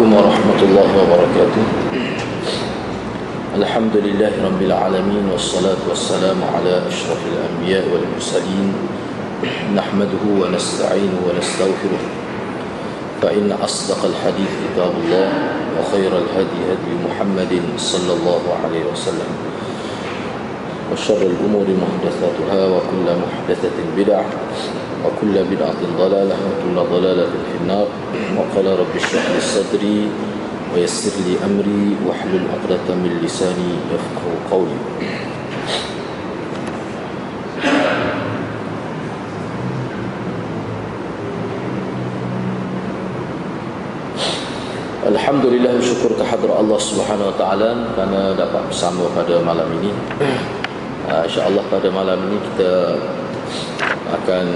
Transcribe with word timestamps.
عليكم 0.00 0.16
ورحمة 0.16 0.60
الله 0.64 0.90
وبركاته. 0.96 1.64
الحمد 3.60 3.94
لله 4.00 4.32
رب 4.32 4.60
العالمين 4.64 5.28
والصلاة 5.28 5.76
والسلام 5.84 6.40
على 6.40 6.88
أشرف 6.88 7.20
الأنبياء 7.28 7.84
والمرسلين. 7.92 8.68
نحمده 9.76 10.24
ونستعينه 10.40 11.20
ونستغفره. 11.28 12.02
فإن 13.20 13.52
أصدق 13.52 14.00
الحديث 14.08 14.52
كتاب 14.72 14.92
الله 15.04 15.28
وخير 15.76 16.12
الهدي 16.16 16.60
هدي 16.72 16.92
محمد 17.04 17.52
صلى 17.76 18.12
الله 18.16 18.42
عليه 18.64 18.84
وسلم. 18.96 19.30
وشر 20.92 21.20
الأمور 21.28 21.68
محدثاتها 21.76 22.60
وكل 22.72 23.06
محدثة 23.20 23.76
بدعة. 24.00 24.24
وكل 25.04 25.44
بدعة 25.44 25.80
ضلالة 25.98 26.36
وكل 26.46 26.76
ضلالة 26.90 27.26
في 27.26 27.54
النار 27.60 27.86
وقال 28.36 28.66
رب 28.78 28.92
اشرح 28.96 29.24
لي 29.34 29.40
صدري 29.40 30.08
ويسر 30.74 31.14
لي 31.26 31.34
أمري 31.44 31.96
واحلل 32.06 32.44
عقدة 32.52 32.94
من 32.94 33.20
لساني 33.24 33.70
يفقه 33.94 34.50
قولي 34.50 34.78
Alhamdulillah 45.10 45.74
syukur 45.82 46.14
kehadrat 46.14 46.54
Allah 46.54 46.78
Subhanahu 46.78 47.34
wa 47.34 47.36
taala 47.40 47.70
kerana 47.96 48.30
dapat 48.36 48.62
bersama 48.70 49.10
pada 49.10 49.42
malam 49.42 49.66
ini. 49.82 49.90
Uh, 51.10 51.26
InsyaAllah 51.26 51.66
pada 51.66 51.90
malam 51.90 52.30
ini 52.30 52.38
kita 52.38 52.94
akan 54.10 54.46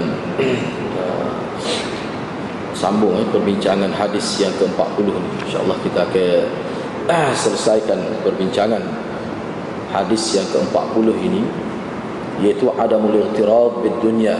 uh, 0.99 1.29
sambung 2.75 3.15
eh, 3.17 3.27
perbincangan 3.31 3.89
hadis 3.95 4.37
yang 4.41 4.51
ke-40 4.59 5.07
ni. 5.07 5.31
InsyaAllah 5.47 5.77
kita 5.81 5.99
akan 6.05 6.43
uh, 7.07 7.31
selesaikan 7.31 7.99
perbincangan 8.21 8.83
hadis 9.95 10.35
yang 10.35 10.47
ke-40 10.51 11.07
ini 11.23 11.41
iaitu 12.43 12.67
adamul 12.75 13.15
irtirad 13.15 13.79
bid 13.79 13.95
dunya. 14.03 14.35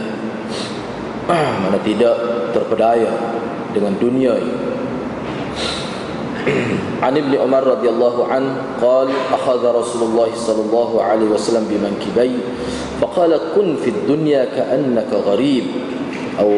Uh, 1.26 1.50
mana 1.64 1.80
tidak 1.82 2.14
terpedaya 2.54 3.10
dengan 3.72 3.96
dunia 3.98 4.36
ini. 4.36 4.65
عن 7.02 7.16
ابن 7.16 7.32
عمر 7.34 7.62
رضي 7.64 7.88
الله 7.88 8.26
عنه 8.26 8.52
قال 8.82 9.08
أخذ 9.32 9.62
رسول 9.64 10.02
الله 10.02 10.28
صلى 10.34 10.62
الله 10.62 11.02
عليه 11.02 11.26
وسلم 11.26 11.64
بمنكبي 11.70 12.38
فقال 13.00 13.40
كن 13.54 13.76
في 13.84 13.90
الدنيا 13.90 14.44
كأنك 14.44 15.10
غريب. 15.12 15.64
أو 16.40 16.50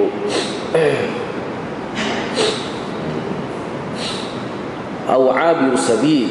أو 5.08 5.30
عابر 5.30 5.76
سبيل. 5.76 6.28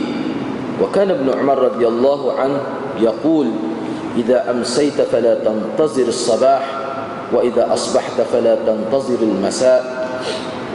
وكان 0.83 1.09
ابن 1.11 1.39
عمر 1.39 1.58
رضي 1.58 1.88
الله 1.88 2.33
عنه 2.33 2.59
يقول 3.00 3.47
إذا 4.17 4.52
أمسيت 4.52 5.02
فلا 5.02 5.33
تنتظر 5.41 6.08
الصباح 6.08 6.63
وإذا 7.33 7.73
أصبحت 7.73 8.22
فلا 8.22 8.55
تنتظر 8.55 9.19
المساء 9.22 9.81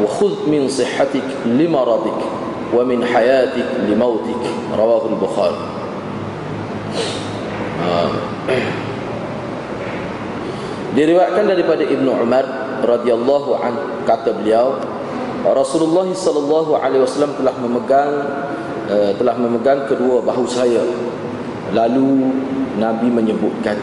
وخذ 0.03 0.51
من 0.51 0.69
صحتك 0.69 1.47
لمرضك. 1.47 2.42
wa 2.73 2.83
min 2.89 3.05
hayatik 3.05 3.65
li 3.85 3.95
mautik 3.95 4.37
rawahu 4.73 5.13
al-bukhari. 5.13 5.61
Ah. 7.83 8.11
Diriwayatkan 10.93 11.49
daripada 11.49 11.85
Ibnu 11.89 12.11
Umar 12.13 12.45
radhiyallahu 12.85 13.51
an 13.57 14.05
kata 14.05 14.37
beliau 14.37 14.77
Rasulullah 15.43 16.05
sallallahu 16.13 16.77
alaihi 16.77 17.03
wasallam 17.03 17.33
telah 17.35 17.55
memegang 17.57 18.13
eh, 18.93 19.13
telah 19.17 19.35
memegang 19.41 19.89
kedua 19.89 20.21
bahu 20.21 20.45
saya. 20.45 20.85
Lalu 21.73 22.29
nabi 22.77 23.09
menyebutkan 23.09 23.81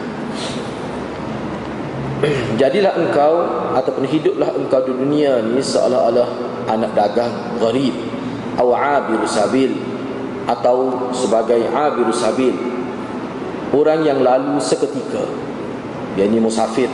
jadilah 2.60 2.92
engkau 2.94 3.34
ataupun 3.74 4.04
hiduplah 4.04 4.52
engkau 4.52 4.80
di 4.84 4.92
dunia 4.92 5.40
ni 5.40 5.60
seolah-olah 5.60 6.28
anak 6.68 6.92
dagang 6.92 7.32
gharib 7.58 8.09
atau 8.60 8.76
abir 8.76 9.24
sabil 9.24 9.72
atau 10.44 11.08
sebagai 11.16 11.64
abir 11.72 12.12
sabil. 12.12 12.52
Orang 13.72 14.04
yang 14.04 14.20
lalu 14.20 14.60
seketika 14.60 15.24
yakni 16.20 16.36
musafir. 16.44 16.92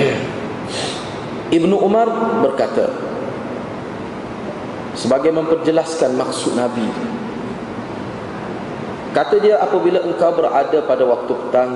Ibnu 1.58 1.76
Umar 1.76 2.08
berkata 2.40 2.88
sebagai 4.96 5.34
memperjelaskan 5.34 6.16
maksud 6.16 6.56
Nabi 6.56 6.86
kata 9.10 9.42
dia 9.42 9.58
apabila 9.58 10.02
engkau 10.02 10.34
berada 10.34 10.78
pada 10.86 11.04
waktu 11.06 11.32
petang 11.34 11.70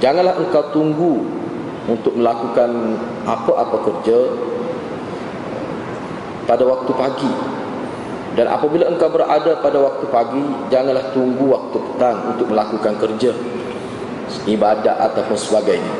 janganlah 0.00 0.36
engkau 0.40 0.64
tunggu 0.72 1.24
untuk 1.88 2.14
melakukan 2.16 3.00
apa-apa 3.24 3.76
kerja 3.90 4.18
pada 6.44 6.64
waktu 6.66 6.92
pagi. 6.94 7.32
Dan 8.32 8.48
apabila 8.48 8.88
engkau 8.88 9.12
berada 9.12 9.60
pada 9.60 9.76
waktu 9.76 10.08
pagi 10.08 10.44
janganlah 10.72 11.12
tunggu 11.12 11.52
waktu 11.52 11.76
petang 11.76 12.32
untuk 12.32 12.48
melakukan 12.48 12.96
kerja 12.96 13.36
ibadat 14.48 14.96
ataupun 15.12 15.36
sebagainya. 15.36 15.94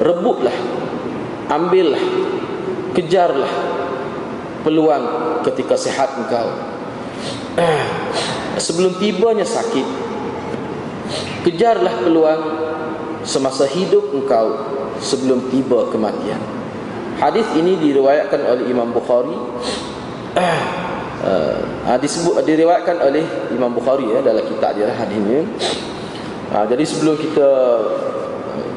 Rebutlah 0.00 0.56
ambillah 1.52 2.00
kejarlah 2.96 3.52
peluang 4.64 5.04
ketika 5.44 5.76
sehat 5.76 6.16
engkau. 6.16 6.48
Sebelum 8.58 8.96
tibanya 8.98 9.46
sakit 9.46 10.08
kejarlah 11.46 12.04
peluang 12.04 12.42
semasa 13.22 13.64
hidup 13.64 14.10
engkau 14.12 14.52
sebelum 14.98 15.48
tiba 15.48 15.86
kematian 15.88 16.57
Hadis 17.18 17.50
ini 17.58 17.74
diriwayatkan 17.82 18.40
oleh 18.46 18.64
Imam 18.70 18.94
Bukhari. 18.94 19.34
Uh, 21.18 21.98
disebut 21.98 22.46
diriwayatkan 22.46 22.94
oleh 23.02 23.26
Imam 23.50 23.74
Bukhari 23.74 24.06
ya 24.06 24.22
dalam 24.22 24.46
kitab 24.46 24.78
dia 24.78 24.86
hadis 24.94 25.18
ini. 25.18 25.42
Uh, 26.54 26.62
jadi 26.70 26.84
sebelum 26.86 27.18
kita 27.18 27.48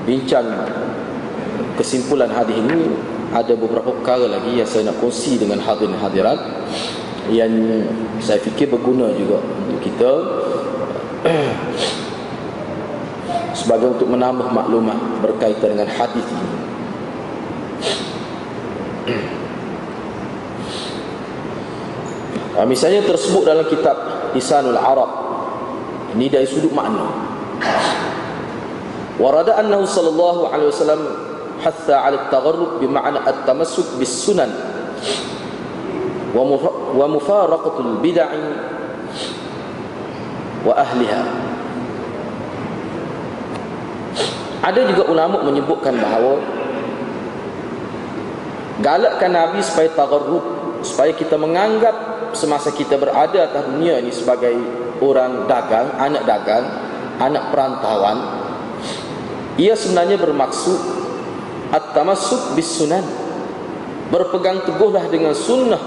bincang 0.09 0.49
kesimpulan 1.77 2.33
hadis 2.33 2.57
ini 2.57 2.89
ada 3.29 3.53
beberapa 3.53 3.93
perkara 3.93 4.25
lagi 4.25 4.57
yang 4.57 4.65
saya 4.65 4.89
nak 4.89 4.97
kongsi 4.97 5.37
dengan 5.37 5.61
hadirin 5.61 5.95
hadirat 6.01 6.39
yang 7.29 7.53
saya 8.17 8.41
fikir 8.41 8.73
berguna 8.73 9.13
juga 9.13 9.37
untuk 9.37 9.79
kita 9.85 10.11
sebagai 13.61 13.93
untuk 13.93 14.09
menambah 14.09 14.49
maklumat 14.49 14.97
berkaitan 15.21 15.77
dengan 15.77 15.89
hadis 15.93 16.25
ini. 16.25 16.60
Ha, 22.51 22.67
misalnya 22.67 23.01
tersebut 23.07 23.47
dalam 23.47 23.65
kitab 23.65 23.97
Isanul 24.37 24.77
Arab. 24.77 25.09
Ini 26.13 26.27
dari 26.27 26.45
sudut 26.45 26.75
makna. 26.75 27.07
Warada 29.17 29.57
annahu 29.57 29.87
sallallahu 29.87 30.51
alaihi 30.51 30.69
wasallam 30.69 31.01
hatha 31.61 32.03
ala 32.03 32.27
at-tagharrub 32.27 32.81
bima'na 32.83 33.21
at-tamassuk 33.21 33.95
bis 34.01 34.11
sunan 34.11 34.49
wa 36.35 37.05
mufaraqatul 37.07 38.01
bid'ah 38.03 38.33
wa 40.67 40.73
ahliha. 40.75 41.21
Ada 44.61 44.81
juga 44.93 45.09
ulama 45.09 45.41
menyebutkan 45.41 45.97
bahawa 45.97 46.37
galakkan 48.81 49.31
Nabi 49.31 49.61
supaya 49.61 49.89
tagharrub 49.93 50.43
supaya 50.81 51.13
kita 51.13 51.37
menganggap 51.37 51.93
semasa 52.33 52.73
kita 52.73 52.97
berada 52.97 53.45
atas 53.45 53.63
dunia 53.69 54.01
ini 54.01 54.09
sebagai 54.09 54.55
orang 55.01 55.45
dagang, 55.45 55.93
anak 55.97 56.23
dagang, 56.25 56.65
anak 57.21 57.53
perantauan. 57.53 58.17
Ia 59.61 59.77
sebenarnya 59.77 60.17
bermaksud 60.17 60.79
at-tamassuk 61.69 62.57
bis 62.57 62.81
sunan 62.81 63.03
berpegang 64.09 64.65
teguhlah 64.67 65.05
dengan 65.07 65.31
sunnah 65.31 65.79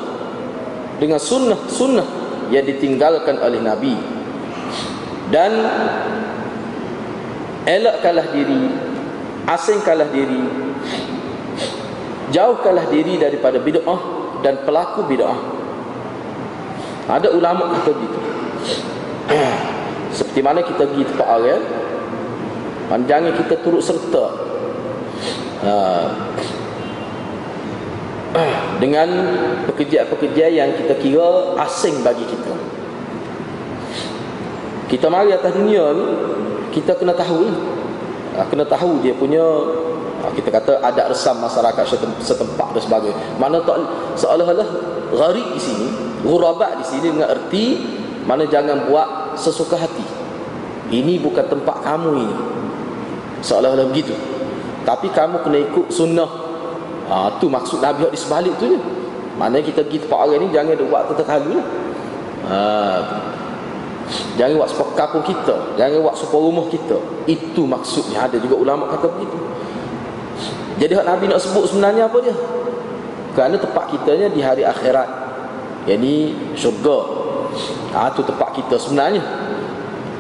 dengan 0.97 1.19
sunnah 1.21 1.59
sunnah 1.69 2.07
yang 2.49 2.65
ditinggalkan 2.65 3.41
oleh 3.43 3.61
Nabi. 3.61 3.95
Dan 5.33 5.53
elakkanlah 7.65 8.29
diri 8.31 8.63
asingkanlah 9.49 10.09
diri 10.13 10.45
jauhkanlah 12.33 12.87
diri 12.89 13.21
daripada 13.21 13.61
bid'ah 13.61 14.01
dan 14.41 14.63
pelaku 14.65 15.05
bid'ah 15.09 15.39
ada 17.05 17.29
ulama 17.33 17.75
kata 17.77 17.91
gitu 17.93 18.19
seperti 20.17 20.41
mana 20.41 20.65
kita 20.65 20.89
pergi 20.89 21.05
tempat 21.05 21.29
orang 21.29 21.63
panjangnya 22.89 23.33
kita 23.37 23.55
turut 23.61 23.83
serta 23.85 24.25
ha. 25.65 25.75
dengan 28.83 29.09
pekerjaan-pekerjaan 29.71 30.53
yang 30.55 30.71
kita 30.75 30.95
kira 30.99 31.59
asing 31.63 32.03
bagi 32.03 32.27
kita. 32.27 32.55
Kita 34.91 35.07
mari 35.11 35.35
atas 35.35 35.55
dunia 35.55 35.85
ni 35.95 36.07
kita 36.75 36.99
kena 36.99 37.15
tahu. 37.15 37.47
Kena 38.35 38.67
tahu 38.67 38.99
dia 38.99 39.15
punya 39.15 39.43
ha, 40.23 40.31
kita 40.35 40.51
kata 40.51 40.83
adat 40.83 41.07
resam 41.15 41.39
masyarakat 41.39 41.85
setempat 42.19 42.69
dan 42.75 42.83
sebagainya. 42.83 43.19
Mana 43.39 43.63
tak 43.63 43.79
seolah-olah 44.19 44.69
gharib 45.15 45.55
di 45.55 45.61
sini, 45.63 45.87
ghurabat 46.27 46.83
di 46.83 46.85
sini 46.85 47.15
dengan 47.15 47.31
erti 47.31 47.65
mana 48.27 48.43
jangan 48.49 48.91
buat 48.91 49.39
sesuka 49.39 49.79
hati. 49.79 50.03
Ini 50.91 51.23
bukan 51.23 51.47
tempat 51.47 51.79
kamu 51.87 52.11
ini. 52.27 52.37
Seolah-olah 53.45 53.87
begitu. 53.89 54.17
Tapi 54.83 55.09
kamu 55.15 55.41
kena 55.47 55.59
ikut 55.71 55.87
sunnah. 55.95 56.31
Ha, 57.05 57.37
tu 57.37 57.53
maksud 57.53 57.85
Nabi 57.85 58.09
di 58.09 58.19
sebalik 58.19 58.57
tu 58.57 58.67
je. 58.67 58.79
Mana 59.37 59.61
kita 59.61 59.85
pergi 59.85 60.07
tempat 60.07 60.19
orang 60.25 60.41
ni 60.43 60.49
jangan 60.51 60.75
buat 60.89 61.03
terkali 61.13 61.53
lah. 61.55 61.67
Ha, 62.49 62.59
Jangan 64.37 64.55
buat 64.61 64.69
sepok 64.71 64.89
kampung 64.99 65.25
kita. 65.25 65.77
Jangan 65.81 66.05
buat 66.05 66.17
sepok 66.19 66.41
rumah 66.41 66.67
kita. 66.69 66.99
Itu 67.25 67.65
maksudnya. 67.65 68.29
Ada 68.29 68.37
juga 68.43 68.59
ulama 68.59 68.91
kata 68.91 69.07
begitu. 69.17 69.39
Jadi 70.77 70.93
hak 70.93 71.07
Nabi 71.07 71.25
nak 71.31 71.41
sebut 71.41 71.71
sebenarnya 71.71 72.11
apa 72.11 72.19
dia? 72.21 72.35
Kerana 73.33 73.57
tempat 73.59 73.85
kitanya 73.95 74.27
di 74.29 74.41
hari 74.43 74.63
akhirat. 74.67 75.09
Yang 75.89 75.99
ni 76.01 76.15
syurga. 76.59 76.99
Ha, 77.95 78.11
Itu 78.11 78.27
tempat 78.27 78.59
kita 78.59 78.77
sebenarnya. 78.77 79.23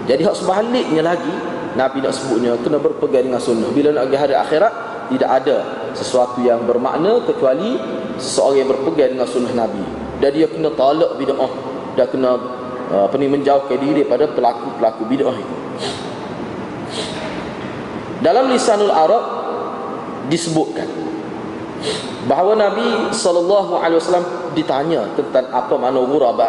Jadi 0.04 0.20
hak 0.20 0.37
sebaliknya 0.37 1.00
lagi 1.00 1.32
Nabi 1.75 2.04
nak 2.04 2.12
sebutnya 2.12 2.54
Kena 2.60 2.76
berpegang 2.76 3.25
dengan 3.25 3.40
sunnah. 3.40 3.72
Bila 3.72 3.90
nak 3.90 4.12
pergi 4.12 4.19
hari 4.20 4.34
akhirat 4.37 4.72
Tidak 5.10 5.30
ada 5.30 5.56
sesuatu 5.96 6.44
yang 6.44 6.69
bermakna 6.69 7.25
Kecuali 7.25 7.80
seseorang 8.20 8.56
yang 8.62 8.69
berpegang 8.69 9.10
dengan 9.16 9.26
sunnah 9.26 9.52
Nabi. 9.56 9.80
Dan 10.20 10.30
dia 10.30 10.46
kena 10.46 10.70
talak 10.76 11.16
bida'ah 11.19 11.52
Dan 11.98 12.06
kena 12.12 12.30
apa 12.92 13.14
ni 13.16 13.26
menjauhkan 13.31 13.81
diri 13.81 14.04
daripada 14.04 14.28
pelaku-pelaku 14.28 15.02
bid'ah 15.08 15.36
itu. 15.36 15.56
Dalam 18.20 18.52
lisanul 18.52 18.92
Arab 18.92 19.25
disebutkan 20.32 20.88
bahawa 22.25 22.56
Nabi 22.56 23.12
sallallahu 23.12 23.76
alaihi 23.81 24.00
wasallam 24.00 24.26
ditanya 24.56 25.08
tentang 25.16 25.48
apa 25.52 25.75
makna 25.76 26.00
ghuraba. 26.04 26.48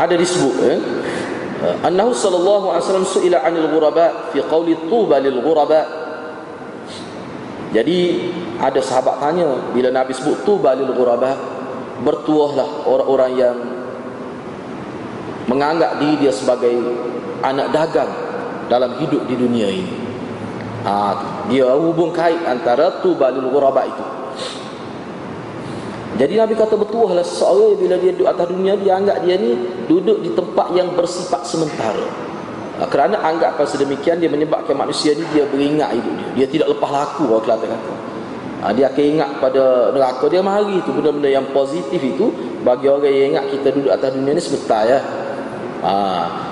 Ada 0.00 0.14
disebut 0.16 0.54
eh 0.64 0.78
annahu 1.84 2.16
sallallahu 2.16 2.72
alaihi 2.72 2.84
wasallam 2.88 3.06
suila 3.06 3.38
'anil 3.44 3.68
ghuraba 3.68 4.32
fi 4.32 4.40
qawli 4.40 4.88
tuba 4.88 5.20
lil 5.20 5.44
ghuraba 5.44 5.84
jadi 7.70 7.98
ada 8.60 8.80
sahabat 8.84 9.16
tanya 9.24 9.72
bila 9.72 9.88
Nabi 9.88 10.12
sebut 10.12 10.44
tu 10.44 10.60
balil 10.60 10.92
ghuraba 10.92 11.32
bertuahlah 12.04 12.84
orang-orang 12.84 13.32
yang 13.40 13.56
menganggap 15.48 15.96
diri 15.96 16.28
dia 16.28 16.32
sebagai 16.32 16.76
anak 17.40 17.72
dagang 17.72 18.12
dalam 18.68 19.00
hidup 19.00 19.24
di 19.24 19.34
dunia 19.34 19.68
ini. 19.68 19.94
Ha, 20.84 20.92
dia 21.48 21.72
hubung 21.72 22.12
kait 22.12 22.40
antara 22.44 23.00
tu 23.00 23.16
balil 23.16 23.48
ghuraba 23.48 23.88
itu. 23.88 24.04
Jadi 26.20 26.36
Nabi 26.36 26.52
kata 26.52 26.76
bertuahlah 26.76 27.24
seorang 27.24 27.80
bila 27.80 27.96
dia 27.96 28.12
duduk 28.12 28.28
atas 28.28 28.46
dunia 28.52 28.76
dia 28.76 29.00
anggap 29.00 29.24
dia 29.24 29.40
ni 29.40 29.56
duduk 29.88 30.20
di 30.20 30.36
tempat 30.36 30.68
yang 30.76 30.92
bersifat 30.92 31.48
sementara. 31.48 32.04
Ah, 32.80 32.88
kerana 32.88 33.20
anggapan 33.24 33.64
sedemikian 33.68 34.20
dia 34.20 34.28
menyebabkan 34.32 34.72
manusia 34.72 35.12
ni 35.12 35.20
dia 35.36 35.44
beringat 35.44 35.92
hidup 35.96 36.12
dia 36.16 36.28
dia 36.32 36.46
tidak 36.48 36.72
lepas 36.72 36.88
laku 36.88 37.28
orang 37.28 37.44
Kelantan 37.44 37.68
kata 37.76 38.09
ha, 38.60 38.72
dia 38.76 38.92
akan 38.92 39.04
ingat 39.04 39.30
pada 39.40 39.90
neraka. 39.92 40.24
Dia 40.28 40.42
mari 40.44 40.80
itu 40.80 40.90
benda-benda 40.92 41.28
yang 41.28 41.46
positif 41.50 42.00
itu 42.00 42.32
bagi 42.60 42.86
orang 42.86 43.08
yang 43.08 43.26
ingat 43.36 43.44
kita 43.56 43.68
duduk 43.72 43.92
atas 43.92 44.10
dunia 44.12 44.32
ni 44.36 44.42
sebentar 44.42 44.82
ya. 44.84 45.00
Ha, 45.80 45.92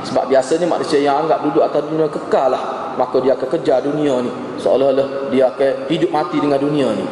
sebab 0.08 0.24
biasanya 0.32 0.64
manusia 0.64 0.98
yang 1.04 1.24
anggap 1.24 1.44
duduk 1.44 1.62
atas 1.62 1.82
dunia 1.84 2.08
kekal 2.08 2.48
lah. 2.52 2.62
Maka 2.98 3.16
dia 3.22 3.38
akan 3.38 3.48
kejar 3.54 3.78
dunia 3.84 4.24
ni. 4.26 4.32
Seolah-olah 4.58 5.30
dia 5.30 5.46
akan 5.54 5.86
hidup 5.86 6.10
mati 6.10 6.36
dengan 6.42 6.58
dunia 6.58 6.88
ni. 6.96 7.06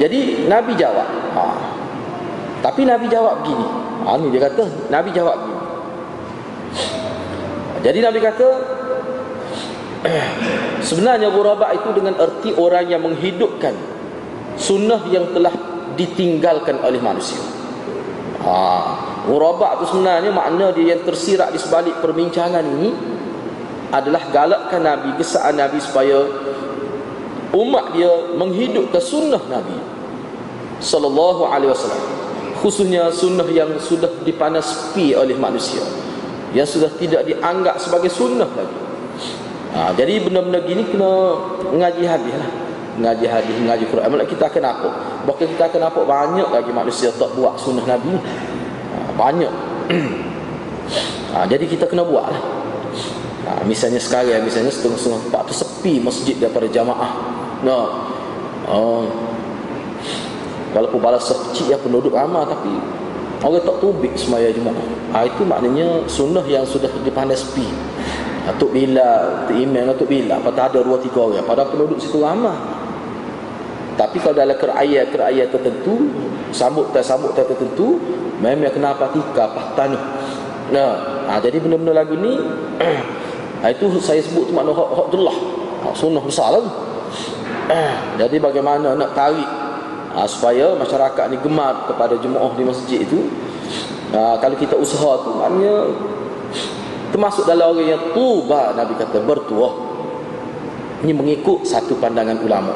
Jadi 0.00 0.50
Nabi 0.50 0.72
jawab. 0.74 1.06
Ha, 1.38 1.44
tapi 2.64 2.82
Nabi 2.82 3.06
jawab 3.06 3.44
begini. 3.44 3.66
Ha, 4.04 4.18
ni 4.18 4.26
dia 4.34 4.42
kata 4.50 4.64
Nabi 4.90 5.08
jawab 5.14 5.36
begini. 5.38 5.62
Jadi 7.84 7.98
Nabi 8.00 8.18
kata 8.24 8.48
sebenarnya 10.88 11.32
ghuraba 11.32 11.72
itu 11.72 11.88
dengan 11.96 12.14
erti 12.20 12.52
orang 12.54 12.84
yang 12.88 13.02
menghidupkan 13.02 13.72
sunnah 14.60 15.00
yang 15.08 15.32
telah 15.32 15.52
ditinggalkan 15.96 16.78
oleh 16.84 17.00
manusia. 17.00 17.40
Ha, 18.44 18.56
ghuraba 19.24 19.80
itu 19.80 19.96
sebenarnya 19.96 20.28
makna 20.28 20.70
dia 20.76 20.94
yang 20.96 21.02
tersirat 21.02 21.56
di 21.56 21.58
sebalik 21.58 21.96
perbincangan 22.04 22.60
ini 22.60 22.90
adalah 23.94 24.26
galakkan 24.28 24.84
Nabi, 24.84 25.16
gesaan 25.16 25.56
Nabi 25.56 25.80
supaya 25.80 26.26
umat 27.54 27.94
dia 27.94 28.10
menghidupkan 28.36 29.00
sunnah 29.00 29.40
Nabi 29.48 29.78
sallallahu 30.82 31.48
alaihi 31.48 31.72
wasallam. 31.72 32.04
Khususnya 32.60 33.12
sunnah 33.12 33.44
yang 33.52 33.76
sudah 33.76 34.08
dipanas 34.24 34.92
pi 34.96 35.12
oleh 35.12 35.36
manusia 35.36 35.84
yang 36.54 36.64
sudah 36.64 36.88
tidak 36.96 37.26
dianggap 37.26 37.76
sebagai 37.82 38.08
sunnah 38.08 38.46
lagi. 38.46 38.83
Ha, 39.74 39.90
jadi 39.98 40.22
benda-benda 40.22 40.62
gini 40.62 40.86
kena 40.86 41.34
mengaji 41.66 42.06
hadis 42.06 42.30
lah. 42.30 42.50
Mengaji 42.94 43.26
hadis, 43.26 43.54
mengaji 43.58 43.84
Quran. 43.90 44.06
Maksudnya 44.06 44.30
kita 44.30 44.44
akan 44.46 44.64
apa? 44.70 44.88
Bahkan 45.26 45.46
kita 45.58 45.64
akan 45.66 45.82
apa 45.82 46.00
banyak 46.06 46.48
lagi 46.54 46.70
manusia 46.70 47.10
tak 47.10 47.34
buat 47.34 47.58
sunnah 47.58 47.82
Nabi. 47.82 48.14
Ha, 48.14 48.98
banyak. 49.18 49.52
ha, 51.34 51.42
jadi 51.50 51.64
kita 51.66 51.90
kena 51.90 52.06
buat 52.06 52.30
lah. 52.30 52.42
Ha, 53.50 53.50
misalnya 53.66 53.98
sekarang, 53.98 54.46
misalnya 54.46 54.70
setengah-setengah 54.70 55.20
tempat 55.26 55.42
tu 55.50 55.54
sepi 55.58 55.98
masjid 55.98 56.38
daripada 56.38 56.70
jamaah. 56.70 57.10
Nah, 57.66 57.84
oh, 58.70 59.10
walaupun 60.70 61.02
balas 61.02 61.26
kecil 61.50 61.74
ya 61.74 61.78
penduduk 61.82 62.14
ramai 62.14 62.46
tapi 62.46 62.72
Orang 63.44 63.60
tak 63.60 63.76
tubik 63.76 64.16
semaya 64.16 64.48
Jumaat. 64.48 64.80
Ha, 65.12 65.28
itu 65.28 65.44
maknanya 65.44 66.08
sunnah 66.08 66.40
yang 66.48 66.64
sudah 66.64 66.88
dipandai 67.04 67.36
sepi. 67.36 67.68
Tok 68.44 68.70
Bila, 68.76 69.44
Imam, 69.52 69.88
Tok 69.96 70.08
Bila. 70.08 70.36
Pada 70.44 70.68
ada 70.68 70.84
dua 70.84 71.00
tiga 71.00 71.20
orang. 71.24 71.44
Pada 71.48 71.64
penduduk 71.64 71.96
situ 71.96 72.20
ramah. 72.20 72.56
Tapi 73.94 74.18
kalau 74.18 74.36
dalam 74.36 74.58
keraya-keraya 74.58 75.48
tertentu, 75.48 76.10
sambut-sambut 76.50 77.32
tertentu, 77.32 78.02
memang 78.42 78.74
kena 78.74 78.92
patika, 78.98 79.54
pahtanu. 79.54 79.96
Nah, 80.74 80.92
ha, 81.30 81.38
jadi 81.38 81.62
benda-benda 81.62 82.02
lagu 82.02 82.18
ni, 82.18 82.34
ha, 83.62 83.70
itu 83.74 83.86
saya 84.02 84.18
sebut 84.18 84.50
tu 84.50 84.52
makna 84.52 84.74
hak. 84.74 85.08
Ha, 85.08 85.86
sunnah 85.94 86.24
besar 86.26 86.58
lah. 86.58 86.64
jadi 88.20 88.36
bagaimana 88.42 88.92
nak 88.98 89.14
tarik 89.16 89.46
ha, 90.14 90.24
supaya 90.28 90.76
masyarakat 90.78 91.24
ni 91.32 91.36
gemar 91.42 91.88
kepada 91.90 92.14
jemaah 92.20 92.52
di 92.54 92.64
masjid 92.64 93.02
itu 93.02 93.28
ha, 94.14 94.38
kalau 94.38 94.56
kita 94.56 94.78
usaha 94.78 95.20
tu 95.24 95.30
maknanya 95.34 95.90
termasuk 97.14 97.46
dalam 97.46 97.78
orang 97.78 97.94
yang 97.94 98.10
tuba 98.10 98.74
Nabi 98.74 98.98
kata 98.98 99.22
bertuah 99.22 99.70
ini 101.06 101.14
mengikut 101.14 101.62
satu 101.62 101.94
pandangan 102.02 102.42
ulama 102.42 102.74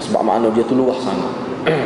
sebab 0.00 0.24
makna 0.24 0.48
dia 0.56 0.64
tu 0.64 0.72
luas 0.72 0.96
sangat 1.04 1.32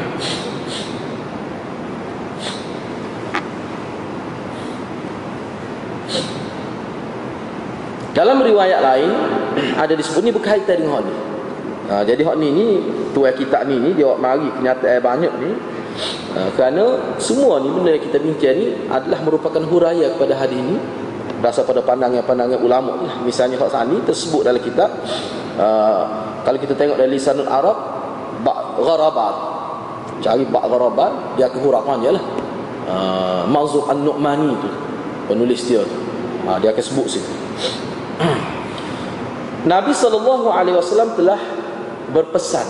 Dalam 8.12 8.44
riwayat 8.44 8.84
lain 8.84 9.10
ada 9.82 9.96
disebut 9.96 10.20
ni 10.20 10.28
berkaitan 10.36 10.84
dengan 10.84 11.00
hal 11.00 11.08
ni. 11.08 11.16
Ha, 11.88 12.04
jadi 12.04 12.20
hak 12.28 12.36
ni 12.36 12.52
ni 12.52 12.66
tuai 13.16 13.32
kita 13.32 13.64
ni 13.64 13.80
ni 13.80 13.96
dia 13.96 14.12
mari 14.20 14.52
kenyataan 14.52 15.00
banyak 15.00 15.32
ni. 15.40 15.56
Ha, 16.36 16.52
kerana 16.52 17.16
semua 17.16 17.64
ni 17.64 17.72
benda 17.72 17.96
yang 17.96 18.04
kita 18.04 18.20
bincang 18.20 18.56
ni 18.60 18.68
adalah 18.92 19.16
merupakan 19.24 19.64
huraya 19.64 20.12
kepada 20.12 20.36
hari 20.36 20.60
ini 20.60 20.76
berasal 21.42 21.66
pada 21.66 21.82
pandangan-pandangan 21.82 22.62
ulama. 22.62 22.94
Misalnya 23.26 23.58
hak 23.58 23.74
sani 23.74 23.98
tersebut 24.06 24.46
dalam 24.46 24.62
kitab 24.62 24.94
ha, 25.58 25.66
kalau 26.46 26.58
kita 26.62 26.78
tengok 26.78 26.94
dari 26.94 27.10
lisanul 27.18 27.50
Arab 27.50 27.74
ba' 28.46 28.78
gharabat. 28.78 29.34
Cari 30.22 30.46
ba' 30.46 30.70
gharabat 30.70 31.34
dia 31.34 31.50
ke 31.50 31.58
hurafan 31.58 31.98
je 31.98 32.10
lah. 32.14 32.24
Ha, 32.86 32.94
Mazub 33.50 33.90
An-Nu'mani 33.90 34.54
tu 34.62 34.70
penulis 35.26 35.66
dia 35.66 35.82
tu. 35.82 35.98
Ha, 36.46 36.62
dia 36.62 36.70
akan 36.70 36.84
sebut 36.86 37.06
situ. 37.10 37.32
Nabi 39.72 39.90
SAW 39.94 41.18
telah 41.18 41.40
berpesan 42.14 42.66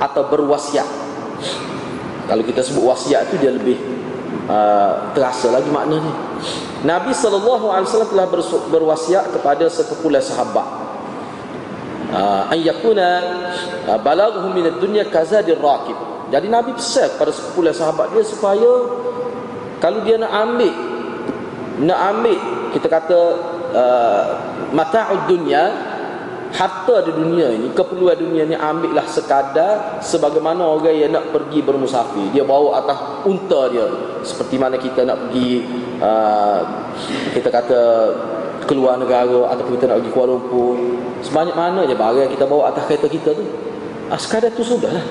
atau 0.00 0.28
berwasiat. 0.28 0.88
Kalau 2.28 2.42
kita 2.44 2.60
sebut 2.64 2.84
wasiat 2.84 3.28
itu 3.32 3.36
dia 3.42 3.52
lebih 3.52 3.76
uh, 4.48 5.12
terasa 5.12 5.52
lagi 5.52 5.68
maknanya. 5.68 6.14
Nabi 6.80 7.12
sallallahu 7.12 7.68
alaihi 7.68 7.86
wasallam 7.92 8.12
telah 8.12 8.26
berwasiat 8.72 9.36
kepada 9.36 9.68
sekumpulan 9.68 10.24
sahabat. 10.24 10.64
An 12.50 12.58
yakuna 12.58 13.08
balaghuhum 14.00 14.56
min 14.56 14.64
ad-dunya 14.66 15.04
kazadir 15.12 15.60
raqib. 15.60 15.94
Jadi 16.30 16.46
nabi 16.46 16.70
pesan 16.78 17.18
pada 17.18 17.34
sepuluh 17.34 17.74
sahabat 17.74 18.14
dia 18.14 18.22
supaya 18.22 18.70
kalau 19.82 20.06
dia 20.06 20.14
nak 20.14 20.30
ambil 20.30 20.70
nak 21.82 21.98
ambil 22.14 22.38
kita 22.70 22.86
kata 22.86 23.20
uh, 23.74 24.24
mata'ud 24.70 25.26
dunya 25.26 25.89
harta 26.50 27.06
di 27.06 27.12
dunia 27.14 27.54
ini 27.54 27.70
keperluan 27.70 28.18
dunia 28.18 28.42
ini 28.42 28.56
ambillah 28.58 29.06
sekadar 29.06 30.02
sebagaimana 30.02 30.66
orang 30.66 30.96
yang 30.96 31.10
nak 31.14 31.30
pergi 31.30 31.62
bermusafir. 31.62 32.26
Dia 32.34 32.42
bawa 32.42 32.82
atas 32.82 32.98
unta 33.26 33.70
dia. 33.70 33.86
Seperti 34.26 34.58
mana 34.58 34.76
kita 34.76 35.06
nak 35.06 35.30
pergi 35.30 35.64
uh, 36.02 36.60
kita 37.32 37.48
kata 37.48 37.80
keluar 38.66 38.98
negara 38.98 39.50
ataupun 39.54 39.78
kita 39.78 39.86
nak 39.90 40.02
pergi 40.02 40.12
Kuala 40.12 40.30
Lumpur. 40.36 40.76
Sebanyak 41.22 41.56
mana 41.56 41.86
je 41.86 41.94
barang 41.94 42.22
yang 42.26 42.32
kita 42.34 42.44
bawa 42.46 42.74
atas 42.74 42.86
kereta 42.90 43.06
kita 43.06 43.30
tu. 43.34 43.44
Ah, 44.10 44.18
sekadar 44.18 44.50
tu 44.50 44.66
sudahlah. 44.66 45.06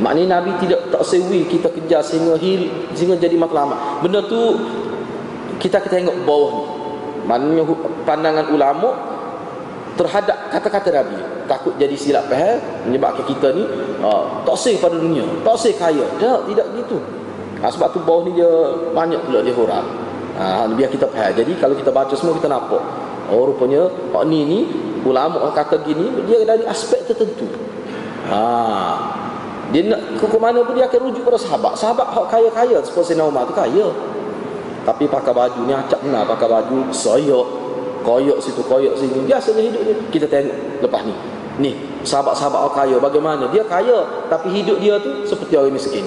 Maknanya 0.00 0.40
Nabi 0.40 0.56
tidak 0.64 0.88
tak 0.88 1.04
sewi 1.04 1.44
kita 1.46 1.68
kejar 1.68 2.00
sehingga 2.00 2.40
hil 2.40 2.72
sehingga 2.96 3.20
jadi 3.20 3.36
matlamat. 3.36 4.00
Benda 4.00 4.24
tu 4.24 4.56
kita 5.60 5.78
kita 5.78 6.00
tengok 6.00 6.24
bawah 6.24 6.50
ni. 6.56 6.64
Maknanya 7.22 7.62
pandangan 8.02 8.46
ulama 8.50 9.11
terhadap 9.96 10.48
kata-kata 10.48 10.88
Nabi. 11.02 11.18
Takut 11.48 11.74
jadi 11.76 11.92
silap 11.98 12.32
faham 12.32 12.88
menyebabkan 12.88 13.24
kita 13.28 13.52
ni 13.52 13.64
uh, 14.00 14.40
toksik 14.46 14.80
pada 14.80 14.96
dunia 14.96 15.26
toksik 15.44 15.76
kaya. 15.76 16.06
Tak 16.16 16.48
tidak 16.48 16.66
gitu. 16.78 16.98
Ha, 17.62 17.70
sebab 17.70 17.94
tu 17.94 18.02
bawah 18.02 18.26
ni 18.26 18.34
dia 18.34 18.50
banyak 18.90 19.22
pula 19.22 19.38
dia 19.38 19.54
huraf 19.54 19.86
ha, 20.38 20.66
biar 20.66 20.88
kita 20.90 21.06
faham. 21.10 21.32
Jadi 21.36 21.52
kalau 21.60 21.74
kita 21.76 21.90
baca 21.92 22.14
semua 22.16 22.34
kita 22.36 22.48
nampak. 22.48 22.82
Oh 23.32 23.48
rupanya 23.48 23.88
oh, 23.88 24.24
ni 24.26 24.44
ni 24.44 24.58
ulama 25.06 25.46
orang 25.46 25.56
kata 25.56 25.80
gini 25.86 26.10
dia 26.26 26.42
dari 26.42 26.64
aspek 26.66 27.04
tertentu. 27.06 27.46
Ha, 28.32 28.40
dia 29.70 29.88
nak 29.88 30.20
ke 30.20 30.38
mana 30.38 30.60
pun 30.66 30.74
dia 30.76 30.90
akan 30.90 31.00
rujuk 31.10 31.22
pada 31.22 31.38
sahabat. 31.38 31.72
Sahabat 31.78 32.06
hak 32.12 32.26
kaya-kaya 32.28 32.78
seperti 32.82 33.14
Sayyidina 33.14 33.30
Umar 33.30 33.46
tu 33.46 33.54
kaya. 33.54 33.88
Tapi 34.82 35.06
pakai 35.06 35.30
baju 35.30 35.60
ni 35.62 35.70
acak 35.70 36.02
benar 36.02 36.26
pakai 36.26 36.48
baju 36.50 36.90
soyok 36.90 37.61
koyok 38.02 38.38
situ 38.42 38.62
koyok 38.66 38.94
sini. 38.98 39.24
Biasanya 39.24 39.62
hidup 39.62 39.82
dia. 39.86 39.96
Kita 40.10 40.26
tengok 40.28 40.82
lepas 40.84 41.02
ni. 41.06 41.14
Ni 41.60 41.70
sahabat-sahabat 42.02 42.60
orang 42.64 42.74
kaya 42.74 42.96
bagaimana? 42.98 43.44
Dia 43.52 43.62
kaya 43.64 44.26
tapi 44.32 44.50
hidup 44.50 44.80
dia 44.82 44.98
tu 44.98 45.24
seperti 45.24 45.54
orang 45.54 45.74
miskin. 45.74 46.04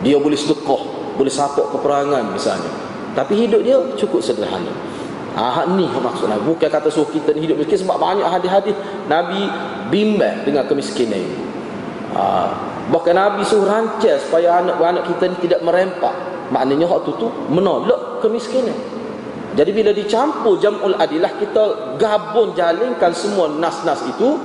Dia 0.00 0.16
boleh 0.16 0.36
sedekah 0.36 1.00
boleh 1.20 1.28
sapuk 1.28 1.68
peperangan 1.76 2.32
misalnya. 2.32 2.72
Tapi 3.12 3.36
hidup 3.36 3.60
dia 3.60 3.76
cukup 4.00 4.24
sederhana. 4.24 4.72
Ah 5.36 5.62
ni 5.68 5.86
maksudnya 5.86 6.40
bukan 6.42 6.66
kata 6.66 6.90
suruh 6.90 7.06
kita 7.12 7.30
ni 7.36 7.46
hidup 7.46 7.60
miskin 7.60 7.86
sebab 7.86 8.02
banyak 8.02 8.26
hadis-hadis 8.26 8.74
Nabi 9.06 9.46
bimbang 9.92 10.42
dengan 10.42 10.64
kemiskinan. 10.66 11.20
Ini. 11.20 11.38
Ah, 12.16 12.50
bahkan 12.90 13.14
Nabi 13.14 13.46
suruh 13.46 13.68
rancang 13.68 14.18
supaya 14.18 14.58
anak-anak 14.58 15.06
kita 15.06 15.30
ni 15.30 15.36
tidak 15.44 15.60
merempak. 15.62 16.14
Maknanya 16.50 16.90
hak 16.90 17.06
tu 17.06 17.12
tu 17.14 17.28
menolak 17.46 18.18
kemiskinan. 18.18 18.74
Jadi 19.50 19.70
bila 19.74 19.90
dicampur 19.90 20.62
jam'ul 20.62 20.94
adilah 20.94 21.34
kita 21.42 21.64
gabung 21.98 22.54
jalinkan 22.54 23.10
semua 23.10 23.50
nas-nas 23.50 23.98
itu 24.06 24.38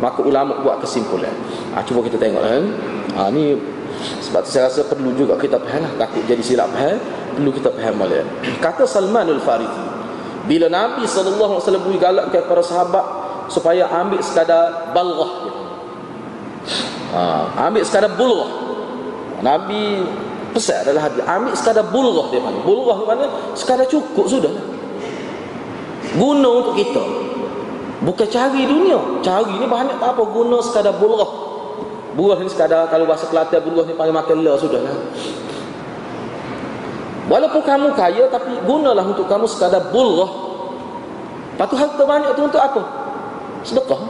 maka 0.00 0.20
ulama 0.24 0.60
buat 0.64 0.80
kesimpulan. 0.80 1.32
Ha, 1.76 1.84
cuba 1.84 2.04
kita 2.04 2.16
tengok 2.16 2.40
kan. 2.40 2.64
Ha, 3.16 3.28
ni 3.32 3.56
sebab 3.96 4.44
tu 4.44 4.52
saya 4.52 4.68
rasa 4.68 4.84
perlu 4.84 5.12
juga 5.16 5.36
kita 5.36 5.60
faham 5.60 5.84
lah. 5.84 5.92
Takut 6.00 6.24
jadi 6.24 6.40
silap 6.40 6.68
faham. 6.72 6.96
Perlu 7.36 7.50
kita 7.52 7.68
faham 7.72 7.94
balik. 8.00 8.24
Kata 8.60 8.84
Salman 8.88 9.28
al-Farisi. 9.28 9.84
Bila 10.46 10.70
Nabi 10.70 11.04
SAW 11.04 11.58
beri 11.60 11.98
galakkan 11.98 12.46
para 12.46 12.62
sahabat 12.62 13.04
supaya 13.50 13.88
ambil 13.92 14.20
sekadar 14.24 14.92
balghah. 14.96 15.32
Ha, 17.12 17.22
ambil 17.68 17.82
sekadar 17.84 18.12
bulghah. 18.16 18.50
Nabi 19.44 20.00
pesan 20.56 20.88
adalah 20.88 21.12
hadis 21.12 21.20
ambil 21.20 21.52
sekadar 21.52 21.84
bulghah 21.92 22.26
dia 22.32 22.40
panggil. 22.40 22.64
Bulghah 22.64 22.98
mana? 23.04 23.28
Sekadar 23.52 23.84
cukup 23.84 24.24
sudah. 24.24 24.48
Guna 26.16 26.48
untuk 26.64 26.80
kita. 26.80 27.04
Bukan 28.00 28.26
cari 28.32 28.64
dunia. 28.64 28.96
Cari 29.20 29.52
ni 29.60 29.68
banyak 29.68 30.00
tak 30.00 30.16
apa. 30.16 30.22
Guna 30.24 30.64
sekadar 30.64 30.96
bulghah. 30.96 31.28
Buah 32.16 32.40
ni 32.40 32.48
sekadar 32.48 32.88
kalau 32.88 33.04
bahasa 33.04 33.28
Kelantan 33.28 33.60
bulghah 33.68 33.84
ni 33.84 33.92
panggil 33.92 34.16
makan 34.16 34.36
la 34.40 34.56
sudah 34.56 34.80
lah. 34.80 34.96
Walaupun 37.28 37.60
kamu 37.60 37.88
kaya 37.92 38.24
tapi 38.32 38.56
gunalah 38.64 39.04
untuk 39.04 39.28
kamu 39.28 39.44
sekadar 39.44 39.92
bulghah. 39.92 40.48
Lepas 41.52 41.68
tu 41.68 41.76
harta 41.76 42.02
banyak 42.08 42.30
tu 42.32 42.42
untuk 42.48 42.62
apa? 42.64 42.80
Sedekah. 43.60 44.00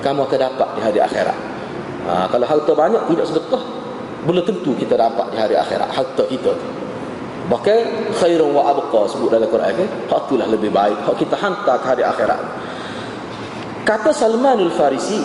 Kamu 0.00 0.24
akan 0.24 0.38
dapat 0.40 0.68
di 0.78 0.80
hari 0.80 1.00
akhirat. 1.04 1.38
Ha, 2.08 2.24
kalau 2.32 2.46
harta 2.48 2.72
banyak 2.72 3.02
tidak 3.12 3.26
sedekah 3.28 3.77
belum 4.26 4.42
tentu 4.42 4.74
kita 4.74 4.98
dapat 4.98 5.30
di 5.30 5.36
hari 5.38 5.54
akhirat 5.54 5.88
harta 5.94 6.24
kita 6.26 6.52
bahkan 7.48 8.12
khairun 8.12 8.52
wa 8.52 8.68
abqa 8.70 9.08
sebut 9.08 9.32
dalam 9.32 9.48
Quran 9.48 9.72
kan 9.72 9.88
hak 9.88 10.20
itulah 10.28 10.46
lebih 10.46 10.68
baik. 10.68 11.00
Hak 11.08 11.16
kita 11.16 11.34
hantar 11.40 11.80
ke 11.80 11.86
hari 11.88 12.04
akhirat. 12.04 12.40
Kata 13.88 14.12
Salmanul 14.12 14.68
Farisi 14.76 15.16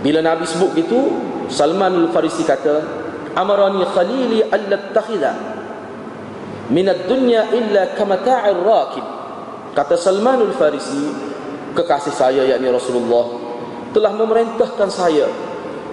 bila 0.00 0.24
Nabi 0.24 0.48
sebut 0.48 0.72
gitu 0.72 1.00
Salmanul 1.52 2.08
Farisi 2.08 2.40
kata 2.48 2.80
amarani 3.36 3.84
khalili 3.84 4.40
alla 4.40 4.76
takhidha 4.88 5.32
min 6.72 6.88
ad-dunya 6.88 7.52
illa 7.52 7.92
kamata'ir 7.92 8.60
rakib 8.64 9.04
kata 9.76 10.00
Salmanul 10.00 10.56
Farisi 10.56 11.12
kekasih 11.76 12.14
saya 12.16 12.42
yakni 12.48 12.72
Rasulullah 12.72 13.36
telah 13.92 14.16
memerintahkan 14.16 14.88
saya 14.88 15.28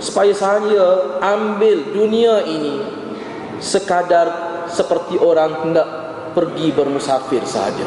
supaya 0.01 0.33
saya 0.33 1.13
ambil 1.21 1.93
dunia 1.93 2.41
ini 2.49 2.81
sekadar 3.61 4.27
seperti 4.65 5.21
orang 5.21 5.61
hendak 5.61 5.87
pergi 6.33 6.73
bermusafir 6.73 7.45
saja. 7.45 7.85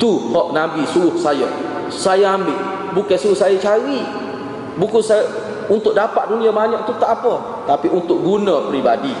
Tu 0.00 0.10
hak 0.32 0.48
Nabi 0.56 0.82
suruh 0.88 1.14
saya. 1.20 1.46
Saya 1.92 2.40
ambil, 2.40 2.56
bukan 2.96 3.18
suruh 3.20 3.36
saya 3.36 3.54
cari. 3.60 4.00
Bukan 4.80 5.04
saya 5.04 5.28
untuk 5.68 5.92
dapat 5.92 6.32
dunia 6.32 6.48
banyak 6.48 6.88
tu 6.88 6.96
tak 6.96 7.20
apa, 7.20 7.64
tapi 7.68 7.92
untuk 7.92 8.24
guna 8.24 8.72
peribadi. 8.72 9.12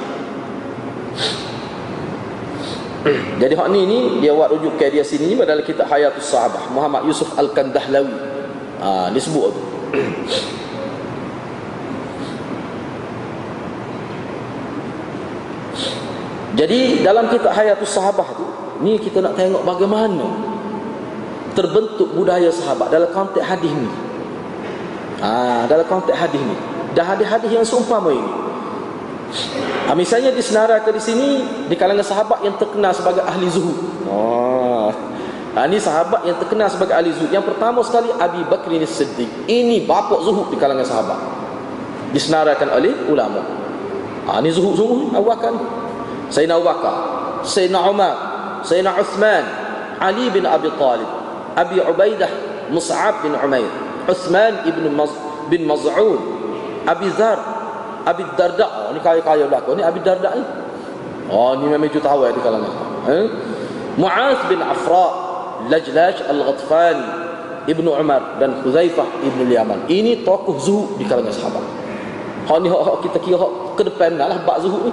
Jadi 3.42 3.52
hak 3.52 3.68
ni 3.68 3.82
ni 3.84 3.98
dia 4.24 4.32
buat 4.32 4.48
rujuk 4.48 4.80
ke 4.80 4.88
dia 4.88 5.04
sini 5.04 5.36
dalam 5.36 5.60
kitab 5.66 5.90
Hayatus 5.90 6.30
Sahabah 6.32 6.70
Muhammad 6.70 7.04
Yusuf 7.04 7.28
Al-Kandahlawi. 7.36 8.16
Ah 8.82 9.06
ha, 9.06 9.14
disebut 9.14 9.52
tu. 9.52 9.62
Jadi 16.52 17.00
dalam 17.00 17.32
kitab 17.32 17.56
Hayatus 17.56 17.96
Sahabah 17.96 18.28
tu, 18.36 18.44
ni 18.84 19.00
kita 19.00 19.24
nak 19.24 19.40
tengok 19.40 19.64
bagaimana 19.64 20.52
terbentuk 21.52 22.12
budaya 22.12 22.48
sahabat 22.48 22.92
dalam 22.92 23.08
konteks 23.12 23.44
hadis 23.44 23.72
ni. 23.72 23.88
Ah, 25.22 25.64
ha, 25.64 25.70
dalam 25.70 25.86
konteks 25.86 26.16
hadis 26.16 26.40
ni. 26.40 26.56
Dah 26.92 27.08
hadis-hadis 27.08 27.48
yang 27.48 27.64
seumpama 27.64 28.12
ini. 28.12 28.32
Ha, 29.88 29.96
misalnya 29.96 30.28
disenaraikan 30.36 30.92
di 30.92 31.00
sini 31.00 31.28
di 31.68 31.74
kalangan 31.76 32.04
sahabat 32.04 32.44
yang 32.44 32.56
terkenal 32.60 32.92
sebagai 32.92 33.24
ahli 33.24 33.48
zuhud. 33.48 33.78
Oh. 34.08 34.92
Ha, 35.56 35.68
ini 35.68 35.80
sahabat 35.80 36.28
yang 36.28 36.36
terkenal 36.36 36.68
sebagai 36.68 36.92
ahli 36.92 37.16
zuhud. 37.16 37.32
Yang 37.32 37.48
pertama 37.48 37.80
sekali 37.80 38.12
Abi 38.12 38.44
Bakr 38.44 38.76
ini 38.76 38.84
Siddiq. 38.84 39.48
Ini 39.48 39.88
bapak 39.88 40.20
zuhud 40.20 40.52
di 40.52 40.60
kalangan 40.60 40.84
sahabat. 40.84 41.18
Disenaraikan 42.12 42.68
oleh 42.76 42.92
ulama. 43.08 43.40
Ha, 44.28 44.40
ini 44.44 44.52
zuhud 44.52 44.76
sungguh 44.76 45.16
awal 45.16 45.36
Sayyidina 45.40 45.91
Abu 46.32 46.64
Bakar 46.64 46.94
Sayyidina 47.44 47.80
Umar 47.84 48.14
Sayyidina 48.64 48.96
Uthman 48.96 49.44
Ali 50.00 50.32
bin 50.32 50.48
Abi 50.48 50.72
Talib 50.80 51.08
Abi 51.52 51.76
Ubaidah 51.84 52.30
Mus'ab 52.72 53.20
bin 53.20 53.36
Umair 53.36 53.68
Uthman 54.08 54.64
ibn 54.64 54.88
Maz 54.96 55.12
bin 55.52 55.68
Maz'un 55.68 56.20
Abi 56.88 57.08
Zar 57.14 57.38
Abi 58.02 58.24
Darda 58.34 58.88
oh, 58.88 58.90
ni 58.90 58.98
kaya-kaya 58.98 59.46
belakang 59.46 59.78
ni 59.78 59.82
Abi 59.84 60.00
Darda 60.00 60.34
ni 60.34 60.44
oh 61.30 61.52
ni 61.60 61.68
memang 61.68 61.92
juta 61.92 62.10
awal 62.10 62.32
di 62.34 62.40
kalangan 62.40 62.72
eh? 63.12 63.26
Mu'az 64.00 64.48
bin 64.48 64.58
Afra 64.64 65.06
Lajlaj 65.68 66.24
Al-Ghatfani 66.26 67.06
Ibnu 67.70 67.94
Umar 67.94 68.42
dan 68.42 68.58
Huzaifah 68.66 69.06
Ibnu 69.22 69.46
Yaman 69.46 69.86
ini 69.86 70.26
tokoh 70.26 70.58
zuhud 70.58 70.98
di 70.98 71.04
kalangan 71.06 71.30
sahabat 71.30 71.62
Hak 72.42 72.58
ni 72.58 72.66
kita 73.06 73.18
kira 73.22 73.38
hak 73.38 73.78
ke 73.78 73.82
depan 73.86 74.18
lah 74.18 74.34
bab 74.42 74.58
zuhud 74.58 74.90
ni 74.90 74.92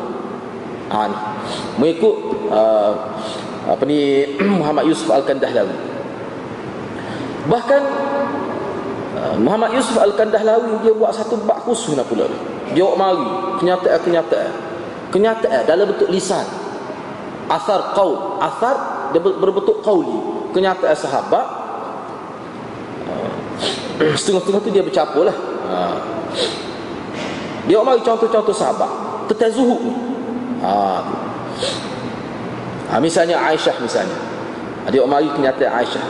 ha, 0.89 1.05
ni. 1.07 1.17
mengikut 1.77 2.15
uh, 2.49 2.91
apa 3.69 3.83
ni 3.85 4.25
Muhammad 4.59 4.89
Yusuf 4.89 5.09
Al-Kandahlawi. 5.13 5.77
Bahkan 7.49 7.81
uh, 9.17 9.35
Muhammad 9.37 9.77
Yusuf 9.77 9.95
Al-Kandahlawi 9.97 10.81
dia 10.81 10.93
buat 10.93 11.13
satu 11.13 11.37
bab 11.45 11.61
khusus 11.63 11.93
nak 11.93 12.09
pula. 12.09 12.25
Dia 12.73 12.85
buat 12.85 12.97
mari 12.97 13.27
kenyataan-kenyataan 13.61 14.51
kenyataan. 15.13 15.63
Dalam 15.65 15.85
bentuk 15.93 16.09
lisan. 16.09 16.45
Asar 17.49 17.93
qaul. 17.97 18.41
Asar 18.41 18.75
dia 19.13 19.21
berbentuk 19.21 19.81
qauli. 19.85 20.49
Kenyataan 20.53 20.97
sahabat 20.97 21.45
uh, 23.05 23.31
Setengah-setengah 24.17 24.61
tu 24.65 24.69
dia 24.73 24.81
bercampur 24.81 25.29
lah. 25.29 25.37
Ha. 25.69 25.77
Dia 27.69 27.85
mari 27.85 28.01
contoh-contoh 28.01 28.55
sahabat. 28.55 28.89
Tentang 29.29 29.53
zuhud 29.53 29.81
ni 29.85 30.09
ha. 30.63 31.03
ha. 32.89 32.95
Misalnya 32.99 33.39
Aisyah 33.39 33.75
misalnya 33.79 34.17
Dia 34.89 35.05
mari 35.05 35.29
kenyataan 35.29 35.71
Aisyah 35.83 36.03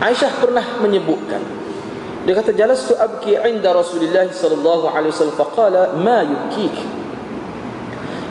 Aisyah 0.00 0.32
pernah 0.40 0.66
menyebutkan 0.80 1.60
dia 2.20 2.36
kata 2.36 2.52
jalastu 2.52 2.92
abki 3.00 3.32
inda 3.48 3.72
Rasulullah 3.72 4.28
sallallahu 4.28 4.92
alaihi 4.92 5.08
wasallam 5.08 5.40
faqala 5.40 5.96
ma 5.96 6.20
yubkik 6.20 6.76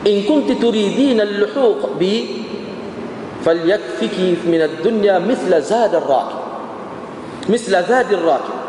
in 0.06 0.30
kunti 0.30 0.54
turidin 0.54 1.18
al-luhuq 1.18 1.98
bi 1.98 2.46
falyakfiki 3.42 4.46
min 4.46 4.62
ad-dunya 4.62 5.18
mithla 5.18 5.58
zad 5.58 5.90
ar-rakib 5.90 6.38
mithla 7.50 7.82
zad 7.82 8.06
ar-rakib 8.14 8.59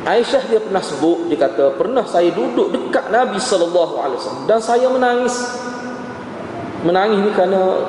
Aisyah 0.00 0.42
dia 0.48 0.60
pernah 0.64 0.80
sebut 0.80 1.28
dia 1.28 1.36
kata 1.36 1.76
pernah 1.76 2.04
saya 2.08 2.32
duduk 2.32 2.72
dekat 2.72 3.12
Nabi 3.12 3.36
sallallahu 3.36 4.00
alaihi 4.00 4.16
wasallam 4.16 4.44
dan 4.48 4.58
saya 4.60 4.86
menangis 4.88 5.36
menangis 6.80 7.20
ni 7.20 7.30
kerana 7.36 7.84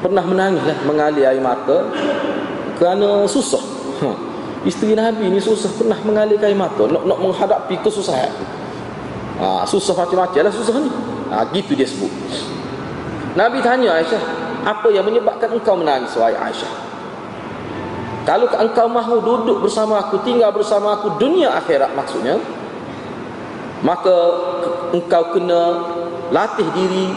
pernah 0.00 0.24
menangis 0.24 0.64
lah 0.64 0.78
mengalir 0.88 1.28
air 1.28 1.44
mata 1.44 1.92
kerana 2.80 3.28
susah 3.28 3.60
ha. 4.00 4.34
Isteri 4.64 4.96
Nabi 4.96 5.28
ni 5.28 5.36
susah 5.44 5.68
pernah 5.76 6.00
mengalirkan 6.00 6.48
air 6.48 6.56
mata 6.56 6.88
nak, 6.88 7.04
nak 7.04 7.18
menghadapi 7.20 7.76
kesusahan. 7.84 8.32
Ha, 9.36 9.68
susah 9.68 9.92
macam-macam 9.92 10.40
lah 10.40 10.52
susah 10.56 10.74
ni. 10.80 10.88
Ha, 11.28 11.44
gitu 11.52 11.76
dia 11.76 11.84
sebut. 11.84 12.08
Nabi 13.36 13.60
tanya 13.60 14.00
Aisyah, 14.00 14.22
apa 14.64 14.88
yang 14.88 15.04
menyebabkan 15.04 15.52
engkau 15.52 15.76
menangis 15.76 16.16
wahai 16.16 16.32
Aisyah? 16.32 16.72
Kalau 18.24 18.48
engkau 18.48 18.88
mahu 18.88 19.16
duduk 19.20 19.68
bersama 19.68 20.00
aku, 20.00 20.20
tinggal 20.24 20.48
bersama 20.48 20.96
aku 20.96 21.20
dunia 21.20 21.52
akhirat 21.60 21.92
maksudnya, 21.92 22.40
maka 23.84 24.16
engkau 24.96 25.36
kena 25.36 25.62
latih 26.32 26.64
diri 26.72 27.12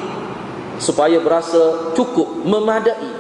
supaya 0.78 1.18
berasa 1.24 1.96
cukup 1.96 2.44
memadai 2.44 3.18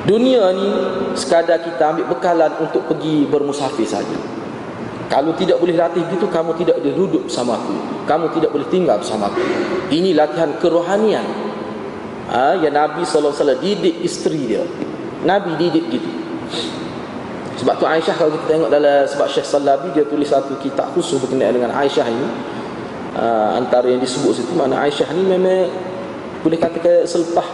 Dunia 0.00 0.48
ni 0.56 0.68
sekadar 1.12 1.60
kita 1.60 1.92
ambil 1.92 2.08
bekalan 2.08 2.50
untuk 2.58 2.88
pergi 2.88 3.28
bermusafir 3.28 3.84
saja. 3.84 4.18
Kalau 5.12 5.36
tidak 5.36 5.60
boleh 5.60 5.76
latih 5.76 6.02
gitu 6.08 6.24
kamu 6.24 6.56
tidak 6.56 6.80
boleh 6.80 6.94
duduk 6.96 7.22
bersama 7.28 7.60
aku. 7.60 7.74
Kamu 8.08 8.26
tidak 8.32 8.50
boleh 8.50 8.66
tinggal 8.72 8.96
bersama 8.96 9.28
aku. 9.28 9.38
Ini 9.92 10.16
latihan 10.16 10.56
kerohanian. 10.56 11.49
Ha, 12.30 12.54
yang 12.62 12.70
Nabi 12.70 13.02
SAW 13.02 13.34
didik 13.58 14.06
isteri 14.06 14.54
dia. 14.54 14.62
Nabi 15.26 15.58
didik 15.58 15.90
gitu. 15.90 16.10
Sebab 17.60 17.76
tu 17.76 17.84
Aisyah 17.84 18.16
kalau 18.16 18.32
kita 18.32 18.56
tengok 18.56 18.70
dalam 18.72 19.04
sebab 19.04 19.28
Syekh 19.28 19.44
Salabi 19.44 19.92
dia 19.92 20.08
tulis 20.08 20.32
satu 20.32 20.56
kitab 20.64 20.96
khusus 20.96 21.20
berkenaan 21.20 21.52
dengan 21.52 21.74
Aisyah 21.76 22.06
ini. 22.08 22.28
Ha, 23.20 23.58
antara 23.60 23.90
yang 23.90 24.00
disebut 24.00 24.32
situ 24.32 24.54
mana 24.56 24.80
Aisyah 24.80 25.12
ni 25.12 25.28
memang 25.28 25.68
boleh 26.40 26.56
katakan 26.56 27.04
selepas 27.04 27.44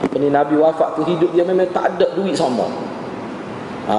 apa 0.00 0.16
ni 0.20 0.28
Nabi 0.28 0.60
wafat 0.60 0.98
tu 0.98 1.06
hidup 1.08 1.32
dia 1.32 1.46
memang 1.46 1.70
tak 1.72 1.96
ada 1.96 2.12
duit 2.12 2.36
sama. 2.36 2.68
Ha, 3.88 3.96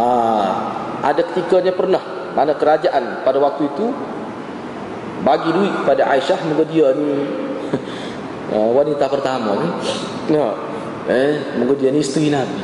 ada 1.02 1.22
ketika 1.34 1.58
dia 1.64 1.74
pernah 1.74 2.04
mana 2.38 2.54
kerajaan 2.54 3.26
pada 3.26 3.42
waktu 3.42 3.66
itu 3.66 3.90
bagi 5.26 5.50
duit 5.56 5.74
pada 5.90 6.06
Aisyah 6.14 6.38
moga 6.52 6.70
dia 6.70 6.94
ni 6.94 7.10
wanita 8.52 9.08
pertama 9.08 9.56
ni. 9.56 9.70
Ya. 10.36 10.48
Eh, 11.08 11.58
moga 11.58 11.74
dia 11.80 11.90
ni 11.90 12.04
isteri 12.04 12.30
Nabi. 12.30 12.62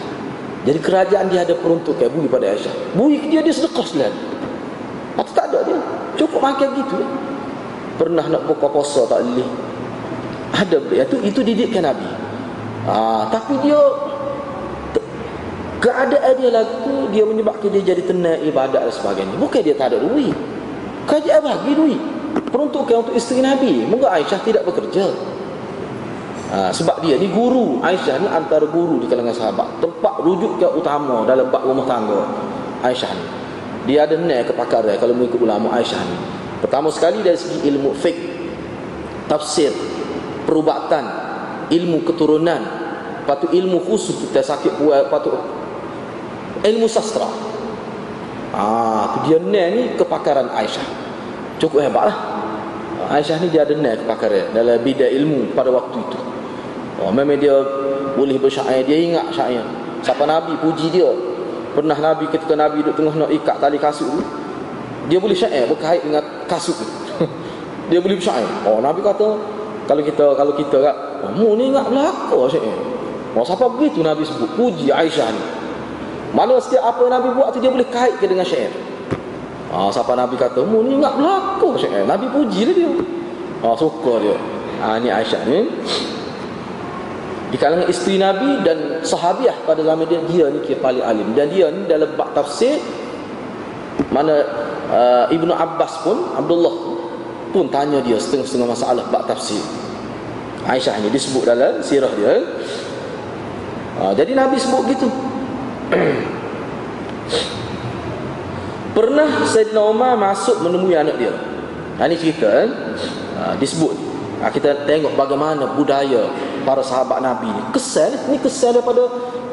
Jadi 0.67 0.79
kerajaan 0.83 1.31
dia 1.31 1.47
ada 1.47 1.55
peruntukan 1.55 2.11
bui 2.11 2.27
pada 2.27 2.51
Aisyah. 2.51 2.93
Bui 2.93 3.17
dia 3.31 3.39
dia 3.39 3.55
sedekah 3.55 3.87
selalu. 3.87 4.19
Atau 5.15 5.33
tak 5.33 5.45
ada 5.49 5.59
dia. 5.63 5.79
Cukup 6.19 6.43
makan 6.43 6.69
gitu. 6.75 6.97
Pernah 7.97 8.25
nak 8.29 8.45
buka 8.45 8.67
puasa 8.69 9.07
tak 9.09 9.25
boleh. 9.25 9.47
Ada 10.53 10.77
itu 10.79 11.17
itu 11.27 11.39
didikkan 11.43 11.83
Nabi 11.83 12.07
ha, 12.87 13.27
Tapi 13.27 13.59
dia 13.61 13.79
Keadaan 15.77 16.33
dia 16.41 16.49
lagu 16.49 17.05
Dia 17.13 17.21
menyebabkan 17.27 17.69
dia 17.69 17.93
jadi 17.93 18.01
tenang 18.01 18.41
ibadat 18.41 18.81
dan 18.81 18.93
sebagainya 18.93 19.35
Bukan 19.37 19.61
dia 19.61 19.77
tak 19.77 19.93
ada 19.93 20.01
duit 20.01 20.33
Kerajaan 21.05 21.41
bagi 21.45 21.73
duit 21.77 22.01
Peruntukan 22.49 23.05
untuk 23.05 23.13
isteri 23.13 23.45
Nabi 23.45 23.85
Moga 23.85 24.09
Aisyah 24.17 24.41
tidak 24.41 24.65
bekerja 24.65 25.36
ha, 26.51 26.69
Sebab 26.71 27.03
dia 27.03 27.19
ni 27.19 27.27
guru 27.31 27.79
Aisyah 27.83 28.21
ni 28.23 28.27
antara 28.29 28.67
guru 28.67 29.03
di 29.03 29.07
kalangan 29.07 29.35
sahabat. 29.35 29.67
Tempat 29.83 30.13
rujuk 30.23 30.59
yang 30.59 30.73
utama 30.75 31.23
dalam 31.27 31.47
bak 31.51 31.63
rumah 31.63 31.85
tangga 31.87 32.21
Aisyah 32.83 33.11
ni. 33.11 33.25
Dia 33.87 34.03
ada 34.03 34.19
naik 34.19 34.51
kepakaran 34.51 34.99
kalau 34.99 35.15
mengikut 35.15 35.39
ulama 35.43 35.71
Aisyah 35.75 36.01
ni. 36.03 36.17
Pertama 36.59 36.89
sekali 36.89 37.21
dari 37.21 37.37
segi 37.37 37.69
ilmu 37.69 37.93
fiqh 37.93 38.19
Tafsir 39.29 39.71
Perubatan 40.47 41.05
ilmu 41.67 42.07
keturunan. 42.07 42.61
Patut 43.27 43.51
ilmu 43.51 43.83
khusus 43.83 44.15
kita 44.23 44.39
sakit 44.39 44.79
buat 44.79 45.11
patut 45.11 45.35
ilmu 46.63 46.87
sastra. 46.87 47.27
Ah 48.55 49.27
dia 49.27 49.39
ni 49.43 49.99
kepakaran 49.99 50.47
Aisyah. 50.55 50.87
Cukup 51.59 51.83
hebat 51.83 52.07
lah 52.07 52.36
Aisyah 53.05 53.37
ni 53.45 53.53
dia 53.53 53.61
ada 53.61 53.77
ni 53.77 53.85
kepakaran 53.85 54.49
dalam 54.57 54.81
bidang 54.81 55.11
ilmu 55.21 55.53
pada 55.53 55.69
waktu 55.69 56.01
itu. 56.01 56.19
Oh, 56.97 57.13
memang 57.13 57.37
dia 57.37 57.53
boleh 58.17 58.41
bersyair. 58.41 58.81
Dia 58.89 58.97
ingat 58.97 59.29
syair. 59.29 59.61
Siapa 60.01 60.25
Nabi 60.25 60.57
puji 60.57 60.89
dia. 60.89 61.05
Pernah 61.77 61.93
Nabi 61.93 62.25
ketika 62.33 62.57
Nabi 62.57 62.81
duduk 62.81 62.97
tengah 62.97 63.13
nak 63.13 63.29
ikat 63.29 63.61
tali 63.61 63.77
kasut 63.77 64.09
tu 64.09 64.21
dia 65.07 65.21
boleh 65.21 65.37
syair 65.37 65.69
berkait 65.69 66.01
dengan 66.01 66.25
kasut 66.49 66.73
tu. 66.73 66.85
Dia 67.93 68.01
boleh 68.01 68.17
bersyair. 68.17 68.49
Oh 68.65 68.81
Nabi 68.81 69.05
kata 69.05 69.37
kalau 69.85 70.01
kita 70.01 70.25
kalau 70.33 70.53
kita 70.57 70.77
kat 70.81 70.95
kamu 71.21 71.47
ni 71.55 71.63
ingat 71.71 71.85
belaka 71.87 72.39
syekh 72.51 72.65
oh 73.37 73.45
siapa 73.45 73.65
begitu 73.77 74.01
nabi 74.01 74.25
sebut? 74.25 74.49
Puji 74.57 74.89
Aisyah 74.89 75.29
ni. 75.29 75.43
Mana 76.33 76.57
setiap 76.57 76.83
apa 76.91 77.05
yang 77.05 77.13
nabi 77.13 77.29
buat 77.37 77.53
tu 77.53 77.61
dia 77.61 77.69
boleh 77.69 77.87
kaitkan 77.87 78.25
dengan 78.25 78.43
syair 78.43 78.73
ah 79.77 79.93
siapa 79.93 80.17
nabi 80.17 80.33
kata 80.33 80.65
mu 80.65 80.81
ni 80.81 80.97
ingat 80.97 81.13
belaka 81.13 81.69
syekh 81.77 81.93
nabi 82.09 82.25
puji 82.33 82.65
lah 82.65 82.73
dia 82.73 82.91
ah 83.61 83.75
suka 83.77 84.13
dia 84.25 84.37
ah 84.81 84.97
ni 84.97 85.13
Aisyah 85.13 85.41
ni 85.45 85.69
di 87.47 87.55
kalangan 87.55 87.87
isteri 87.87 88.19
Nabi 88.19 88.59
dan 88.59 88.99
sahabiah 89.07 89.55
pada 89.63 89.79
zaman 89.79 90.03
dia 90.03 90.19
dia 90.27 90.51
ni 90.51 90.59
kira 90.67 90.83
paling 90.83 90.99
alim 90.99 91.31
dan 91.31 91.47
dia 91.47 91.71
ni 91.71 91.87
dalam 91.87 92.11
bab 92.19 92.35
tafsir 92.35 92.75
mana 94.11 94.35
uh, 94.91 95.25
Ibnu 95.31 95.55
Abbas 95.55 96.03
pun 96.03 96.35
Abdullah 96.35 96.75
pun 97.55 97.71
tanya 97.71 98.03
dia 98.03 98.19
setengah-setengah 98.19 98.67
masalah 98.67 99.03
bab 99.07 99.23
tafsir. 99.23 99.63
Aisyah 100.67 100.99
ni 100.99 101.07
disebut 101.07 101.47
dalam 101.47 101.79
sirah 101.79 102.11
dia. 102.19 102.43
Ha, 103.97 104.11
jadi 104.13 104.35
Nabi 104.35 104.59
sebut 104.59 104.83
gitu. 104.91 105.07
Pernah 108.97 109.45
Sayyidina 109.45 109.77
Umar 109.77 110.17
masuk 110.17 110.57
menemui 110.65 110.97
anak 110.97 111.21
dia. 111.21 111.29
Ha, 112.01 112.09
ini 112.09 112.17
cerita 112.17 112.49
kan. 112.49 112.69
Ha, 113.37 113.53
disebut. 113.61 113.93
Ha, 114.41 114.49
kita 114.49 114.89
tengok 114.89 115.13
bagaimana 115.13 115.69
budaya 115.77 116.25
para 116.65 116.81
sahabat 116.81 117.21
Nabi 117.21 117.45
ni. 117.45 117.61
Kesal. 117.77 118.09
Ini 118.25 118.41
kesal 118.41 118.73
daripada 118.73 119.05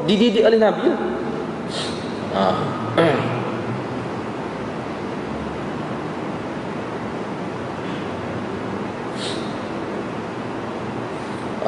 dididik 0.08 0.48
oleh 0.48 0.56
Nabi. 0.56 0.88
Ha. 2.32 2.44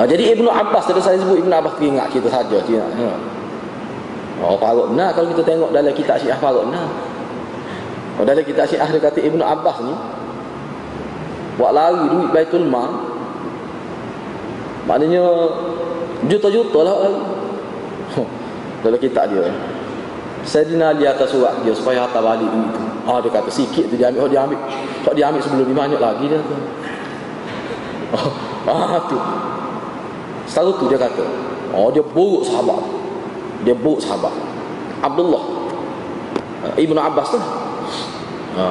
Ha, 0.01 0.05
jadi 0.09 0.33
Ibnu 0.33 0.49
Abbas 0.49 0.89
tadi 0.89 1.05
saya 1.05 1.21
sebut 1.21 1.45
Ibnu 1.45 1.53
Abbas 1.53 1.77
ingat 1.85 2.09
kita 2.09 2.33
saja. 2.33 2.57
Ha. 2.57 3.11
Oh 4.41 4.57
Faruk 4.57 4.97
benar 4.97 5.13
kalau 5.13 5.29
kita 5.37 5.45
tengok 5.45 5.77
dalam 5.77 5.93
kitab 5.93 6.17
Syiah 6.17 6.41
Faruk 6.41 6.73
benar. 6.73 7.06
Dalam 8.17 8.45
kitab 8.45 8.65
Syiah 8.65 8.89
dia 8.89 9.01
kata 9.01 9.21
Ibnu 9.21 9.45
Abbas 9.45 9.77
ni 9.85 9.95
buat 11.57 11.73
lari 11.73 12.05
duit 12.09 12.29
Baitul 12.33 12.65
Mal. 12.69 12.93
Maknanya 14.89 15.25
juta-juta 16.31 16.81
lah 16.81 16.97
lari. 17.09 17.21
dalam 18.87 19.01
kitab 19.01 19.29
dia. 19.29 19.51
Sayyidina 20.47 20.95
Ali 20.95 21.05
atas 21.05 21.35
surat 21.35 21.59
dia 21.67 21.75
supaya 21.75 22.07
hantar 22.07 22.23
balik 22.23 22.47
duit 22.47 22.71
tu. 22.73 22.83
Ah 23.05 23.19
dia 23.19 23.31
kata 23.35 23.51
sikit 23.51 23.91
tu 23.91 23.99
dia 23.99 24.09
ambil, 24.09 24.25
oh 24.25 24.31
dia 24.31 24.41
ambil. 24.47 24.61
Tak 25.03 25.13
dia 25.19 25.25
ambil 25.27 25.43
sebelum 25.43 25.67
ni 25.67 25.75
banyak 25.75 26.01
lagi 26.01 26.25
dia. 26.31 26.41
Oh, 28.15 28.31
ah 28.71 29.03
tu. 29.11 29.19
Selalu 30.47 30.71
tu 30.79 30.85
dia 30.87 30.99
kata 30.99 31.27
Oh 31.75 31.91
dia 31.91 32.01
buruk 32.01 32.47
sahabat 32.47 32.79
Dia 33.67 33.75
buruk 33.75 33.99
sahabat 33.99 34.31
Abdullah 35.03 35.43
eh, 36.71 36.87
Ibnu 36.87 36.97
Abbas 36.97 37.35
tu 37.35 37.41
ha. 38.57 38.67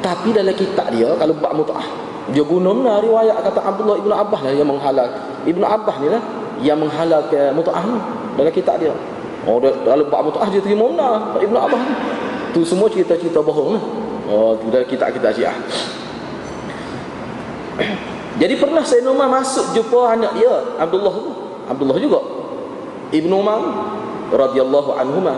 Tapi 0.00 0.32
dalam 0.32 0.54
kitab 0.54 0.88
dia 0.92 1.12
Kalau 1.16 1.34
buat 1.36 1.52
mut'ah 1.56 1.86
Dia 2.32 2.44
guna 2.44 2.72
benar 2.72 2.96
riwayat 3.04 3.36
kata 3.44 3.60
Abdullah 3.60 3.96
Ibnu 4.00 4.14
Abbas 4.14 4.40
lah 4.44 4.52
Yang 4.52 4.68
menghalal 4.68 5.08
Ibnu 5.44 5.64
Abbas 5.64 5.96
ni 6.00 6.08
lah 6.08 6.22
Yang 6.60 6.78
menghalal 6.88 7.20
ke 7.28 7.40
mut'ah 7.52 7.84
ni 7.84 7.98
Dalam 8.36 8.52
kitab 8.52 8.76
dia 8.80 8.92
Oh 9.48 9.56
dalam 9.56 10.04
bab 10.12 10.28
mutaah 10.28 10.52
dia 10.52 10.60
terima 10.60 10.84
mana 10.92 11.32
Ibn 11.40 11.56
Abbas 11.56 11.82
tu 12.52 12.60
semua 12.66 12.90
cerita-cerita 12.92 13.40
bohong 13.40 13.78
lah. 13.78 13.84
Oh 14.28 14.52
tu 14.58 14.68
dah 14.68 14.84
kita 14.84 15.08
kita 15.08 15.32
Syiah. 15.32 15.56
Jadi 18.40 18.54
pernah 18.58 18.84
Sayyidina 18.84 19.10
Umar 19.14 19.28
masuk 19.40 19.72
jumpa 19.72 20.18
anak 20.18 20.36
dia 20.36 20.52
Abdullah 20.76 21.14
tu. 21.14 21.32
Abdullah 21.70 21.96
juga. 21.96 22.20
Ibnu 23.14 23.34
Umar 23.40 23.60
radhiyallahu 24.28 24.90
anhuma. 24.98 25.34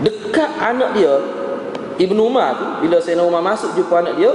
Dekat 0.00 0.50
anak 0.56 0.96
dia 0.96 1.12
Ibnu 2.00 2.20
Umar 2.28 2.56
tu 2.56 2.66
bila 2.86 2.96
Sayyidina 3.00 3.24
Umar 3.26 3.42
masuk 3.44 3.76
jumpa 3.76 4.00
anak 4.00 4.14
dia 4.16 4.32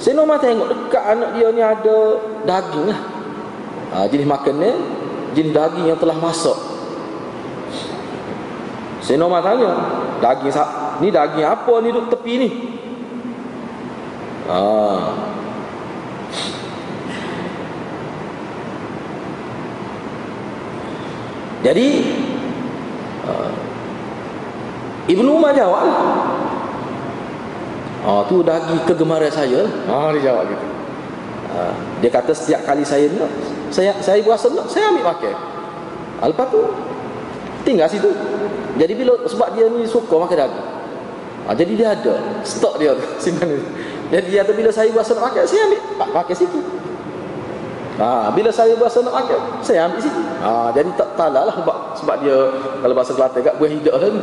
Sayyidina 0.00 0.24
Umar 0.24 0.38
tengok 0.40 0.68
dekat 0.70 1.04
anak 1.04 1.28
dia 1.36 1.48
ni 1.52 1.60
ada 1.60 1.98
daging 2.48 2.84
lah. 2.88 3.00
Ha, 3.90 4.06
jenis 4.08 4.24
makannya 4.24 4.72
jenis 5.36 5.52
daging 5.52 5.86
yang 5.92 5.98
telah 6.00 6.16
masak. 6.16 6.56
Sayyidina 9.04 9.28
Umar 9.28 9.44
tanya, 9.44 9.70
daging 10.24 10.52
ni 11.00 11.08
daging 11.08 11.46
apa 11.48 11.74
ni 11.80 11.88
duduk 11.92 12.12
tepi 12.12 12.32
ni? 12.36 12.48
Ah. 14.48 15.30
Jadi 21.60 21.88
uh, 23.28 23.52
Ibnu 25.12 25.28
Umar 25.28 25.52
jawab 25.52 25.84
Oh 28.00 28.24
tu 28.24 28.40
daging 28.40 28.80
kegemaran 28.88 29.28
saya. 29.28 29.68
Ah 29.84 30.08
dia 30.16 30.32
jawab 30.32 30.48
gitu. 30.48 30.66
Uh, 31.50 31.74
dia 32.00 32.08
kata 32.08 32.32
setiap 32.32 32.62
kali 32.62 32.86
saya 32.86 33.10
nak 33.10 33.28
saya 33.74 33.92
saya 34.00 34.22
berasa 34.24 34.48
nak 34.54 34.70
saya 34.72 34.88
ambil 34.88 35.04
pakai. 35.12 35.32
Lepas 36.24 36.46
tu 36.48 36.60
tinggal 37.66 37.88
situ. 37.92 38.08
Jadi 38.80 38.92
bila 38.96 39.20
sebab 39.28 39.52
dia 39.52 39.68
ni 39.68 39.84
suka 39.84 40.16
makan 40.16 40.36
daging. 40.48 40.68
Ah 41.44 41.54
jadi 41.56 41.72
dia 41.76 41.88
ada 41.92 42.14
stok 42.40 42.80
dia 42.80 42.96
simpan 43.22 43.52
ni. 43.52 43.60
Jadi 44.10 44.26
dia 44.32 44.40
kata 44.42 44.52
bila 44.56 44.70
saya 44.72 44.88
berasa 44.90 45.12
nak 45.12 45.24
pakai 45.28 45.42
saya 45.44 45.60
ambil 45.68 45.80
pakai 46.08 46.34
situ. 46.36 46.60
Ha, 48.00 48.32
bila 48.32 48.48
saya 48.48 48.72
berasa 48.80 49.04
nak 49.04 49.12
makan, 49.12 49.60
saya 49.60 49.84
ambil 49.84 50.00
situ. 50.00 50.20
Ha, 50.40 50.72
jadi 50.72 50.88
tak 50.96 51.20
talah 51.20 51.44
lah 51.44 51.52
sebab, 51.52 51.76
sebab 52.00 52.16
dia 52.24 52.36
kalau 52.80 52.94
bahasa 52.96 53.12
Kelantan 53.12 53.40
kat 53.44 53.54
buah 53.60 53.68
hidup 53.68 53.92
kan. 53.92 54.14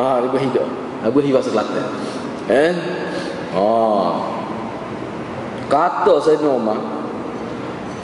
Ha, 0.00 0.02
dia 0.24 0.28
buah 0.32 0.42
hidup. 0.48 0.64
Ha, 0.64 1.04
buah 1.12 1.24
hidup 1.28 1.36
bahasa 1.36 1.50
Kelantan. 1.52 1.84
Eh? 2.48 2.72
Ha. 3.54 3.70
Kata 5.68 6.14
saya 6.20 6.48
Umar. 6.48 6.78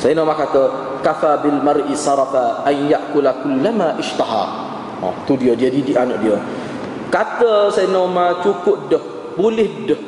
Saya 0.01 0.21
Umar 0.21 0.37
kata, 0.37 0.63
kafa 1.01 1.41
bil 1.41 1.61
mar'i 1.65 1.97
sarafa 1.97 2.65
an 2.65 2.77
ya'kula 2.89 3.41
kullama 3.45 3.97
ishtaha. 4.01 4.45
Ha, 5.01 5.07
tu 5.25 5.37
dia 5.41 5.57
jadi 5.57 5.81
di 5.81 5.93
anak 5.97 6.21
dia. 6.21 6.37
Kata 7.09 7.73
saya 7.73 7.89
Umar 7.97 8.41
cukup 8.45 8.89
dah, 8.89 9.05
boleh 9.37 9.89
dah. 9.89 10.01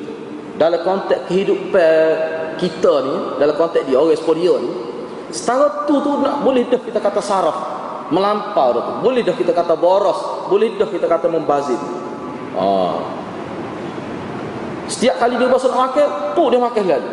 Dalam 0.57 0.81
konteks 0.81 1.29
kehidupan 1.29 2.57
kita 2.57 2.93
ni, 3.05 3.17
dalam 3.37 3.53
konteks 3.61 3.85
dia 3.85 4.01
orang 4.01 4.17
dia 4.17 4.55
ni, 4.57 4.73
Setara 5.27 5.85
tu 5.91 5.99
tu 6.01 6.23
nak 6.23 6.47
boleh 6.47 6.71
dah 6.71 6.79
kita 6.79 7.03
kata 7.03 7.19
saraf 7.19 7.59
melampau 8.15 8.71
tu. 8.73 8.81
Boleh 9.03 9.27
dah 9.27 9.35
kita 9.35 9.51
kata 9.51 9.75
boros, 9.75 10.47
boleh 10.47 10.79
dah 10.79 10.87
kita 10.87 11.11
kata 11.11 11.27
membazir. 11.27 11.79
Ha. 12.55 12.67
Setiap 14.87 15.19
kali 15.19 15.35
dia 15.39 15.51
bosan 15.51 15.75
nak 15.75 15.91
makan, 15.91 16.09
tu 16.39 16.45
dia 16.51 16.59
makan 16.63 16.85
lalu. 16.87 17.11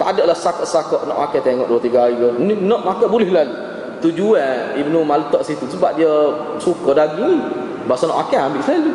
Tak 0.00 0.08
ada 0.16 0.22
lah 0.32 0.36
sakak-sakak 0.36 1.02
nak 1.04 1.18
makan 1.28 1.40
tengok 1.44 1.66
dua 1.68 1.80
tiga 1.80 1.98
hari. 2.08 2.16
Ni 2.40 2.54
nak 2.56 2.82
makan 2.82 3.06
boleh 3.08 3.28
lalu. 3.28 3.54
Tujuan 4.02 4.74
Ibnu 4.82 5.06
Maltak 5.06 5.46
situ 5.46 5.62
sebab 5.70 5.94
dia 5.94 6.10
suka 6.58 6.90
daging 6.96 7.38
ni. 7.38 7.38
Bahasa 7.86 8.10
nak 8.10 8.26
makan 8.26 8.38
ambil 8.50 8.62
selalu. 8.64 8.92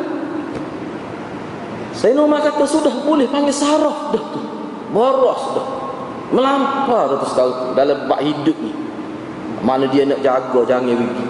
Saya 1.96 2.12
nak 2.14 2.40
kata 2.44 2.64
sudah 2.68 2.94
boleh 3.02 3.26
panggil 3.30 3.54
saraf 3.54 4.12
dah 4.12 4.24
tu. 4.34 4.40
Boros 4.92 5.42
dah 5.56 5.88
melampau 6.32 7.16
tu 7.16 7.16
tahu 7.32 7.72
dalam 7.72 8.04
bab 8.04 8.20
hidup 8.20 8.56
ni 8.60 8.72
mana 9.64 9.88
dia 9.88 10.04
nak 10.04 10.20
jaga 10.20 10.60
jangan 10.68 10.92
wigi 10.92 11.26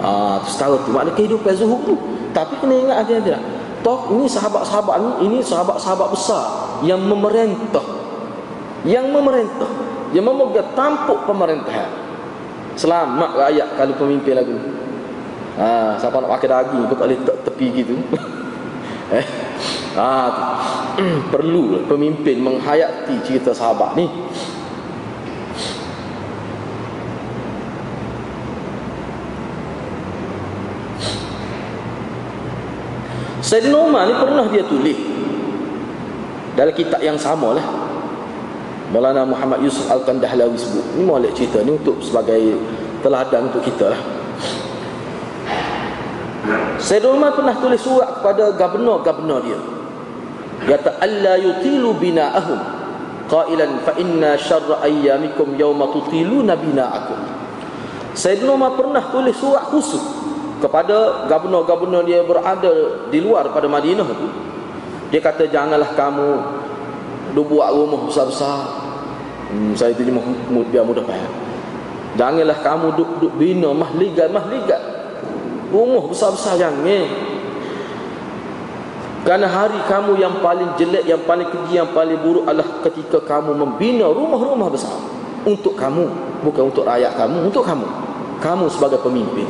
ah 0.00 0.38
tu 0.42 0.50
tahu 0.54 0.74
tu 0.86 0.90
makna 0.94 1.10
kehidupan 1.18 1.52
zuhud 1.58 1.82
tu 1.82 1.94
tapi 2.30 2.54
kena 2.62 2.74
ingat 2.78 2.96
ada 3.06 3.14
ada 3.18 3.36
toh 3.84 4.16
ini 4.16 4.24
sahabat-sahabat 4.24 4.96
ni 4.96 5.10
ini 5.28 5.38
sahabat-sahabat 5.44 6.08
besar 6.08 6.44
yang 6.80 7.04
memerintah. 7.04 7.84
Yang 8.88 9.06
memerintah. 9.12 9.70
Yang 10.16 10.24
memegang 10.32 10.72
tampuk 10.72 11.28
pemerintahan. 11.28 11.90
Selamat 12.74 13.36
rakyat 13.36 13.68
kalau 13.78 13.94
pemimpin 13.94 14.34
lagu 14.34 14.56
ah 15.54 15.94
siapa 15.94 16.18
nak 16.18 16.34
pakai 16.34 16.50
daging 16.50 16.90
pun 16.90 16.96
tak 16.98 17.06
boleh 17.06 17.20
tepi 17.22 17.66
gitu. 17.70 17.94
Eh 19.04 19.26
ha, 20.00 20.08
perlu 21.32 21.84
pemimpin 21.86 22.40
menghayati 22.40 23.20
cerita 23.20 23.52
sahabat 23.52 23.94
ni 23.94 24.08
Sayyidina 33.44 33.76
Umar 33.76 34.08
ni 34.08 34.16
pernah 34.16 34.48
dia 34.48 34.64
tulis. 34.64 34.96
Dalam 36.56 36.72
kitab 36.72 36.96
yang 37.04 37.20
sama 37.20 37.60
lah. 37.60 37.66
Maulana 38.88 39.28
Muhammad 39.28 39.60
Yusuf 39.60 39.84
Al-Kandahlawi 39.92 40.56
sebut. 40.56 40.96
Ni 40.96 41.04
molek 41.04 41.36
cerita 41.36 41.60
ni 41.60 41.76
untuk 41.76 42.00
sebagai 42.00 42.56
teladan 43.04 43.52
untuk 43.52 43.60
kita 43.60 43.92
lah. 43.92 44.00
Sayyidina 46.80 47.12
Umar 47.12 47.36
pernah 47.36 47.52
tulis 47.60 47.84
surat 47.84 48.16
kepada 48.16 48.56
gubernur-gubernur 48.56 49.40
dia. 49.44 49.60
Kata 50.64 50.96
alla 51.04 51.36
yutilu 51.36 52.00
bina'ahum. 52.00 52.60
Qailan 53.28 53.84
fa 53.84 53.92
inna 54.00 54.40
syarra 54.40 54.80
ayyamikum 54.80 55.52
yawma 55.60 55.92
tutiluna 55.92 56.56
bina'akum. 56.56 57.20
Sayyidina 58.16 58.56
Umar 58.56 58.72
pernah 58.72 59.04
tulis 59.12 59.36
surat 59.36 59.68
khusus 59.68 60.23
kepada 60.64 61.28
gubernur-gubernur 61.28 62.08
dia 62.08 62.24
berada 62.24 63.04
di 63.12 63.20
luar 63.20 63.52
pada 63.52 63.68
Madinah 63.68 64.08
tu 64.08 64.28
dia 65.12 65.20
kata 65.20 65.44
janganlah 65.52 65.92
kamu 65.92 66.28
buat 67.36 67.68
rumah 67.76 68.08
besar-besar 68.08 68.64
hmm, 69.52 69.76
saya 69.76 69.92
terjemah 69.92 70.24
biar 70.72 70.88
mudah 70.88 71.04
faham 71.04 71.32
janganlah 72.16 72.56
kamu 72.64 72.86
duk 72.96 73.10
duk 73.20 73.32
bina 73.36 73.76
mahligat 73.76 74.32
mahligat 74.32 74.80
rumah 75.68 76.08
besar-besar 76.08 76.56
jangan 76.56 77.04
kerana 79.24 79.48
hari 79.48 79.80
kamu 79.88 80.20
yang 80.20 80.36
paling 80.44 80.76
jelek, 80.76 81.08
yang 81.08 81.24
paling 81.24 81.48
keji, 81.48 81.80
yang 81.80 81.88
paling 81.96 82.20
buruk 82.20 82.44
adalah 82.44 82.84
ketika 82.84 83.24
kamu 83.24 83.56
membina 83.56 84.04
rumah-rumah 84.04 84.68
besar 84.68 84.92
untuk 85.48 85.72
kamu, 85.80 86.12
bukan 86.44 86.68
untuk 86.68 86.84
rakyat 86.84 87.16
kamu, 87.16 87.48
untuk 87.48 87.64
kamu. 87.64 87.88
Kamu 88.44 88.68
sebagai 88.68 89.00
pemimpin. 89.00 89.48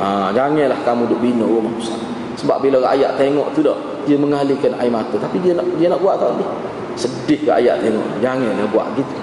Ha, 0.00 0.32
janganlah 0.32 0.80
kamu 0.84 1.02
duk 1.12 1.20
bina 1.20 1.44
rumah 1.44 1.72
besar. 1.76 2.00
Sebab 2.40 2.64
bila 2.64 2.80
rakyat 2.80 3.20
tengok 3.20 3.52
tu 3.52 3.60
dah, 3.60 3.76
dia 4.08 4.16
mengalihkan 4.16 4.72
air 4.80 4.88
mata. 4.88 5.16
Tapi 5.20 5.36
dia 5.44 5.52
nak 5.52 5.68
dia 5.76 5.92
nak 5.92 6.00
buat 6.00 6.16
tak 6.16 6.32
boleh. 6.32 6.48
Sedih 6.96 7.40
rakyat 7.44 7.84
tengok. 7.84 8.06
Janganlah 8.24 8.68
buat 8.72 8.86
gitu. 8.96 9.14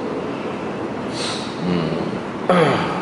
Hmm. 1.66 1.90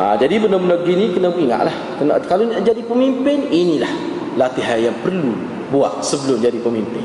Ha, 0.00 0.16
jadi 0.16 0.40
benda-benda 0.40 0.80
gini 0.80 1.12
kena 1.12 1.28
ingatlah. 1.28 1.76
Kena, 2.00 2.16
kalau 2.24 2.48
nak 2.48 2.64
jadi 2.64 2.80
pemimpin, 2.88 3.52
inilah 3.52 3.92
latihan 4.40 4.80
yang 4.80 4.96
perlu 5.04 5.36
buat 5.68 6.00
sebelum 6.00 6.40
jadi 6.40 6.56
pemimpin. 6.56 7.04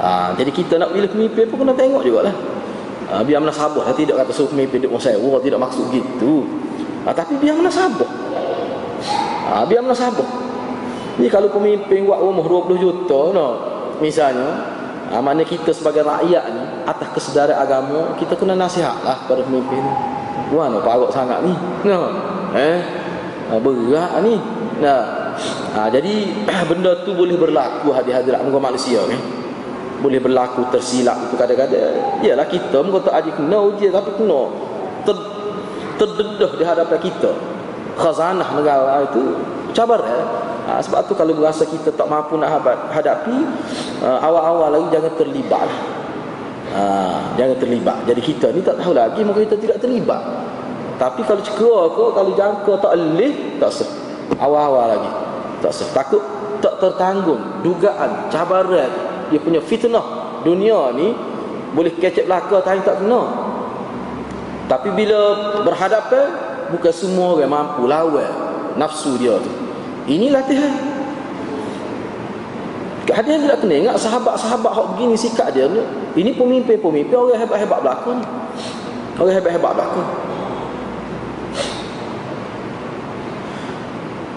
Ha, 0.00 0.32
jadi 0.32 0.48
kita 0.48 0.80
nak 0.80 0.96
pilih 0.96 1.12
pemimpin 1.12 1.44
pun 1.52 1.60
kena 1.60 1.76
tengok 1.76 2.00
juga 2.00 2.32
lah. 2.32 2.34
Ha, 3.12 3.20
biar 3.20 3.44
mana 3.44 3.52
sabar 3.52 3.84
lah. 3.84 3.92
Tidak 3.92 4.16
kata 4.16 4.32
suruh 4.32 4.48
pemimpin 4.48 4.80
duduk 4.80 4.96
sewa. 4.96 5.36
Tidak 5.44 5.60
maksud 5.60 5.92
gitu. 5.92 6.48
Ha, 7.06 7.14
tapi 7.16 7.36
biar 7.40 7.56
mana 7.56 7.72
sabar. 7.72 8.08
Ha, 9.50 9.64
biar 9.64 9.80
mana 9.80 9.96
sabar. 9.96 10.26
Ni 11.20 11.28
kalau 11.28 11.52
pemimpin 11.52 12.04
buat 12.08 12.20
rumah 12.20 12.44
20 12.44 12.80
juta 12.80 13.20
no, 13.32 13.48
misalnya. 13.98 14.78
Ha, 15.10 15.18
mana 15.18 15.42
kita 15.42 15.74
sebagai 15.74 16.06
rakyat 16.06 16.44
ni 16.54 16.62
atas 16.86 17.08
kesedaran 17.10 17.58
agama 17.58 18.14
kita 18.14 18.38
kena 18.38 18.54
nasihat 18.54 18.94
lah 19.02 19.26
pada 19.26 19.42
pemimpin 19.42 19.82
ni. 19.82 19.92
Mana 20.54 20.78
parut 20.78 21.10
sangat 21.10 21.42
ni. 21.42 21.50
No. 21.82 22.14
Eh? 22.54 22.78
Berat 23.50 24.22
ni. 24.22 24.38
Nah, 24.78 25.20
Ha, 25.70 25.86
jadi 25.88 26.28
benda 26.70 26.92
tu 27.06 27.14
boleh 27.14 27.38
berlaku 27.38 27.94
hadirat 27.94 28.42
muka 28.42 28.58
manusia 28.58 29.00
kan. 29.06 29.20
Boleh 30.00 30.16
berlaku 30.16 30.64
tersilap 30.72 31.28
itu 31.28 31.36
kadang-kadang. 31.36 32.24
Yalah 32.24 32.48
kita 32.48 32.80
muka 32.80 33.12
tak 33.12 33.24
ada 33.24 33.30
kena 33.36 33.58
ujian 33.68 33.92
tapi 33.92 34.16
kena 34.16 34.48
ter, 34.48 34.69
terdedah 36.00 36.56
di 36.56 36.64
hadapan 36.64 36.96
kita. 36.96 37.30
Khazanah 38.00 38.56
negara 38.56 39.04
itu 39.04 39.36
cabar 39.76 40.00
ya. 40.00 40.24
Ha, 40.64 40.80
sebab 40.80 41.04
tu 41.04 41.12
kalau 41.12 41.36
berasa 41.36 41.68
kita 41.68 41.92
tak 41.92 42.08
mampu 42.08 42.40
nak 42.40 42.64
hadapi 42.88 43.44
uh, 44.00 44.18
awal-awal 44.24 44.72
lagi 44.72 44.88
jangan 44.96 45.12
terlibat 45.20 45.68
Ha, 46.70 47.34
jangan 47.34 47.58
terlibat. 47.58 47.98
Jadi 48.06 48.22
kita 48.22 48.54
ni 48.54 48.62
tak 48.62 48.78
tahu 48.78 48.94
lagi 48.94 49.26
mungkin 49.26 49.42
kita 49.42 49.58
tidak 49.58 49.82
terlibat. 49.82 50.22
tapi 51.00 51.24
kalau 51.24 51.40
cekera 51.40 51.88
ke 51.96 52.04
kalau 52.12 52.30
jangka 52.36 52.72
tak 52.76 52.92
leh 53.16 53.56
tak 53.56 53.72
sah 53.72 53.88
awal-awal 54.36 54.84
lagi 54.92 55.10
tak 55.64 55.72
sah 55.72 55.88
takut 55.96 56.20
tak 56.60 56.76
tertanggung 56.76 57.40
dugaan 57.64 58.28
cabaran 58.28 58.92
dia 59.32 59.40
punya 59.40 59.64
fitnah 59.64 60.04
dunia 60.44 60.92
ni 60.92 61.16
boleh 61.72 61.96
kecek 61.96 62.28
belaka 62.28 62.60
tak 62.60 63.00
kena 63.00 63.48
tapi 64.70 64.94
bila 64.94 65.18
berhadapan 65.66 66.30
bukan 66.70 66.92
semua 66.94 67.34
orang 67.34 67.50
mampu 67.50 67.90
lawan 67.90 68.30
nafsu 68.78 69.18
dia 69.18 69.34
tu 69.42 69.50
ini 70.06 70.30
latihan 70.30 70.70
Hadis 73.10 73.42
tidak 73.42 73.58
kena 73.58 73.74
ingat 73.74 73.96
sahabat-sahabat 73.98 74.70
hak 74.70 74.86
begini 74.94 75.18
sikap 75.18 75.50
dia 75.50 75.66
ni. 75.66 75.82
Ini 76.14 76.30
pemimpin-pemimpin 76.38 77.16
orang 77.18 77.42
hebat-hebat 77.42 77.82
belakang. 77.82 78.22
Orang 79.18 79.34
hebat-hebat 79.34 79.72
belakang. 79.74 80.08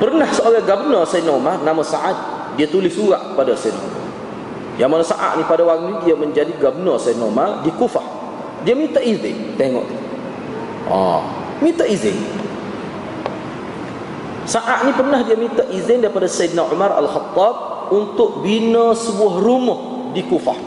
Pernah 0.01 0.29
seorang 0.35 0.65
gubernur 0.65 1.05
Sayyidina 1.07 1.31
Umar 1.31 1.55
nama 1.63 1.79
Sa'ad 1.85 2.17
dia 2.59 2.67
tulis 2.67 2.91
surat 2.91 3.37
pada 3.37 3.53
Sayyidina 3.55 3.87
Umar. 3.87 4.03
Yang 4.75 4.89
mana 4.89 5.03
Sa'ad 5.05 5.31
ni 5.39 5.43
pada 5.45 5.63
waktu 5.63 5.83
ni 5.87 5.95
dia 6.09 6.15
menjadi 6.17 6.51
gubernur 6.57 6.97
Sayyidina 6.97 7.29
Umar 7.29 7.61
di 7.61 7.71
Kufah. 7.71 8.03
Dia 8.65 8.73
minta 8.73 8.99
izin 8.99 9.53
tengok. 9.55 10.02
Ah, 10.87 11.23
minta 11.63 11.87
izin. 11.87 12.15
Sa'ad 14.43 14.83
ni 14.83 14.91
pernah 14.91 15.23
dia 15.23 15.39
minta 15.39 15.63
izin 15.71 16.03
daripada 16.03 16.27
Sayyidina 16.27 16.67
Umar 16.67 16.91
Al-Khattab 16.99 17.55
untuk 17.95 18.43
bina 18.43 18.91
sebuah 18.91 19.39
rumah 19.39 19.79
di 20.11 20.21
Kufah. 20.27 20.59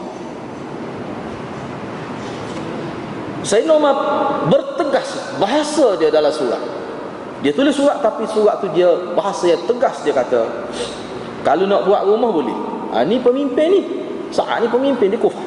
Sayyidina 3.45 3.77
Umar 3.77 3.95
bertegas 4.49 5.37
bahasa 5.37 5.93
dia 6.01 6.09
dalam 6.09 6.33
surat. 6.33 6.59
Dia 7.45 7.53
tulis 7.53 7.77
surat 7.77 8.01
tapi 8.01 8.25
surat 8.25 8.57
tu 8.59 8.67
dia 8.73 8.89
bahasa 9.13 9.45
yang 9.45 9.61
tegas 9.69 10.01
dia 10.01 10.09
kata 10.09 10.67
kalau 11.47 11.63
nak 11.63 11.87
buat 11.87 12.03
rumah 12.03 12.27
boleh. 12.27 12.57
Ha, 12.91 13.07
ni 13.07 13.23
pemimpin 13.23 13.67
ni. 13.71 13.81
Saat 14.35 14.59
ni 14.59 14.67
pemimpin 14.67 15.07
di 15.07 15.15
Kufah. 15.15 15.46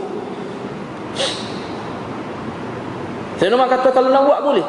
Saya 3.40 3.56
nak 3.56 3.72
kata 3.72 3.88
kalau 3.88 4.12
nak 4.12 4.28
buat 4.28 4.40
boleh. 4.44 4.66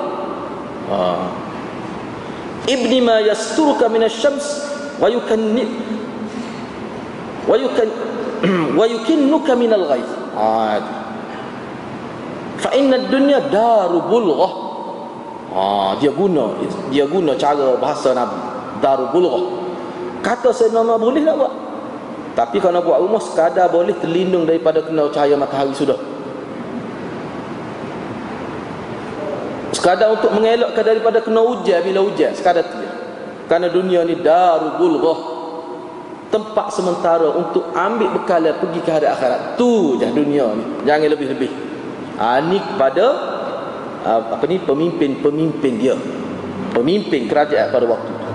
Ha. 0.87 0.99
Ibni 2.71 3.03
ma 3.03 3.19
yasturuka 3.19 3.91
min 3.91 4.07
asy-syams 4.07 4.63
wa 4.95 5.11
yukanni 5.11 5.67
wa 7.51 7.59
yukan 7.59 7.89
wa 8.79 8.85
yukinnuka 8.87 9.59
min 9.59 9.75
al-ghaith. 9.75 10.11
Ha. 10.39 10.79
Fa 12.63 12.71
inna 12.71 12.95
ad-dunya 12.95 13.43
daru 13.51 14.07
bulghah 14.07 14.71
Ha, 15.51 15.99
dia 15.99 16.15
guna 16.15 16.55
dia 16.87 17.03
guna 17.03 17.35
cara 17.35 17.75
bahasa 17.75 18.15
Nabi 18.15 18.39
darul 18.79 19.11
bulghah. 19.11 19.43
Kata 20.23 20.55
saya 20.55 20.71
nama 20.71 20.95
boleh 20.95 21.27
tak 21.27 21.35
buat? 21.35 21.53
Tapi 22.39 22.63
kalau 22.63 22.79
nak 22.79 22.87
buat 22.87 22.99
rumah 23.03 23.19
sekadar 23.19 23.67
boleh 23.67 23.91
terlindung 23.99 24.47
daripada 24.47 24.79
kena 24.79 25.11
cahaya 25.11 25.35
matahari 25.35 25.75
sudah. 25.75 25.99
Sekadar 29.81 30.13
untuk 30.13 30.29
mengelakkan 30.37 30.85
daripada 30.85 31.25
kena 31.25 31.41
hujan 31.41 31.81
bila 31.81 32.05
hujan 32.05 32.37
sekadar 32.37 32.69
tu. 32.69 32.77
Kerana 33.49 33.73
dunia 33.73 34.05
ni 34.05 34.21
darul 34.21 34.77
bulghah. 34.77 35.19
Tempat 36.29 36.71
sementara 36.71 37.27
untuk 37.33 37.73
ambil 37.75 38.13
bekal 38.13 38.45
pergi 38.45 38.79
ke 38.85 38.89
hari 38.93 39.09
akhirat. 39.09 39.57
Tu 39.57 39.97
je 39.99 40.07
dunia 40.13 40.53
ni. 40.53 40.63
Jangan 40.85 41.09
lebih-lebih. 41.11 41.51
Ha, 42.21 42.39
ni 42.45 42.61
kepada 42.61 43.05
Ah, 44.01 44.33
apa 44.33 44.49
ni 44.49 44.57
pemimpin-pemimpin 44.57 45.77
dia 45.77 45.93
pemimpin 46.73 47.29
kerajaan 47.29 47.69
pada 47.69 47.85
waktu 47.85 48.09
itu 48.09 48.29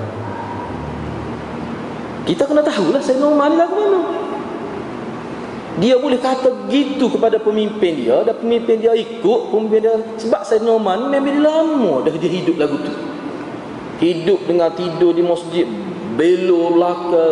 kita 2.30 2.46
kena 2.46 2.62
tahulah 2.62 3.02
Umar 3.02 3.50
ni 3.50 3.58
lagu 3.58 3.74
mana 3.74 3.98
dia 5.76 6.00
boleh 6.00 6.16
kata 6.16 6.68
gitu 6.72 7.12
kepada 7.12 7.36
pemimpin 7.36 8.06
dia 8.06 8.24
dan 8.24 8.34
pemimpin 8.40 8.80
dia 8.80 8.96
ikut 8.96 9.40
pemimpin 9.52 9.80
dia 9.84 9.94
sebab 10.16 10.40
Sayyidina 10.40 10.72
Umar 10.72 10.96
ni 11.00 11.06
memang 11.12 11.38
lama 11.44 11.92
dah 12.04 12.12
dia 12.16 12.32
hidup 12.32 12.56
lagu 12.56 12.76
tu 12.80 12.92
hidup 14.00 14.40
dengan 14.48 14.72
tidur 14.72 15.12
di 15.12 15.20
masjid 15.24 15.68
belur 16.16 16.76
belaka 16.76 17.28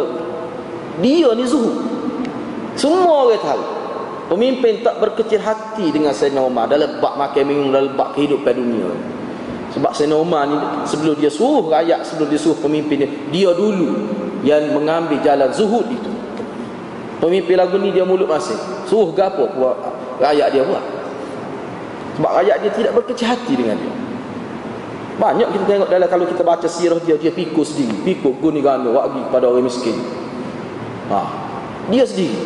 dia 1.00 1.32
ni 1.32 1.44
zuhud 1.48 1.76
semua 2.76 3.28
orang 3.28 3.40
tahu 3.40 3.64
Pemimpin 4.24 4.80
tak 4.80 5.04
berkecil 5.04 5.36
hati 5.36 5.92
dengan 5.92 6.16
Sayyidina 6.16 6.40
Umar 6.40 6.64
dalam 6.64 6.96
bab 6.96 7.20
makan 7.20 7.44
minum 7.44 7.68
dalam 7.68 7.92
bab 7.92 8.16
kehidupan 8.16 8.56
dunia. 8.56 8.88
Sebab 9.76 9.92
Sayyidina 9.92 10.16
Umar 10.16 10.48
ni 10.48 10.56
sebelum 10.88 11.12
dia 11.20 11.28
suruh 11.28 11.68
rakyat, 11.68 12.08
sebelum 12.08 12.32
dia 12.32 12.40
suruh 12.40 12.56
pemimpin 12.56 13.04
dia, 13.04 13.10
dia 13.28 13.50
dulu 13.52 14.08
yang 14.40 14.72
mengambil 14.72 15.20
jalan 15.20 15.52
zuhud 15.52 15.84
itu. 15.92 16.12
Pemimpin 17.24 17.56
lagu 17.56 17.80
ni 17.80 17.88
dia 17.88 18.04
mulut 18.04 18.28
masing. 18.28 18.60
Suruh 18.84 19.16
gapo 19.16 19.48
buat 19.56 19.80
rakyat 20.20 20.52
dia 20.52 20.60
buat. 20.60 20.84
Sebab 22.20 22.36
rakyat 22.36 22.60
dia 22.60 22.68
tidak 22.76 22.92
berkecil 23.00 23.32
hati 23.32 23.56
dengan 23.56 23.80
dia. 23.80 23.88
Banyak 25.16 25.48
kita 25.56 25.64
tengok 25.64 25.88
dalam 25.88 26.04
kalau 26.04 26.28
kita 26.28 26.44
baca 26.44 26.68
sirah 26.68 27.00
dia 27.00 27.16
dia 27.16 27.32
pikul 27.32 27.64
sendiri, 27.64 27.96
pikul 28.04 28.36
guni 28.44 28.60
gani 28.60 28.92
bagi 28.92 29.24
pada 29.32 29.48
orang 29.48 29.64
miskin. 29.64 29.96
Ha. 31.08 31.24
Dia 31.88 32.04
sendiri. 32.04 32.36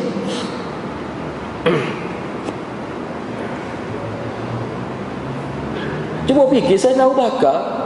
Cuba 6.31 6.47
fikir 6.55 6.79
saya 6.79 6.95
nak 6.95 7.19
bakar 7.19 7.83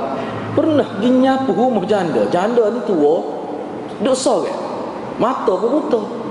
pernah 0.54 0.86
pergi 0.86 1.10
nyapu 1.10 1.58
rumah 1.58 1.90
janda. 1.90 2.30
Janda 2.30 2.70
ni 2.70 2.86
tua, 2.86 3.18
duk 3.98 4.14
sore. 4.14 4.54
Mata 5.18 5.58
pun 5.58 5.82
buta. 5.82 6.22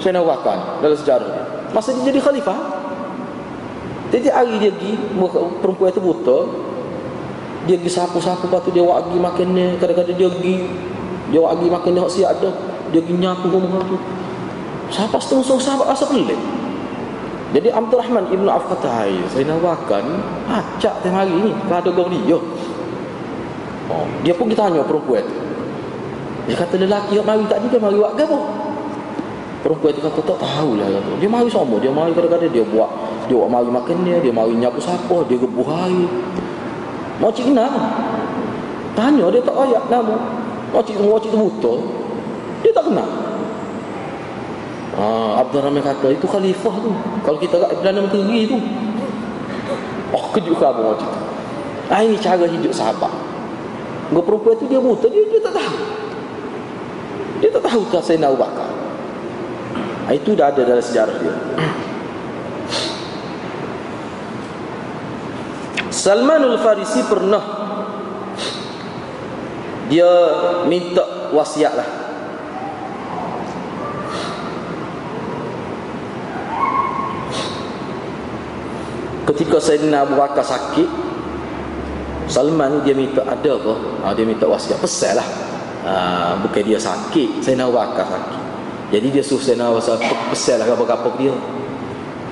Saya 0.00 0.16
nak 0.16 0.24
bakar 0.24 0.80
dalam 0.80 0.96
sejarah. 0.96 1.30
Masa 1.76 1.92
dia 1.92 2.08
jadi 2.08 2.20
khalifah. 2.24 2.58
Tiap 4.10 4.34
hari 4.34 4.58
dia 4.58 4.72
pergi 4.74 4.96
perempuan 5.60 5.92
itu 5.92 6.02
buta. 6.02 6.38
Dia 7.68 7.76
pergi 7.76 7.92
sapu-sapu 7.92 8.48
lepas 8.48 8.64
tu 8.64 8.72
dia 8.72 8.82
wak 8.82 9.06
pergi 9.06 9.20
makan 9.20 9.46
ni. 9.52 9.66
Kadang-kadang 9.76 10.16
dia 10.16 10.28
pergi 10.32 10.56
dia 11.30 11.38
wak 11.38 11.52
pergi 11.60 11.70
makan 11.70 11.90
ni 11.92 12.00
hak 12.00 12.10
siap 12.10 12.32
dah. 12.40 12.54
Dia 12.90 13.00
pergi 13.04 13.16
nyapu 13.20 13.46
rumah 13.52 13.84
tu. 13.86 13.96
Siapa 14.90 15.20
setengah 15.22 15.60
sahabat 15.60 15.86
rasa 15.94 16.08
pelik. 16.08 16.40
Jadi 17.50 17.68
Abdul 17.70 17.98
Rahman 17.98 18.30
Ibn 18.30 18.46
saya 19.26 19.42
nak 19.42 19.58
makan 19.58 20.04
Acak 20.46 21.02
tengah 21.02 21.26
hari 21.26 21.34
ni 21.34 21.50
Kata 21.66 21.90
kau 21.90 22.06
dia 22.06 22.38
oh, 23.90 24.06
Dia 24.22 24.30
pun 24.38 24.46
kita 24.46 24.70
tanya 24.70 24.86
perempuan 24.86 25.26
tu 25.26 25.34
Dia 26.46 26.54
kata 26.54 26.78
lelaki 26.78 27.18
yang 27.18 27.26
mari 27.26 27.42
tadi 27.50 27.66
Dia 27.66 27.82
mari 27.82 27.98
buat 27.98 28.14
apa 28.14 28.38
Perempuan 29.60 29.92
tu 29.92 30.00
kata 30.00 30.20
tak 30.24 30.38
tahulah 30.40 30.88
kata. 30.88 31.10
Dia 31.20 31.28
mari 31.28 31.48
sama 31.52 31.76
Dia 31.76 31.92
mari 31.92 32.16
kadang-kadang 32.16 32.48
dia 32.48 32.64
buat 32.64 32.90
Dia 33.28 33.36
buat 33.36 33.50
mari 33.52 33.68
makan 33.68 33.96
dia 34.08 34.16
Dia 34.24 34.32
mari 34.32 34.56
nyapu 34.56 34.80
siapa 34.80 35.16
Dia 35.28 35.36
gebuh 35.36 35.68
air 35.68 36.08
Mau 37.20 37.28
cik 37.28 37.52
kenal 37.52 37.68
Tanya 38.96 39.28
dia 39.28 39.44
tak 39.44 39.56
ayak 39.60 39.84
nama 39.92 40.16
Mau 40.72 40.80
cik, 40.80 40.96
mau 41.04 41.20
cik 41.20 41.28
tu 41.28 41.38
buta 41.38 41.74
Dia 42.64 42.72
tak 42.72 42.88
kenal 42.88 43.30
Ha, 44.90 45.40
Abdul 45.40 45.64
Rahman 45.64 45.80
kata 45.80 46.12
itu 46.12 46.26
khalifah 46.28 46.74
tu. 46.82 46.92
Kalau 47.24 47.38
kita 47.40 47.56
kat 47.56 47.72
Perdana 47.78 48.04
Menteri 48.04 48.44
tu. 48.50 48.58
Oh 50.12 50.24
kejut 50.34 50.58
ke 50.58 50.64
apa 50.66 50.76
macam 50.82 51.08
tu. 51.08 51.20
Ha, 51.88 52.04
ini 52.04 52.20
cara 52.20 52.44
hidup 52.44 52.68
sahabat. 52.74 53.08
Gua 54.10 54.20
perempuan 54.20 54.58
tu 54.58 54.66
dia 54.66 54.82
buta 54.82 55.06
dia, 55.08 55.22
dia 55.24 55.40
tak 55.40 55.54
tahu. 55.56 55.76
Dia 57.40 57.48
tak 57.54 57.62
tahu 57.64 57.80
tak 57.88 58.02
saya 58.02 58.18
nak 58.20 58.36
bakar. 58.36 58.68
Ha, 60.06 60.16
itu 60.16 60.32
dah 60.32 60.48
ada 60.48 60.62
dalam 60.64 60.80
sejarah 60.80 61.16
dia. 61.20 61.34
Salmanul 65.90 66.56
Farisi 66.62 67.04
pernah 67.04 67.44
dia 69.90 70.08
minta 70.64 71.28
wasiat 71.34 71.74
lah. 71.76 71.88
Ketika 79.28 79.60
Sayyidina 79.60 80.02
Abu 80.08 80.18
Bakar 80.18 80.42
sakit 80.42 80.88
Salman 82.30 82.82
dia 82.86 82.94
minta 82.94 83.26
ada 83.26 83.52
ke 83.58 83.74
ha, 84.00 84.14
dia 84.16 84.24
minta 84.24 84.48
wasiat. 84.48 84.80
Pesan 84.80 85.20
lah. 85.20 85.28
Ha, 85.84 85.92
bukan 86.40 86.62
dia 86.64 86.80
sakit. 86.80 87.44
Sayyidina 87.44 87.68
Abu 87.68 87.76
Bakar 87.76 88.08
sakit 88.08 88.39
jadi 88.90 89.06
dia 89.06 89.22
suruh 89.22 89.38
Sayyidina 89.38 89.70
Abu 89.70 89.78
pesan 90.34 90.58
lah 90.58 90.66
apa-apa 90.66 91.14
dia. 91.14 91.30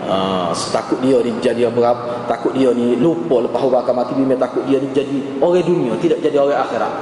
Ha, 0.09 0.51
takut 0.75 0.99
dia 1.05 1.21
ni 1.23 1.31
jadi 1.39 1.69
apa 1.69 2.25
takut 2.27 2.57
dia 2.57 2.73
ni 2.73 2.99
lupa 2.99 3.45
lepas 3.45 3.61
Abu 3.61 3.71
Bakar 3.77 3.93
mati 3.95 4.17
dia 4.17 4.39
takut 4.41 4.65
dia 4.67 4.79
ni 4.83 4.89
jadi 4.91 5.39
orang 5.39 5.63
dunia 5.63 5.95
tidak 6.03 6.19
jadi 6.19 6.37
orang 6.43 6.59
akhirat. 6.67 6.93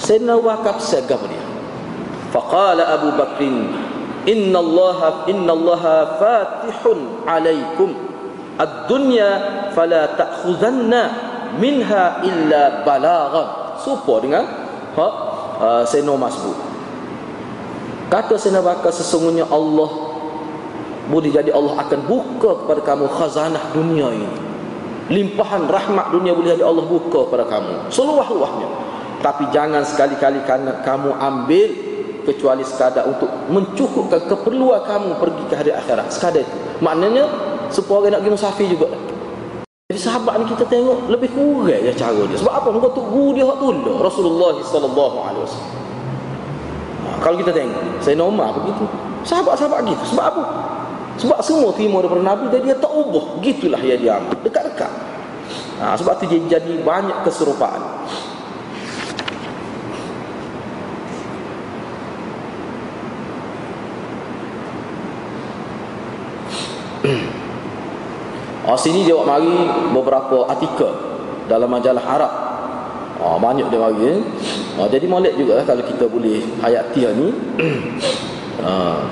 Sayyidina 0.00 0.32
Abu 0.40 0.48
Bakar 0.48 0.80
apa 0.80 1.26
dia. 1.28 1.44
Faqala 2.32 2.82
Abu 2.96 3.08
Bakrin 3.20 3.56
inna 4.24 4.58
Allah 4.64 5.28
inna 5.28 5.52
Allah 5.52 5.84
fatihun 6.16 7.28
alaikum. 7.28 7.92
Ad-dunya 8.56 9.28
fala 9.76 10.16
ta'khudhanna 10.16 11.02
minha 11.60 12.24
illa 12.24 12.80
balaghan. 12.84 13.76
Supo 13.80 14.20
dengan 14.24 14.44
ha? 14.96 15.08
Uh, 15.60 15.82
Sayyidina 15.84 16.16
Umar 16.16 16.32
sebut 16.32 16.70
kata 18.10 18.34
Sayyidina 18.36 18.90
sesungguhnya 18.90 19.46
Allah 19.48 20.10
boleh 21.10 21.30
jadi 21.30 21.50
Allah 21.54 21.78
akan 21.80 22.00
buka 22.06 22.50
kepada 22.64 22.80
kamu 22.82 23.06
khazanah 23.10 23.62
dunia 23.74 24.10
ini. 24.14 24.30
Limpahan 25.10 25.66
rahmat 25.66 26.14
dunia 26.14 26.34
boleh 26.34 26.54
jadi 26.54 26.62
Allah 26.66 26.86
buka 26.86 27.26
kepada 27.26 27.46
kamu. 27.50 27.90
Seluah-luahnya. 27.90 28.68
Tapi 29.20 29.50
jangan 29.50 29.82
sekali-kali 29.82 30.42
kamu 30.86 31.10
ambil 31.18 31.68
kecuali 32.24 32.62
sekadar 32.62 33.10
untuk 33.10 33.26
mencukupkan 33.50 34.22
keperluan 34.30 34.86
kamu 34.86 35.18
pergi 35.18 35.42
ke 35.50 35.54
hari 35.58 35.72
akhirat. 35.74 36.06
Sekadar 36.14 36.46
itu. 36.46 36.56
Maknanya 36.78 37.26
supaya 37.74 38.06
orang 38.06 38.10
nak 38.14 38.20
pergi 38.22 38.34
musafir 38.38 38.66
juga. 38.70 38.88
Jadi 39.90 39.98
sahabat 40.06 40.38
ni 40.38 40.46
kita 40.46 40.64
tengok 40.70 41.10
lebih 41.10 41.34
kurang 41.34 41.82
je 41.82 41.90
cara 41.98 42.22
dia. 42.30 42.38
Sebab 42.38 42.54
apa? 42.54 42.68
Muka 42.70 42.94
tu 42.94 43.02
guru 43.02 43.34
dia 43.34 43.42
hak 43.42 43.58
tolong 43.58 43.98
Rasulullah 43.98 44.54
ha, 44.54 45.30
kalau 47.20 47.36
kita 47.36 47.52
tengok 47.52 48.00
saya 48.00 48.16
normal 48.16 48.56
begitu. 48.64 48.88
Sahabat-sahabat 49.28 49.84
gitu. 49.92 50.16
Sebab 50.16 50.24
apa? 50.24 50.42
Sebab 51.20 51.38
semua 51.44 51.68
terima 51.76 52.00
daripada 52.00 52.24
Nabi 52.24 52.48
dan 52.48 52.64
dia 52.64 52.76
tak 52.80 52.88
ubah. 52.88 53.36
Gitulah 53.44 53.80
yang 53.84 54.00
dia 54.00 54.16
amal 54.16 54.32
dekat-dekat. 54.40 54.88
Ha, 55.80 55.92
sebab 56.00 56.16
tu 56.16 56.24
dia 56.28 56.40
jadi 56.60 56.80
banyak 56.80 57.20
keserupaan. 57.24 57.82
Oh, 68.60 68.78
sini 68.78 69.02
dia 69.02 69.18
buat 69.18 69.26
mari 69.26 69.50
beberapa 69.90 70.46
artikel 70.46 70.94
dalam 71.50 71.66
majalah 71.66 72.04
Arab. 72.06 72.49
Oh, 73.20 73.36
banyak 73.36 73.68
dia 73.68 73.76
mari. 73.76 74.16
Eh? 74.16 74.18
Oh, 74.80 74.88
jadi 74.88 75.04
molek 75.04 75.36
juga 75.36 75.60
lah 75.60 75.64
kalau 75.68 75.84
kita 75.84 76.08
boleh 76.08 76.40
hayati 76.64 77.04
ni. 77.12 77.28
ah. 78.64 79.04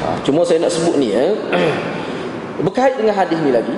ah. 0.08 0.16
Cuma 0.24 0.40
saya 0.48 0.64
nak 0.64 0.72
sebut 0.72 0.96
ni 0.96 1.12
eh. 1.12 1.36
Berkait 2.64 2.96
dengan 2.96 3.12
hadis 3.12 3.38
ni 3.44 3.52
lagi. 3.52 3.76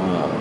Ah. 0.00 0.32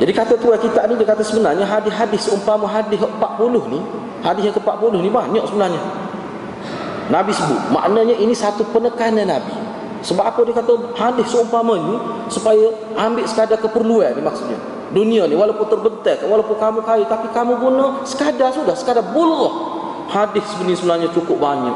Jadi 0.00 0.12
kata 0.16 0.34
tu 0.40 0.48
kita 0.48 0.80
ni 0.90 0.98
dia 0.98 1.06
kata 1.06 1.22
sebenarnya 1.22 1.64
hadis-hadis 1.64 2.26
umpama 2.32 2.66
hadis 2.66 2.98
40 2.98 3.72
ni 3.72 3.80
Hadis 4.24 4.48
yang 4.48 4.56
ke-40 4.56 5.04
ni 5.04 5.12
banyak 5.12 5.44
sebenarnya. 5.44 5.82
Nabi 7.12 7.36
sebut, 7.36 7.60
maknanya 7.68 8.16
ini 8.16 8.32
satu 8.32 8.64
penekanan 8.72 9.28
Nabi. 9.28 9.52
Sebab 10.04 10.20
apa 10.20 10.44
dia 10.44 10.52
kata 10.52 10.92
hadis 11.00 11.32
seumpama 11.32 11.80
supaya 12.28 12.68
ambil 12.92 13.24
sekadar 13.24 13.56
keperluan 13.56 14.12
ni 14.12 14.20
maksudnya. 14.20 14.60
Dunia 14.92 15.24
ni 15.24 15.34
walaupun 15.34 15.64
terbentak, 15.64 16.20
walaupun 16.28 16.60
kamu 16.60 16.84
kaya 16.84 17.08
tapi 17.08 17.32
kamu 17.32 17.56
guna 17.56 18.04
sekadar 18.04 18.52
sudah, 18.52 18.76
sekadar 18.76 19.02
bulrah. 19.16 19.72
Hadis 20.12 20.44
ni 20.68 20.76
sebenarnya 20.76 21.08
cukup 21.16 21.40
banyak. 21.40 21.72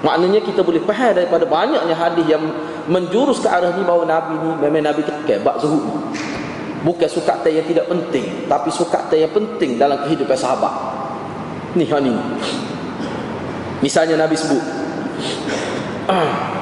Maknanya 0.00 0.40
kita 0.40 0.64
boleh 0.64 0.80
faham 0.88 1.12
daripada 1.12 1.44
banyaknya 1.44 1.92
hadis 1.92 2.24
yang 2.24 2.40
menjurus 2.88 3.44
ke 3.44 3.48
arah 3.52 3.76
ni 3.76 3.84
bahawa 3.84 4.08
Nabi 4.08 4.40
ni 4.40 4.50
memang 4.56 4.88
Nabi 4.88 5.04
kekal 5.04 5.44
bab 5.44 5.60
zuhud. 5.60 5.84
Bukan 6.80 7.04
sukat 7.04 7.44
yang 7.52 7.68
tidak 7.68 7.84
penting, 7.92 8.48
tapi 8.48 8.72
sukat 8.72 9.12
yang 9.12 9.28
penting 9.36 9.76
dalam 9.76 10.00
kehidupan 10.08 10.32
sahabat. 10.32 10.72
Ni 11.76 11.84
hal. 11.84 12.00
Misalnya 13.84 14.24
Nabi 14.24 14.32
sebut. 14.40 14.64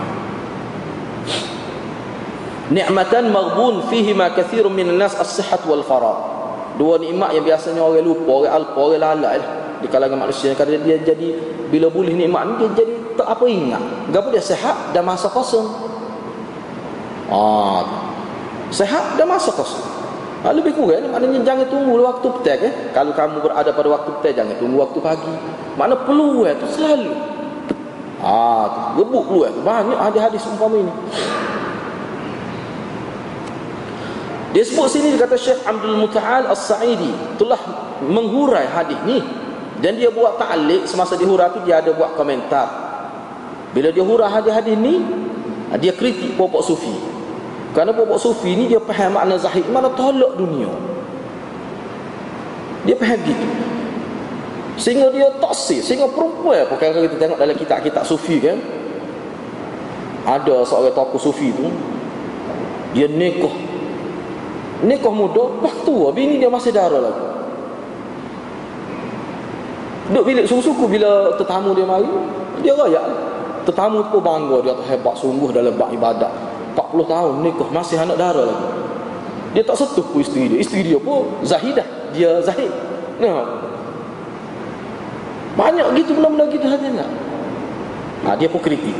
Ni'matan 2.68 3.32
maghbun 3.32 3.88
fihi 3.88 4.12
ma 4.12 4.28
kathirun 4.28 4.72
min 4.72 4.92
nas 5.00 5.16
as-sihhat 5.16 5.64
wal 5.64 5.80
farah. 5.80 6.36
Dua 6.76 7.00
nikmat 7.00 7.32
yang 7.34 7.42
biasanya 7.48 7.80
orang 7.80 8.04
lupa, 8.04 8.44
orang 8.44 8.52
alpa, 8.54 8.78
orang 8.78 9.00
lalai 9.00 9.40
di 9.78 9.86
kalangan 9.86 10.26
manusia 10.26 10.52
kerana 10.58 10.78
dia 10.82 10.98
jadi 11.00 11.38
bila 11.70 11.86
boleh 11.88 12.10
nikmat 12.12 12.44
ni 12.44 12.54
dia 12.60 12.68
jadi 12.84 12.94
tak 13.18 13.28
apa 13.34 13.44
ingat. 13.48 13.82
Gapo 14.12 14.28
dia 14.30 14.42
sehat 14.44 14.92
dan 14.92 15.02
masa 15.02 15.26
kosong. 15.32 15.66
Ah. 17.32 17.82
Sehat 18.68 19.16
dan 19.16 19.26
masa 19.26 19.48
kosong. 19.50 19.84
Ha, 20.38 20.54
lebih 20.54 20.70
kurang 20.78 21.10
maknanya 21.10 21.42
jangan 21.42 21.66
tunggu 21.66 21.98
waktu 21.98 22.30
petang 22.38 22.62
eh. 22.62 22.72
Kalau 22.94 23.10
kamu 23.10 23.42
berada 23.42 23.74
pada 23.74 23.88
waktu 23.90 24.10
petang 24.22 24.46
jangan 24.46 24.56
tunggu 24.60 24.76
waktu 24.78 24.98
pagi. 25.02 25.34
Mana 25.74 25.98
peluang 25.98 26.54
tu 26.62 26.66
selalu. 26.78 27.10
Ah, 28.22 28.94
ha, 28.94 28.94
rebut 28.94 29.24
peluang. 29.26 29.66
Banyak 29.66 29.98
hadis-hadis 29.98 30.46
umpama 30.46 30.78
ini. 30.78 30.94
Dia 34.48 34.64
sebut 34.64 34.88
sini 34.88 35.12
kata 35.20 35.36
Syekh 35.36 35.60
Abdul 35.64 36.00
Muta'al 36.00 36.48
As-Sa'idi 36.48 37.36
telah 37.36 37.60
menghurai 38.00 38.64
hadis 38.64 38.96
ni. 39.04 39.20
Dan 39.78 39.94
dia 39.94 40.10
buat 40.10 40.40
ta'liq 40.40 40.90
semasa 40.90 41.14
dihurai 41.14 41.54
tu 41.54 41.62
dia 41.62 41.78
ada 41.78 41.94
buat 41.94 42.18
komentar. 42.18 42.66
Bila 43.70 43.94
dia 43.94 44.02
hurai 44.02 44.26
hadis-hadis 44.26 44.74
ni, 44.74 45.04
dia 45.78 45.92
kritik 45.94 46.34
pokok 46.34 46.64
sufi. 46.64 47.18
Kerana 47.76 47.92
pokok 47.92 48.18
sufi 48.18 48.56
ni 48.56 48.64
dia 48.66 48.80
faham 48.80 49.14
makna 49.14 49.36
zahid 49.36 49.68
Mana 49.68 49.92
tolak 49.92 50.40
dunia 50.40 50.72
Dia 52.88 52.96
faham 52.96 53.20
gitu 53.28 53.46
Sehingga 54.80 55.12
dia 55.12 55.28
taksir 55.36 55.84
Sehingga 55.84 56.08
perempuan 56.08 56.64
Bukan 56.64 56.88
kita 56.96 57.16
tengok 57.20 57.38
dalam 57.38 57.56
kitab-kitab 57.56 58.04
sufi 58.08 58.40
kan 58.40 58.56
Ada 60.24 60.64
seorang 60.64 60.96
tokoh 60.96 61.20
sufi 61.20 61.52
tu 61.52 61.68
Dia 62.96 63.04
nikah 63.04 63.52
Nikah 64.84 65.10
muda 65.10 65.44
Waktu 65.58 65.94
bini 66.14 66.38
dia 66.38 66.46
masih 66.46 66.70
darah 66.70 67.02
lagi. 67.02 67.24
Duduk 70.08 70.24
bilik 70.24 70.44
suku-suku 70.48 70.88
bila 70.88 71.36
tetamu 71.36 71.76
dia 71.76 71.84
mari 71.84 72.08
Dia 72.64 72.72
rayak 72.78 73.04
Tetamu 73.68 74.00
tu 74.08 74.16
bangga 74.22 74.64
dia 74.64 74.72
hebat 74.88 75.12
sungguh 75.12 75.52
dalam 75.52 75.76
bak 75.76 75.92
ibadat. 75.92 76.32
40 76.72 77.04
tahun 77.04 77.34
nikah 77.44 77.68
masih 77.68 78.00
anak 78.00 78.16
dara 78.16 78.48
lagi. 78.48 78.68
Dia 79.52 79.60
tak 79.60 79.76
sentuh 79.76 80.00
pun 80.08 80.24
isteri 80.24 80.48
dia. 80.48 80.58
Isteri 80.64 80.88
dia 80.88 80.96
pun 80.96 81.28
zahidah 81.44 81.84
dia 82.16 82.40
zahid. 82.40 82.72
Nah. 83.20 83.44
banyak 85.58 85.90
gitu 85.98 86.14
benda-benda 86.14 86.46
gitu 86.54 86.70
hadis 86.70 86.86
tak 87.02 87.10
ha, 88.24 88.28
dia 88.38 88.48
pun 88.48 88.62
kritik. 88.62 88.94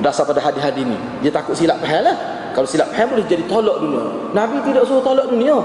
Dasar 0.00 0.24
pada 0.24 0.40
hadis-hadis 0.40 0.86
ni. 0.86 0.96
Dia 1.20 1.34
takut 1.34 1.52
silap 1.52 1.82
faham 1.82 2.06
lah 2.06 2.16
kalau 2.56 2.64
silap 2.64 2.88
faham 2.96 3.12
boleh 3.12 3.28
jadi 3.28 3.44
tolak 3.44 3.84
dunia? 3.84 4.32
Nabi 4.32 4.64
tidak 4.64 4.88
suruh 4.88 5.04
tolak 5.04 5.28
dunia. 5.28 5.60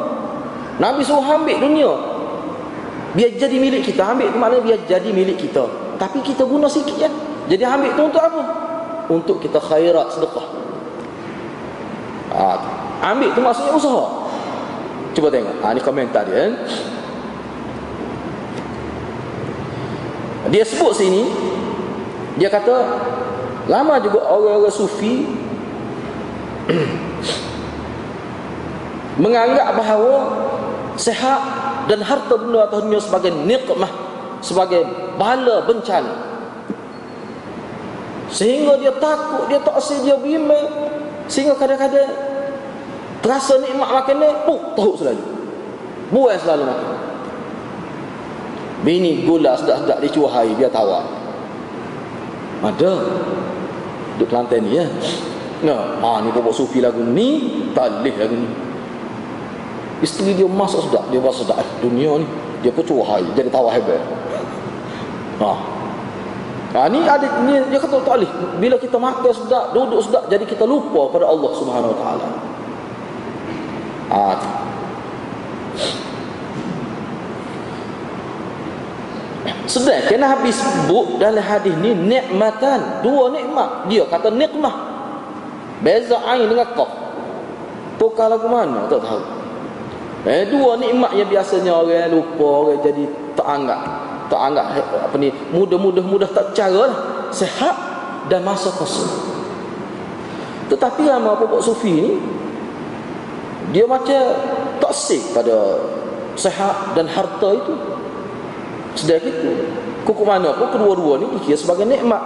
Nabi 0.76 1.00
suruh 1.08 1.24
ambil 1.24 1.56
dunia. 1.56 1.88
Biar 3.16 3.32
jadi 3.40 3.56
milik 3.56 3.88
kita. 3.88 4.12
Ambil 4.12 4.28
tu 4.28 4.36
maknanya 4.36 4.60
biar 4.60 4.80
jadi 4.84 5.08
milik 5.16 5.40
kita. 5.40 5.72
Tapi 5.96 6.20
kita 6.20 6.44
guna 6.44 6.68
sikit 6.68 7.00
ya. 7.00 7.08
Jadi 7.48 7.64
ambil 7.64 7.96
tu 7.96 8.04
untuk 8.12 8.20
apa? 8.20 8.44
Untuk 9.08 9.40
kita 9.40 9.64
khairat 9.64 10.12
sedekah. 10.12 10.44
Ha, 12.36 12.60
Ambil 13.16 13.32
tu 13.32 13.40
maksudnya 13.40 13.72
usaha. 13.72 14.06
Cuba 15.16 15.32
tengok. 15.32 15.64
Ha, 15.64 15.72
Ini 15.72 15.80
komentar 15.80 16.28
dia 16.28 16.52
eh? 16.52 16.54
Dia 20.52 20.68
sebut 20.68 20.92
sini 20.92 21.32
Dia 22.36 22.50
kata 22.50 22.76
Lama 23.70 24.02
juga 24.04 24.26
orang-orang 24.28 24.74
sufi 24.74 25.41
Menganggap 29.24 29.76
bahawa 29.76 30.16
Sehat 31.00 31.42
dan 31.90 32.04
harta 32.04 32.36
benda 32.38 32.68
atau 32.68 32.84
dunia 32.84 33.02
sebagai 33.02 33.32
nikmah 33.32 33.90
Sebagai 34.44 34.84
bala 35.16 35.64
bencana 35.66 36.14
Sehingga 38.32 38.80
dia 38.80 38.92
takut, 38.96 39.48
dia 39.52 39.60
tak 39.60 39.76
asyik, 39.80 40.08
dia 40.08 40.16
bimbang 40.20 40.68
Sehingga 41.28 41.56
kadang-kadang 41.56 42.32
terasa 43.22 43.62
nikmat 43.62 43.88
makan 43.88 44.16
ni, 44.18 44.30
puk, 44.50 44.62
teruk 44.74 44.96
selalu. 44.98 45.24
Buat 46.12 46.42
selalu 46.42 46.64
makan. 46.68 46.98
Bini 48.82 49.24
gula 49.24 49.54
sedap-sedap 49.56 50.02
dicuahai, 50.02 50.58
dia 50.58 50.68
tawar. 50.68 51.06
Ada. 52.66 52.94
Duk 54.18 54.28
Kelantan 54.28 54.66
ni 54.66 54.82
ya. 54.82 54.86
Nah, 55.62 56.02
ha, 56.02 56.10
ni 56.26 56.34
bawa 56.34 56.50
sufi 56.50 56.82
lagu 56.82 57.06
ni, 57.06 57.62
talih 57.78 58.16
lagu 58.18 58.34
ni. 58.34 58.50
Isteri 60.02 60.34
dia 60.34 60.50
masak 60.50 60.90
sedap, 60.90 61.06
dia 61.14 61.22
buat 61.22 61.38
sedap. 61.38 61.62
Dunia 61.78 62.18
ni, 62.18 62.26
dia 62.66 62.74
pun 62.74 62.82
cuahai, 62.82 63.22
jadi 63.38 63.50
tawar 63.54 63.78
hebat. 63.78 64.02
Ha, 65.38 65.54
Ha, 66.72 66.88
ni 66.88 67.04
ada 67.04 67.28
ni 67.44 67.60
dia 67.68 67.80
kata 67.84 68.00
tak 68.00 68.16
boleh. 68.16 68.32
Bila 68.64 68.80
kita 68.80 68.96
makan 68.96 69.28
sedap, 69.36 69.76
duduk 69.76 70.00
sedap, 70.08 70.32
jadi 70.32 70.48
kita 70.48 70.64
lupa 70.64 71.12
pada 71.12 71.28
Allah 71.28 71.52
Subhanahu 71.52 71.92
Wa 71.92 72.00
Taala. 72.00 72.28
Ha. 74.08 74.24
Sedangkan 79.68 80.20
Nabi 80.20 80.52
sebut 80.52 81.20
dalam 81.20 81.44
hadis 81.44 81.76
ni 81.80 81.92
nikmatan, 81.92 83.04
dua 83.04 83.36
nikmat. 83.36 83.92
Dia 83.92 84.08
kata 84.08 84.32
nikmah. 84.32 84.91
Beza 85.82 86.18
ain 86.30 86.46
dengan 86.46 86.70
qaf. 86.78 86.90
Tukar 87.98 88.30
lagu 88.30 88.50
mana 88.50 88.86
tak 88.90 89.02
tahu. 89.02 89.22
Eh 90.26 90.46
dua 90.54 90.78
nikmat 90.78 91.18
yang 91.18 91.30
biasanya 91.30 91.74
orang 91.74 92.14
lupa, 92.14 92.46
orang 92.46 92.82
jadi 92.86 93.04
tak 93.34 93.48
anggap. 93.50 93.82
Tak 94.30 94.40
anggap 94.40 94.66
apa 94.78 95.16
ni, 95.18 95.34
mudah-mudah 95.50 96.06
mudah 96.06 96.30
tak 96.30 96.54
cara 96.54 96.90
lah. 96.90 97.00
Sehat 97.34 97.76
dan 98.30 98.46
masa 98.46 98.70
kosong. 98.70 99.10
Tetapi 100.70 101.04
lama 101.04 101.36
pokok 101.36 101.62
sufi 101.62 101.92
ni 101.92 102.12
dia 103.76 103.88
macam 103.88 104.22
toksik 104.80 105.34
pada 105.36 105.84
sehat 106.36 106.96
dan 106.96 107.08
harta 107.12 107.50
itu 107.56 107.74
sedar 108.96 109.24
itu 109.24 109.52
kuku 110.04 110.24
mana 110.28 110.52
pun 110.56 110.68
kedua-dua 110.72 111.20
ni 111.24 111.28
dikira 111.40 111.56
sebagai 111.56 111.88
nikmat 111.88 112.20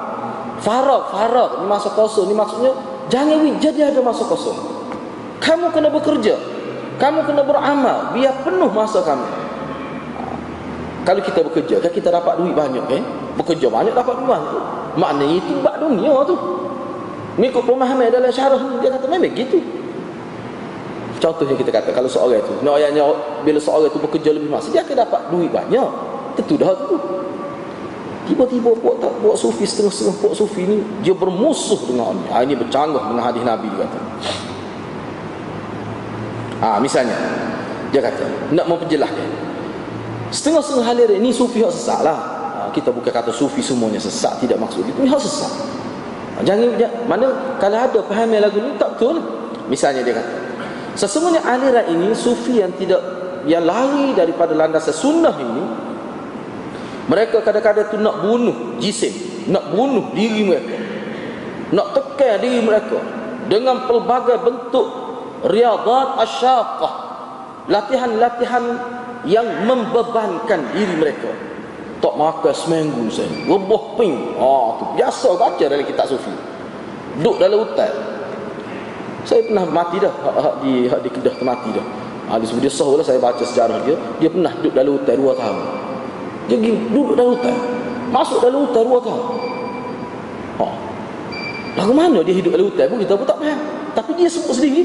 farag 0.62 1.10
farag 1.14 1.62
ni 1.62 1.66
masa 1.70 1.94
kosong 1.94 2.30
ni 2.30 2.36
maksudnya 2.38 2.74
jangan 3.12 3.38
jadi 3.62 3.94
ada 3.94 4.00
masa 4.02 4.24
kosong. 4.26 4.58
Kamu 5.42 5.70
kena 5.72 5.90
bekerja. 5.94 6.36
Kamu 6.96 7.28
kena 7.28 7.44
beramal 7.44 8.16
biar 8.16 8.34
penuh 8.42 8.72
masa 8.72 9.04
kamu. 9.04 9.28
Kalau 11.06 11.22
kita 11.22 11.40
bekerja 11.46 11.76
kan 11.86 11.92
kita 11.94 12.10
dapat 12.10 12.42
duit 12.42 12.58
banyak 12.58 12.86
eh? 12.90 13.04
Bekerja 13.38 13.70
banyak 13.70 13.94
dapat 13.94 14.16
duit 14.26 14.42
maknanya 14.96 15.36
itu 15.38 15.54
bak 15.60 15.76
dunia 15.84 16.24
tu. 16.26 16.36
Mengikut 17.36 17.68
pemahaman 17.68 18.08
dalam 18.08 18.32
syarah 18.32 18.58
dia 18.80 18.90
kata 18.96 19.06
memang 19.12 19.36
gitu. 19.36 19.60
Contohnya 21.20 21.56
kita 21.60 21.72
kata 21.72 21.90
kalau 21.92 22.08
seorang 22.08 22.40
itu 22.40 22.54
nak 22.64 22.80
ayatnya 22.80 23.04
bila 23.44 23.60
seorang 23.60 23.92
itu 23.92 24.00
bekerja 24.00 24.30
lebih 24.36 24.50
masa 24.52 24.72
dia 24.72 24.84
akan 24.88 24.96
dapat 25.04 25.22
duit 25.32 25.52
banyak. 25.52 25.90
Tentu 26.40 26.56
dah 26.56 26.72
tu. 26.76 26.96
Tiba-tiba 28.26 28.74
buat 28.82 28.98
tak 28.98 29.14
buat 29.22 29.38
sufi 29.38 29.70
setengah-setengah 29.70 30.18
buat 30.18 30.34
sufi 30.34 30.66
ni 30.66 30.82
dia 31.06 31.14
bermusuh 31.14 31.78
dengan 31.86 32.18
ini. 32.18 32.26
Ha, 32.34 32.42
ini 32.42 32.54
bercanggah 32.58 33.06
dengan 33.06 33.22
hadis 33.22 33.44
Nabi 33.46 33.70
dia 33.70 33.86
kata. 33.86 34.00
Ha, 36.66 36.68
misalnya 36.82 37.14
dia 37.94 38.02
kata 38.02 38.26
nak 38.50 38.66
memperjelaskan 38.66 39.30
setengah-setengah 40.34 40.86
halir 40.90 41.10
ini 41.22 41.30
sufi 41.30 41.62
yang 41.62 41.70
sesat 41.70 42.02
lah. 42.02 42.18
Ha, 42.18 42.60
kita 42.74 42.90
bukan 42.90 43.14
kata 43.14 43.30
sufi 43.30 43.62
semuanya 43.62 44.02
sesat 44.02 44.42
tidak 44.42 44.58
maksud 44.58 44.82
itu 44.82 45.06
yang 45.06 45.22
sesat. 45.22 45.54
Ha, 46.36 46.42
jangan, 46.42 46.74
jangan 46.82 47.06
mana 47.06 47.28
kalau 47.62 47.78
ada 47.78 48.00
paham 48.02 48.34
lagu 48.34 48.58
ni 48.58 48.74
tak 48.82 48.98
betul. 48.98 49.22
Misalnya 49.70 50.02
dia 50.02 50.18
kata 50.18 50.34
sesungguhnya 50.98 51.46
aliran 51.46 51.86
ini 51.94 52.10
sufi 52.18 52.58
yang 52.58 52.74
tidak 52.74 53.06
yang 53.46 53.62
lari 53.62 54.18
daripada 54.18 54.58
landasan 54.58 54.98
sunnah 54.98 55.36
ini 55.38 55.64
mereka 57.06 57.38
kadang-kadang 57.46 57.94
tu 57.94 57.98
nak 58.02 58.26
bunuh 58.26 58.82
jisim, 58.82 59.14
nak 59.54 59.70
bunuh 59.70 60.10
diri 60.18 60.42
mereka. 60.42 60.76
Nak 61.70 61.88
tekan 61.94 62.42
diri 62.42 62.62
mereka 62.66 62.98
dengan 63.46 63.86
pelbagai 63.86 64.42
bentuk 64.42 64.88
riadat 65.46 66.08
asyaqah. 66.26 66.94
Latihan-latihan 67.66 68.64
yang 69.26 69.66
membebankan 69.66 70.70
diri 70.74 70.96
mereka. 70.98 71.30
Tak 72.02 72.14
makan 72.14 72.54
seminggu 72.54 73.10
saya. 73.10 73.30
Rebuh 73.50 73.98
ping. 73.98 74.38
Ah 74.38 74.78
tu 74.78 74.86
biasa 74.94 75.30
baca 75.38 75.64
dalam 75.66 75.86
kitab 75.86 76.06
sufi. 76.06 76.34
Duduk 77.22 77.42
dalam 77.42 77.66
hutan. 77.66 77.90
Saya 79.26 79.42
pernah 79.50 79.66
mati 79.66 79.98
dah 79.98 80.14
di 80.62 80.86
di 80.86 81.10
Kedah 81.10 81.34
mati 81.42 81.74
dah. 81.74 81.86
Ah 82.30 82.38
dia 82.38 82.46
sebut 82.46 82.62
dia 82.62 82.74
sahlah 82.74 83.02
saya 83.02 83.18
baca 83.18 83.42
sejarah 83.42 83.82
dia. 83.86 83.98
Dia 84.22 84.30
pernah 84.30 84.54
duduk 84.62 84.74
dalam 84.78 85.02
hutan 85.02 85.16
2 85.18 85.42
tahun. 85.42 85.85
Dia 86.46 86.56
pergi 86.62 86.74
duduk 86.94 87.16
dalam 87.18 87.34
hutan. 87.38 87.56
Masuk 88.14 88.38
dalam 88.42 88.70
hutan 88.70 88.84
dua 88.86 89.00
tahun. 89.02 89.24
Ha. 90.62 90.66
Lagu 91.82 91.94
mana 91.94 92.20
dia 92.22 92.34
hidup 92.38 92.54
dalam 92.54 92.68
hutan 92.70 92.86
pun 92.88 92.98
kita 93.02 93.14
pun 93.18 93.28
tak 93.28 93.38
faham. 93.42 93.60
Tapi 93.98 94.12
dia 94.14 94.28
sebut 94.30 94.54
sendiri. 94.54 94.84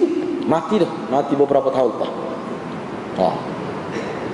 Mati 0.48 0.80
dah. 0.80 0.90
Mati 1.12 1.32
beberapa 1.36 1.68
tahun 1.68 1.90
lepas. 1.94 2.10
Ha. 3.20 3.26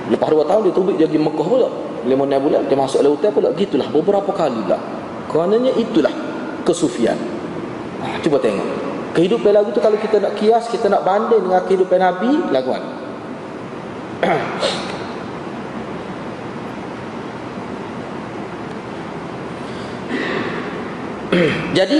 Lepas 0.07 0.27
dua 0.31 0.43
tahun 0.47 0.61
dia 0.71 0.73
terbit 0.73 0.95
pergi 0.95 1.19
Mekah 1.19 1.47
pula. 1.47 1.69
Lima 2.07 2.23
enam 2.23 2.39
bulan 2.47 2.61
dia 2.71 2.77
masuk 2.79 3.03
dalam 3.03 3.13
hutan 3.19 3.31
pula. 3.35 3.49
Gitulah 3.51 3.87
beberapa 3.91 4.31
kali 4.31 4.63
lah. 4.63 4.79
Kerananya 5.27 5.75
itulah 5.75 6.13
kesufian. 6.63 7.19
Ha. 7.99 8.23
Cuba 8.23 8.39
tengok. 8.39 8.87
Kehidupan 9.17 9.49
lagu 9.49 9.73
tu 9.73 9.81
kalau 9.81 9.97
kita 9.97 10.21
nak 10.21 10.37
kias, 10.37 10.69
kita 10.69 10.93
nak 10.93 11.01
banding 11.01 11.41
dengan 11.41 11.65
kehidupan 11.65 11.97
Nabi, 11.97 12.53
lagu 12.53 12.69
mana? 12.69 12.89
Jadi 21.77 21.99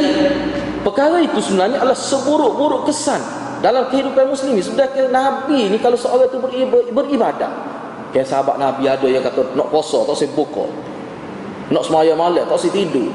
perkara 0.81 1.21
itu 1.21 1.39
sebenarnya 1.41 1.81
adalah 1.81 1.97
seburuk-buruk 1.97 2.89
kesan 2.89 3.21
dalam 3.59 3.89
kehidupan 3.89 4.29
muslimin. 4.29 4.61
Sebenarnya 4.61 5.09
Nabi 5.09 5.71
ni 5.73 5.77
kalau 5.81 5.97
seorang 5.97 6.29
itu 6.29 6.37
beribadah. 6.93 7.51
Kayak 8.15 8.27
sahabat 8.31 8.55
Nabi 8.57 8.87
ada 8.87 9.07
yang 9.07 9.21
kata 9.21 9.53
nak 9.53 9.67
puasa 9.67 10.01
tak 10.07 10.15
saya 10.15 10.31
buka. 10.31 10.65
Nak 11.67 11.83
semaya 11.83 12.15
malam 12.15 12.47
tak 12.47 12.59
saya 12.61 12.71
tidur. 12.73 13.11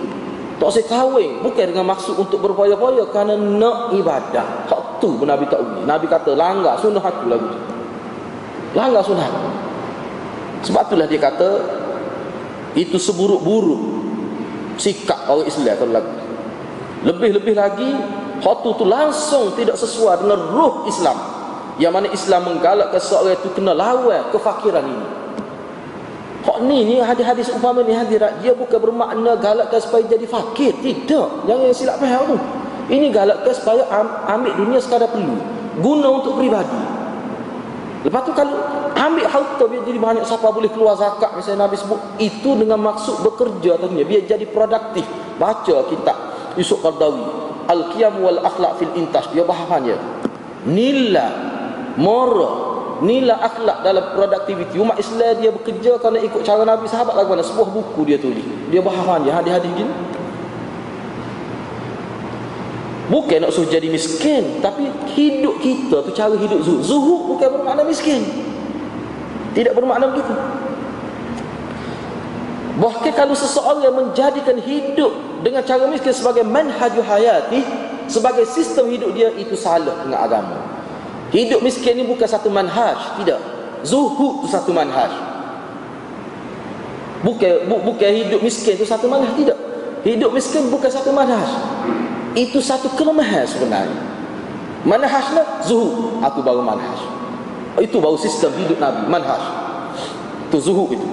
Tak 0.60 0.70
saya 0.78 0.84
kahwin 0.86 1.42
bukan 1.42 1.74
dengan 1.74 1.90
maksud 1.90 2.14
untuk 2.14 2.38
berpoya-poya 2.38 3.08
kerana 3.10 3.34
nak 3.34 3.96
ibadah. 3.96 4.68
Hak 4.70 5.02
tu 5.02 5.16
pun 5.18 5.26
Nabi 5.26 5.48
tak 5.48 5.58
uji. 5.58 5.82
Nabi 5.88 6.06
kata 6.06 6.38
langgar 6.38 6.78
sunnah 6.78 7.02
aku 7.02 7.26
lagu 7.26 7.50
tu. 7.50 7.60
Langgar 8.78 9.02
sunnah. 9.02 9.26
Sebab 10.62 10.86
itulah 10.86 11.08
dia 11.10 11.18
kata 11.18 11.50
itu 12.78 12.94
seburuk-buruk 12.96 13.91
sikap 14.82 15.30
orang 15.30 15.46
Islam 15.46 15.78
kalau 15.78 15.92
lagu. 15.94 16.12
Lebih-lebih 17.06 17.54
lagi 17.54 17.90
Hotu 18.42 18.74
tu 18.74 18.82
langsung 18.82 19.54
tidak 19.54 19.78
sesuai 19.78 20.26
dengan 20.26 20.50
ruh 20.50 20.82
Islam. 20.90 21.14
Yang 21.78 21.92
mana 21.94 22.08
Islam 22.10 22.40
menggalakkan 22.50 22.98
seorang 22.98 23.38
itu 23.38 23.48
kena 23.54 23.70
lawan 23.70 24.34
kefakiran 24.34 24.82
ini. 24.82 25.06
Hak 26.42 26.58
ni 26.66 26.82
ni 26.82 26.96
hadis-hadis 26.98 27.54
umpama 27.54 27.86
ni 27.86 27.94
hadirat. 27.94 28.42
Dia 28.42 28.50
bukan 28.50 28.82
bermakna 28.82 29.38
galakkan 29.38 29.78
supaya 29.78 30.02
jadi 30.10 30.26
fakir. 30.26 30.74
Tidak. 30.74 31.46
Jangan 31.46 31.70
silap 31.70 32.02
faham 32.02 32.34
tu. 32.34 32.36
Ini 32.90 33.14
galakkan 33.14 33.54
supaya 33.54 33.86
ambil 34.26 34.52
dunia 34.58 34.82
sekadar 34.82 35.06
perlu. 35.06 35.38
Guna 35.78 36.18
untuk 36.18 36.42
peribadi 36.42 37.01
Lepas 38.02 38.20
tu 38.26 38.32
kalau 38.34 38.58
ambil 38.98 39.26
harta 39.30 39.64
biar 39.70 39.82
jadi 39.86 39.98
banyak 39.98 40.24
siapa 40.26 40.50
boleh 40.50 40.70
keluar 40.74 40.98
zakat? 40.98 41.38
Misalnya 41.38 41.70
Nabi 41.70 41.78
sebut 41.78 42.00
itu 42.18 42.50
dengan 42.58 42.82
maksud 42.82 43.22
bekerja 43.22 43.78
tadinya 43.78 44.02
biar 44.02 44.22
jadi 44.26 44.46
produktif. 44.50 45.06
Baca 45.38 45.76
kitab 45.86 46.16
Yusuf 46.58 46.82
Qardawi 46.82 47.24
Al-Qiyam 47.70 48.18
wal 48.18 48.42
Akhlaq 48.42 48.82
fil 48.82 48.92
Intas 48.98 49.30
dia 49.30 49.46
bahasannya. 49.46 49.96
Nilai 50.66 51.30
moral 51.94 52.72
nilai 53.02 53.34
akhlak 53.34 53.82
dalam 53.82 54.14
produktiviti. 54.14 54.78
Umat 54.78 54.94
Islam 55.02 55.34
dia 55.42 55.50
bekerja 55.50 55.98
kerana 55.98 56.22
ikut 56.22 56.42
cara 56.46 56.62
Nabi. 56.62 56.86
Sahabat 56.86 57.18
lagu 57.18 57.34
mana? 57.34 57.42
Sebuah 57.42 57.68
buku 57.68 58.06
dia 58.06 58.16
tulis. 58.16 58.46
Dia 58.70 58.78
bahasannya 58.78 59.34
hadis-hadis 59.34 59.70
gini 59.74 59.92
Bukan 63.12 63.44
nak 63.44 63.52
suruh 63.52 63.68
jadi 63.68 63.92
miskin 63.92 64.64
Tapi 64.64 64.88
hidup 65.12 65.60
kita 65.60 66.00
tu 66.00 66.10
cara 66.16 66.32
hidup 66.32 66.64
zuhud 66.64 66.80
Zuhud 66.80 67.20
bukan 67.36 67.60
bermakna 67.60 67.84
miskin. 67.84 68.24
Tidak 69.52 69.76
bermakna 69.76 70.08
begitu. 70.16 70.32
Bahkan 72.80 73.12
kalau 73.12 73.36
seseorang 73.36 73.84
yang 73.84 73.92
menjadikan 73.92 74.56
hidup 74.56 75.12
Dengan 75.44 75.60
cara 75.60 75.84
miskin 75.92 76.16
sebagai 76.16 76.40
manhaju 76.40 77.04
hayati 77.04 77.60
Sebagai 78.08 78.48
sistem 78.48 78.88
hidup 78.88 79.12
dia 79.12 79.28
Itu 79.36 79.60
salah 79.60 80.08
dengan 80.08 80.24
agama. 80.24 80.56
Hidup 81.36 81.60
miskin 81.60 82.00
ni 82.00 82.08
bukan 82.08 82.24
satu 82.24 82.48
manhaj 82.48 83.20
Tidak. 83.20 83.40
Zuhud 83.84 84.40
tu 84.40 84.48
satu 84.48 84.72
manhaj. 84.72 85.12
Bukan, 87.20 87.68
bu, 87.68 87.76
bukan 87.92 88.08
hidup 88.08 88.40
miskin 88.40 88.80
tu 88.80 88.88
satu 88.88 89.04
manhaj 89.04 89.36
Tidak. 89.36 89.58
Hidup 90.00 90.32
miskin 90.32 90.72
bukan 90.72 90.88
satu 90.88 91.12
manhaj 91.12 91.44
itu 92.32 92.58
satu 92.64 92.88
kelemahan 92.96 93.44
sebenarnya 93.44 94.00
manhajnya 94.88 95.44
zuhud 95.62 96.18
aku 96.24 96.40
baru 96.40 96.64
manhaj 96.64 97.00
itu 97.78 97.96
baru 98.00 98.16
sistem 98.16 98.52
hidup 98.56 98.80
Nabi 98.80 99.04
manhaj 99.08 99.42
itu 100.48 100.58
zuhud 100.60 100.90
itu 100.96 101.08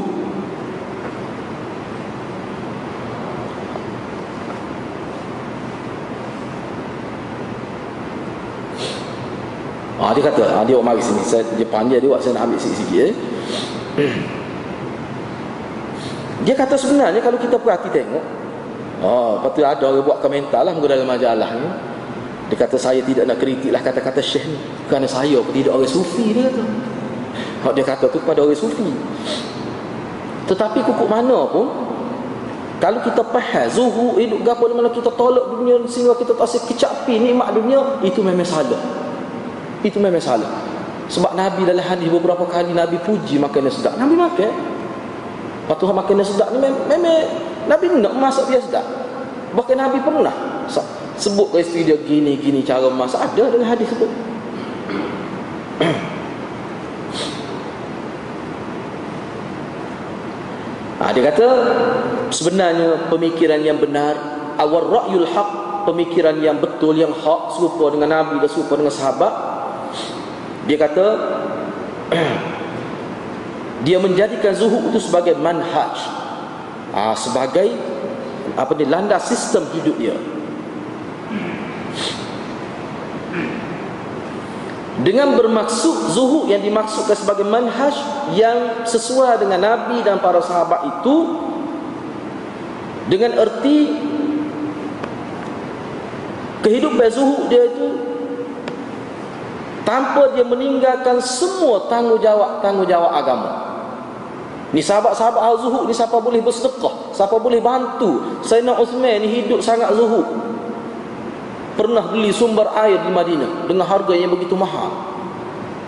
Ah, 10.00 10.16
dia 10.16 10.24
kata, 10.24 10.42
ah, 10.56 10.64
dia 10.64 10.80
mari 10.80 11.04
sini. 11.04 11.20
Saya, 11.28 11.44
dia 11.60 11.68
panggil 11.68 12.00
dia, 12.00 12.16
saya 12.24 12.40
nak 12.40 12.48
ambil 12.48 12.56
sikit-sikit. 12.56 13.04
Eh. 13.04 13.14
Dia 16.48 16.56
kata 16.56 16.80
sebenarnya 16.80 17.20
kalau 17.20 17.36
kita 17.36 17.60
perhati 17.60 17.92
tengok, 17.92 18.24
Oh, 19.00 19.40
lepas 19.40 19.56
tu 19.56 19.64
ada 19.64 19.84
orang 19.88 20.04
buat 20.04 20.20
komentar 20.20 20.68
lah 20.68 20.76
dalam 20.76 21.08
majalah 21.08 21.50
ni. 21.56 21.70
Dia 22.52 22.58
kata 22.66 22.76
saya 22.76 23.00
tidak 23.00 23.30
nak 23.30 23.38
kritik 23.40 23.72
lah 23.72 23.80
kata-kata 23.80 24.20
syekh 24.20 24.44
ni. 24.44 24.60
Kerana 24.92 25.08
saya 25.08 25.40
pun 25.40 25.56
tidak 25.56 25.72
orang 25.72 25.88
sufi 25.88 26.36
dia 26.36 26.52
kata. 26.52 26.64
Hak 27.64 27.74
dia 27.76 27.86
kata 27.88 28.06
tu 28.12 28.20
pada 28.28 28.44
orang 28.44 28.60
sufi. 28.60 28.90
Tetapi 30.52 30.80
kukuk 30.84 31.08
mana 31.08 31.48
pun 31.48 31.68
kalau 32.80 33.00
kita 33.04 33.22
faham 33.28 33.68
zuhud 33.72 34.20
hidup 34.24 34.40
gapo 34.44 34.72
mana 34.72 34.88
kita 34.92 35.12
tolak 35.14 35.52
dunia 35.52 35.84
sehingga 35.88 36.16
kita 36.16 36.32
tak 36.32 36.48
rasa 36.48 36.64
kecapi 36.64 37.20
nikmat 37.20 37.52
dunia 37.52 38.00
itu 38.00 38.24
memang 38.24 38.48
salah 38.48 38.80
itu 39.84 40.00
memang 40.00 40.24
salah 40.24 40.48
sebab 41.12 41.36
Nabi 41.36 41.68
dalam 41.68 41.84
hadis 41.84 42.08
beberapa 42.08 42.48
kali 42.48 42.72
Nabi 42.72 42.96
puji 43.04 43.36
makanan 43.36 43.68
sedap 43.68 44.00
Nabi 44.00 44.16
makan 44.16 44.80
Lepas 45.70 45.86
makanan 45.94 46.26
sedap 46.26 46.50
ni 46.50 46.66
memang 46.66 47.30
Nabi 47.70 47.86
nak 48.02 48.18
masak 48.18 48.50
dia 48.50 48.58
sedap 48.58 48.84
bahkan 49.54 49.78
Nabi 49.78 50.02
pernah 50.02 50.66
sebut 51.20 51.52
ke 51.52 51.58
isteri 51.62 51.84
dia 51.84 51.98
gini 52.00 52.40
gini 52.40 52.64
cara 52.64 52.88
masak. 52.90 53.20
Ada 53.36 53.52
dalam 53.52 53.68
hadis 53.68 53.88
sebut 53.92 54.10
Ha, 61.00 61.16
dia 61.16 61.32
kata 61.32 61.48
sebenarnya 62.28 63.08
pemikiran 63.08 63.64
yang 63.64 63.80
benar 63.80 64.20
awal 64.60 64.84
ra'yul 64.84 65.32
haq 65.32 65.50
pemikiran 65.88 66.36
yang 66.44 66.60
betul 66.60 66.92
yang 66.92 67.16
hak 67.16 67.56
serupa 67.56 67.96
dengan 67.96 68.20
Nabi 68.20 68.44
dan 68.44 68.52
serupa 68.52 68.76
dengan 68.76 68.92
sahabat. 68.92 69.32
Dia 70.68 70.76
kata 70.76 71.06
dia 73.88 73.96
menjadikan 73.96 74.52
zuhud 74.52 74.92
itu 74.92 75.00
sebagai 75.00 75.40
manhaj 75.40 76.19
ha, 76.94 77.14
sebagai 77.14 77.74
apa 78.58 78.72
ni 78.78 78.86
landas 78.88 79.30
sistem 79.30 79.66
hidup 79.78 79.96
dia. 80.00 80.18
Dengan 85.00 85.32
bermaksud 85.40 86.12
zuhud 86.12 86.52
yang 86.52 86.60
dimaksudkan 86.60 87.16
sebagai 87.16 87.48
manhaj 87.48 87.96
yang 88.36 88.84
sesuai 88.84 89.40
dengan 89.40 89.64
Nabi 89.64 90.04
dan 90.04 90.20
para 90.20 90.44
sahabat 90.44 91.00
itu 91.00 91.18
dengan 93.08 93.32
erti 93.40 93.96
kehidupan 96.68 97.08
zuhud 97.08 97.48
dia 97.48 97.64
itu 97.72 97.88
tanpa 99.88 100.36
dia 100.36 100.44
meninggalkan 100.44 101.24
semua 101.24 101.88
tanggungjawab-tanggungjawab 101.88 103.12
agama 103.16 103.69
ni 104.70 104.82
sahabat-sahabat 104.86 105.42
al 105.42 105.58
zuhud 105.58 105.90
ni 105.90 105.94
siapa 105.94 106.18
boleh 106.22 106.40
bersedekah 106.46 107.14
siapa 107.16 107.36
boleh 107.42 107.58
bantu? 107.58 108.42
Sayyidina 108.46 108.78
Uthman 108.78 109.24
ni 109.24 109.28
hidup 109.42 109.60
sangat 109.64 109.92
zuhud. 109.98 110.26
Pernah 111.80 112.12
beli 112.12 112.30
sumber 112.36 112.68
air 112.76 113.00
di 113.00 113.10
Madinah 113.10 113.66
dengan 113.66 113.88
harga 113.88 114.12
yang 114.12 114.36
begitu 114.36 114.54
mahal. 114.54 114.92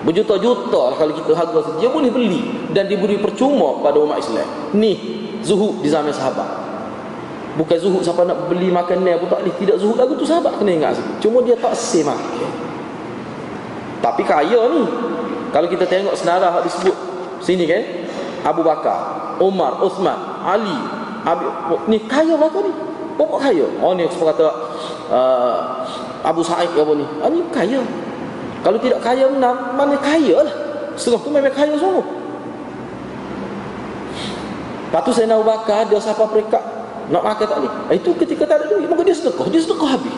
Berjuta-juta 0.02 0.96
lah 0.96 0.98
kalau 0.98 1.14
kita 1.14 1.36
harga 1.36 1.78
dia 1.78 1.92
boleh 1.92 2.10
beli 2.10 2.42
dan 2.74 2.90
diberi 2.90 3.22
percuma 3.22 3.84
pada 3.84 4.02
umat 4.02 4.18
Islam. 4.18 4.48
Ni 4.74 4.98
zuhud 5.46 5.84
di 5.84 5.92
zaman 5.92 6.16
sahabat. 6.16 6.48
Bukan 7.60 7.78
zuhud 7.78 8.02
siapa 8.02 8.24
nak 8.24 8.48
beli 8.48 8.72
makanan 8.72 9.20
pun 9.20 9.28
tak 9.28 9.44
boleh. 9.44 9.56
Tidak 9.60 9.78
zuhud 9.78 10.00
lagu 10.00 10.16
tu 10.16 10.26
sahabat 10.26 10.58
kena 10.58 10.72
ingat 10.74 10.96
cuma 11.20 11.44
dia 11.44 11.54
tak 11.60 11.76
save 11.76 12.08
makan 12.08 12.72
tapi 14.02 14.26
kaya 14.26 14.62
ni. 14.74 14.84
Kalau 15.54 15.68
kita 15.70 15.86
tengok 15.86 16.18
senara 16.18 16.50
yang 16.50 16.66
disebut 16.66 16.96
sini 17.44 17.70
kan 17.70 17.82
Abu 18.42 18.62
Bakar 18.66 19.00
Umar 19.38 19.82
Uthman 19.82 20.18
Ali 20.42 20.78
Abi, 21.22 21.46
ni 21.86 21.98
kaya 22.10 22.34
mereka 22.34 22.60
ni 22.66 22.72
pokok 23.18 23.40
kaya 23.40 23.66
oh 23.82 23.94
ni 23.94 24.10
sebab 24.10 24.34
kata 24.34 24.48
uh, 25.14 25.58
Abu 26.26 26.42
Sa'id 26.42 26.74
apa 26.74 26.94
ni 26.98 27.06
ah, 27.22 27.30
ni 27.30 27.46
kaya 27.54 27.82
kalau 28.62 28.78
tidak 28.78 29.02
kaya 29.02 29.26
mana, 29.30 29.74
mana 29.74 29.98
kaya 29.98 30.42
lah 30.46 30.56
setengah 30.98 31.22
tu 31.22 31.30
memang 31.30 31.54
kaya 31.54 31.74
semua 31.78 32.02
Lepas 34.92 35.08
tu 35.08 35.12
saya 35.16 35.32
nak 35.32 35.48
bakar 35.48 35.88
dia 35.88 35.96
siapa 36.04 36.28
mereka 36.28 36.60
nak 37.08 37.24
makan 37.24 37.48
tak 37.48 37.58
boleh. 37.64 37.74
Ah, 37.88 37.96
itu 37.96 38.12
ketika 38.12 38.44
tak 38.44 38.60
ada 38.60 38.76
duit 38.76 38.92
maka 38.92 39.08
dia 39.08 39.16
sedekah. 39.16 39.48
Dia 39.48 39.64
sedekah 39.64 39.88
habis 39.96 40.12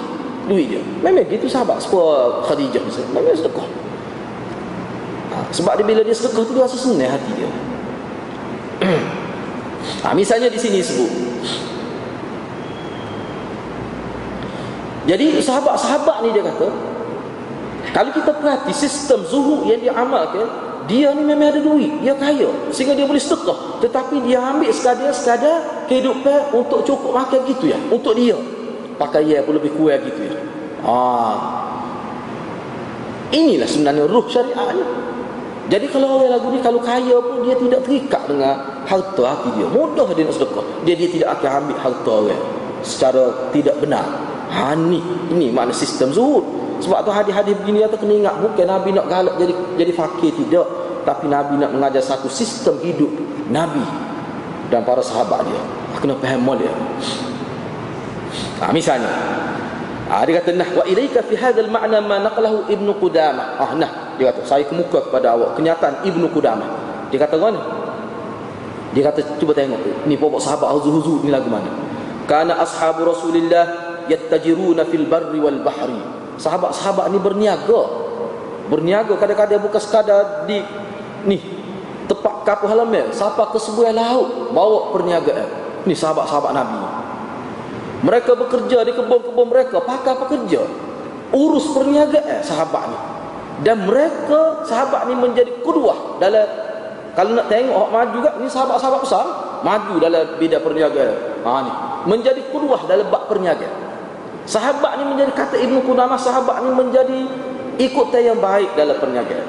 duit 0.49 0.65
dia. 0.65 0.81
Memang 1.05 1.29
gitu 1.29 1.45
sahabat 1.45 1.77
sepuluh 1.77 2.41
Khadijah. 2.41 2.81
Memang 3.13 3.37
sedekah. 3.37 3.69
Ha, 5.29 5.37
sebab 5.53 5.77
dia 5.77 5.85
bila 5.85 6.01
dia 6.01 6.17
sedekah 6.17 6.41
tu 6.41 6.57
dia 6.57 6.65
rasa 6.65 6.73
senang 6.73 7.05
hati 7.05 7.31
dia. 7.37 7.49
Ha, 10.03 10.13
misalnya 10.15 10.47
di 10.51 10.59
sini 10.59 10.79
sebut. 10.83 11.11
Jadi 15.03 15.35
sahabat-sahabat 15.43 16.23
ni 16.23 16.31
dia 16.31 16.47
kata 16.47 16.67
Kalau 17.91 18.11
kita 18.15 18.31
perhati 18.39 18.71
sistem 18.71 19.19
zuhud 19.27 19.67
yang 19.67 19.83
dia 19.83 19.91
amalkan 19.91 20.47
Dia 20.87 21.11
ni 21.11 21.27
memang 21.27 21.51
ada 21.51 21.59
duit 21.59 21.91
Dia 21.99 22.15
kaya. 22.15 22.47
Sehingga 22.71 22.95
dia 22.95 23.03
boleh 23.03 23.19
sedekah. 23.19 23.83
Tetapi 23.83 24.23
dia 24.23 24.39
ambil 24.39 24.71
sekadar-sekadar 24.71 25.87
Kehidupan 25.91 26.55
untuk 26.55 26.87
cukup 26.87 27.19
makan 27.19 27.43
gitu 27.51 27.75
ya 27.75 27.79
Untuk 27.91 28.15
dia. 28.15 28.39
Pakai 28.95 29.27
ya 29.27 29.43
pun 29.43 29.59
lebih 29.59 29.75
kuat 29.75 30.05
gitu 30.07 30.31
ya. 30.31 30.35
Ha. 30.87 30.95
Inilah 33.33 33.67
sebenarnya 33.67 34.05
ruh 34.05 34.29
syariah 34.29 34.69
ni 34.77 34.83
jadi 35.71 35.87
kalau 35.87 36.19
orang 36.19 36.35
lagu 36.35 36.51
ni 36.51 36.59
kalau 36.59 36.83
kaya 36.83 37.15
pun 37.23 37.47
dia 37.47 37.55
tidak 37.55 37.87
terikat 37.87 38.19
dengan 38.27 38.83
harta 38.83 39.23
hati 39.23 39.49
dia. 39.55 39.67
Mudah 39.71 40.07
dia 40.11 40.27
nak 40.27 40.35
sedekah. 40.35 40.65
Dia 40.83 40.93
dia 40.99 41.07
tidak 41.07 41.29
akan 41.39 41.49
ambil 41.63 41.77
harta 41.79 42.11
orang 42.11 42.43
secara 42.83 43.23
tidak 43.55 43.75
benar. 43.79 44.03
Ha 44.51 44.75
ni, 44.75 44.99
ini 45.31 45.49
makna 45.55 45.71
sistem 45.71 46.11
zuhud. 46.11 46.43
Sebab 46.83 46.99
tu 47.07 47.11
hadis-hadis 47.15 47.55
begini 47.63 47.79
kata 47.87 47.95
kena 47.95 48.13
ingat 48.19 48.35
bukan 48.43 48.67
Nabi 48.67 48.89
nak 48.91 49.07
galak 49.07 49.35
jadi 49.39 49.53
jadi 49.79 49.91
fakir 49.95 50.35
tidak, 50.35 50.67
tapi 51.07 51.31
Nabi 51.31 51.55
nak 51.55 51.71
mengajar 51.71 52.03
satu 52.03 52.27
sistem 52.27 52.75
hidup 52.83 53.07
Nabi 53.47 53.81
dan 54.67 54.83
para 54.83 54.99
sahabat 54.99 55.47
dia. 55.47 55.61
Kena 55.95 56.19
faham 56.19 56.43
dia. 56.59 56.75
Ha, 58.59 58.75
misalnya 58.75 59.07
ha, 60.11 60.27
dia 60.27 60.43
kata 60.43 60.59
nah 60.59 60.67
wa 60.75 60.83
ilaika 60.83 61.23
fi 61.23 61.39
hadzal 61.39 61.71
ma'na 61.71 62.03
ma 62.03 62.19
naqalahu 62.19 62.67
Ibnu 62.67 62.99
Qudamah. 62.99 63.63
Ah 63.63 63.71
nah, 63.79 63.91
dia 64.17 64.29
kata 64.29 64.41
saya 64.45 64.63
kemuka 64.67 65.09
kepada 65.09 65.33
awak. 65.33 65.57
Kenyataan 65.57 66.05
Ibnu 66.05 66.29
Qudamah. 66.29 66.69
Dia 67.09 67.19
kata 67.21 67.37
mana? 67.41 67.61
Dia 68.93 69.09
kata 69.09 69.41
cuba 69.41 69.57
tengok 69.57 70.05
ni 70.05 70.13
pokok 70.13 70.37
sahabat 70.37 70.69
Al-Zuhuzul 70.69 71.25
ni 71.25 71.33
lagu 71.33 71.49
mana? 71.49 71.69
Kana 72.29 72.61
ashabu 72.61 73.09
Rasulillah 73.09 73.65
yattajiruna 74.05 74.85
fil 74.85 75.09
barri 75.09 75.41
wal 75.41 75.65
bahri. 75.65 75.97
Sahabat-sahabat 76.37 77.09
ni 77.13 77.17
berniaga. 77.17 77.81
Berniaga 78.69 79.13
kadang-kadang 79.17 79.61
bukan 79.65 79.81
sekadar 79.81 80.45
di 80.45 80.61
ni 81.25 81.41
tepat 82.05 82.45
kapal 82.45 82.69
halaman. 82.69 83.09
Siapa 83.09 83.49
ke 83.49 83.57
sebuah 83.57 83.91
laut 83.93 84.53
bawa 84.53 84.93
perniagaan. 84.93 85.49
Ni 85.89 85.97
sahabat-sahabat 85.97 86.51
nabi. 86.53 86.81
Mereka 88.03 88.31
bekerja 88.35 88.85
di 88.85 88.91
kebun-kebun 88.93 89.47
mereka 89.49 89.81
pakai 89.81 90.15
pekerja. 90.21 90.61
Urus 91.33 91.65
perniagaan 91.73 92.45
sahabat 92.45 92.83
ni 92.93 92.97
dan 93.63 93.87
mereka 93.87 94.67
sahabat 94.67 95.07
ni 95.07 95.15
menjadi 95.15 95.63
kedua 95.63 96.19
dalam 96.19 96.45
kalau 97.13 97.31
nak 97.37 97.47
tengok 97.47 97.73
orang 97.73 97.93
maju 97.93 98.09
juga 98.13 98.29
ni 98.37 98.47
sahabat-sahabat 98.51 98.99
besar 99.01 99.25
maju 99.63 99.93
dalam 99.97 100.23
bidang 100.37 100.63
perniagaan 100.63 101.15
ha 101.47 101.51
ni 101.63 101.71
menjadi 102.11 102.41
kedua 102.51 102.83
dalam 102.85 103.07
bab 103.07 103.31
perniagaan 103.31 103.93
Sahabat 104.43 104.99
ni 104.99 105.03
menjadi 105.07 105.31
kata 105.31 105.55
Ibnu 105.55 105.87
Qudamah 105.87 106.19
sahabat 106.19 106.67
ni 106.67 106.71
menjadi 106.75 107.19
ikutan 107.79 108.21
yang 108.35 108.39
baik 108.43 108.75
dalam 108.75 108.99
perniagaan. 108.99 109.47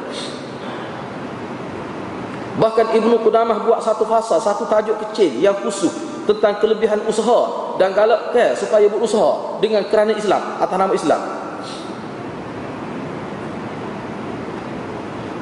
Bahkan 2.54 2.86
Ibnu 2.94 3.18
Qudamah 3.26 3.66
buat 3.66 3.82
satu 3.82 4.06
fasa, 4.06 4.38
satu 4.38 4.70
tajuk 4.70 4.94
kecil 5.10 5.42
yang 5.42 5.58
khusus 5.58 5.90
tentang 6.30 6.62
kelebihan 6.62 7.02
usaha 7.10 7.74
dan 7.74 7.90
galakkan 7.90 8.54
supaya 8.54 8.86
berusaha 8.86 9.58
dengan 9.58 9.82
kerana 9.90 10.14
Islam 10.14 10.62
atas 10.62 10.76
nama 10.78 10.94
Islam. 10.94 11.20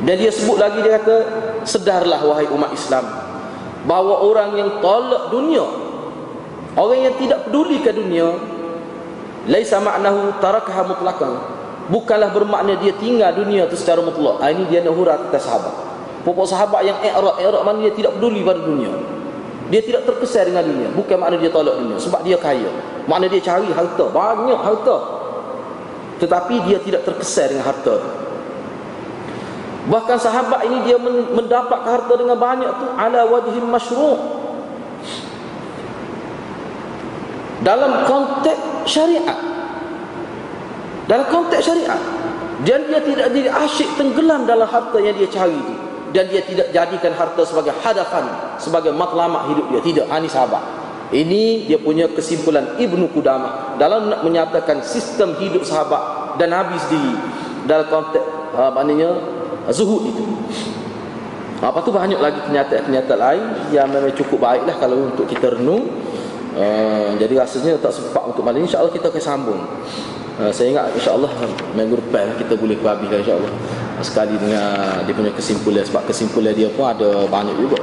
Dan 0.03 0.15
dia 0.19 0.35
sebut 0.35 0.59
lagi 0.59 0.83
dia 0.83 0.99
kata 0.99 1.17
sedarlah 1.63 2.19
wahai 2.27 2.51
umat 2.51 2.75
Islam 2.75 3.07
bahawa 3.87 4.23
orang 4.23 4.51
yang 4.59 4.71
tolak 4.79 5.31
dunia 5.31 5.63
orang 6.79 7.11
yang 7.11 7.15
tidak 7.19 7.47
peduli 7.47 7.83
ke 7.83 7.91
dunia 7.95 8.35
laisa 9.47 9.83
ma'nahu 9.83 10.39
tarakaha 10.39 10.83
mutlaqan. 10.87 11.33
Bukanlah 11.91 12.31
bermakna 12.31 12.79
dia 12.79 12.95
tinggal 12.95 13.35
dunia 13.35 13.67
itu 13.67 13.75
secara 13.75 13.99
mutlak. 13.99 14.39
Ha, 14.39 14.55
ini 14.55 14.71
dia 14.71 14.87
nak 14.87 14.95
hurah 14.95 15.19
kata 15.19 15.39
sahabat. 15.39 15.75
Pokok 16.23 16.47
sahabat 16.47 16.87
yang 16.87 16.95
i'rad 17.03 17.43
i'rad 17.43 17.63
mana 17.67 17.83
dia 17.83 17.91
tidak 17.91 18.15
peduli 18.19 18.47
pada 18.47 18.63
dunia. 18.63 18.91
Dia 19.67 19.83
tidak 19.83 20.07
terkesan 20.07 20.55
dengan 20.55 20.63
dunia. 20.63 20.89
Bukan 20.95 21.17
makna 21.19 21.43
dia 21.43 21.51
tolak 21.51 21.75
dunia 21.83 21.99
sebab 21.99 22.23
dia 22.23 22.39
kaya. 22.39 22.71
Makna 23.11 23.27
dia 23.27 23.43
cari 23.43 23.67
harta 23.75 24.05
banyak 24.15 24.61
harta. 24.63 24.97
Tetapi 26.23 26.55
dia 26.71 26.79
tidak 26.79 27.03
terkesan 27.03 27.59
dengan 27.59 27.67
harta 27.67 28.23
bahkan 29.91 30.15
sahabat 30.15 30.63
ini 30.67 30.87
dia 30.87 30.99
mendapat 31.33 31.81
harta 31.83 32.15
dengan 32.15 32.39
banyak 32.39 32.71
tu 32.71 32.87
ala 32.95 33.27
wajhin 33.27 33.67
masyru' 33.67 34.43
dalam 37.63 38.07
konteks 38.07 38.87
syariat. 38.87 39.39
Dalam 41.07 41.27
konteks 41.31 41.63
syariat. 41.63 41.99
Dan 42.63 42.87
dia 42.87 43.03
tidak 43.03 43.27
jadi 43.35 43.51
asyik 43.51 43.99
tenggelam 43.99 44.47
dalam 44.47 44.71
harta 44.71 45.03
yang 45.03 45.19
dia 45.19 45.27
cari 45.27 45.51
itu 45.51 45.75
dan 46.13 46.29
dia 46.29 46.45
tidak 46.45 46.69
jadikan 46.71 47.13
harta 47.17 47.43
sebagai 47.43 47.75
hadapan 47.81 48.29
sebagai 48.61 48.93
matlamat 48.95 49.51
hidup 49.51 49.67
dia. 49.73 49.81
Tidak. 49.83 50.07
Ini 50.07 50.29
sahabat. 50.31 50.63
Ini 51.13 51.69
dia 51.69 51.77
punya 51.77 52.09
kesimpulan 52.09 52.79
Ibnu 52.81 53.13
Qudamah 53.13 53.77
dalam 53.77 54.09
nak 54.09 54.25
menyatakan 54.25 54.81
sistem 54.81 55.37
hidup 55.37 55.61
sahabat 55.61 56.39
dan 56.41 56.57
Nabi 56.57 56.79
sendiri 56.81 57.13
dalam 57.69 57.85
konteks 57.93 58.25
uh, 58.57 58.73
maknanya 58.73 59.13
zuhud 59.71 60.11
itu. 60.11 60.25
Apa 61.63 61.79
tu 61.87 61.95
banyak 61.95 62.19
lagi 62.19 62.43
kenyataan-kenyataan 62.51 63.21
lain 63.23 63.45
yang 63.71 63.87
memang 63.87 64.11
cukup 64.19 64.43
baiklah 64.43 64.75
kalau 64.83 65.07
untuk 65.07 65.31
kita 65.31 65.55
renung. 65.55 65.87
Uh, 66.53 67.17
jadi 67.17 67.41
rasanya 67.41 67.81
tak 67.81 67.97
sempat 67.97 68.21
untuk 68.29 68.45
malam 68.45 68.61
ini 68.61 68.69
insya-Allah 68.69 68.93
kita 68.93 69.09
akan 69.09 69.23
sambung. 69.23 69.61
Uh, 70.43 70.51
saya 70.51 70.75
ingat 70.75 70.91
insya-Allah 70.99 71.31
minggu 71.79 71.97
depan 72.03 72.35
kita 72.35 72.59
boleh 72.59 72.77
habiskan 72.83 73.23
insya-Allah. 73.23 73.53
Sekali 74.03 74.35
dengan 74.35 75.07
dia 75.07 75.15
punya 75.15 75.31
kesimpulan 75.31 75.87
sebab 75.87 76.03
kesimpulan 76.11 76.53
dia 76.53 76.67
pun 76.75 76.91
ada 76.91 77.25
banyak 77.31 77.55
juga 77.55 77.79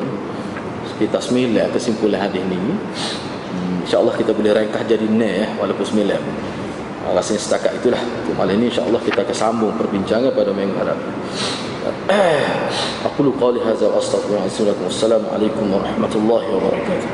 kita 1.00 1.16
sembilan 1.24 1.72
kesimpulan 1.72 2.20
hadis 2.28 2.44
ni 2.44 2.60
hmm, 2.60 3.88
insyaAllah 3.88 4.12
kita 4.20 4.36
boleh 4.36 4.52
ringkas 4.52 4.84
jadi 4.84 5.08
ni 5.08 5.48
eh, 5.48 5.48
walaupun 5.56 5.88
sembilan 5.88 6.22
uh, 7.08 7.16
rasanya 7.16 7.40
setakat 7.40 7.72
itulah 7.80 8.04
untuk 8.04 8.36
malam 8.36 8.60
ni 8.60 8.68
insyaAllah 8.68 9.00
kita 9.00 9.24
akan 9.24 9.36
sambung 9.36 9.72
perbincangan 9.80 10.36
pada 10.36 10.52
minggu 10.52 10.76
أقول 13.06 13.34
قولي 13.42 13.60
هذا 13.62 13.88
وأستغفر 13.88 14.38
الله 14.38 14.76
والسلام 14.84 15.22
عليكم 15.34 15.74
ورحمة 15.74 16.14
الله 16.16 16.44
وبركاته. 16.56 17.10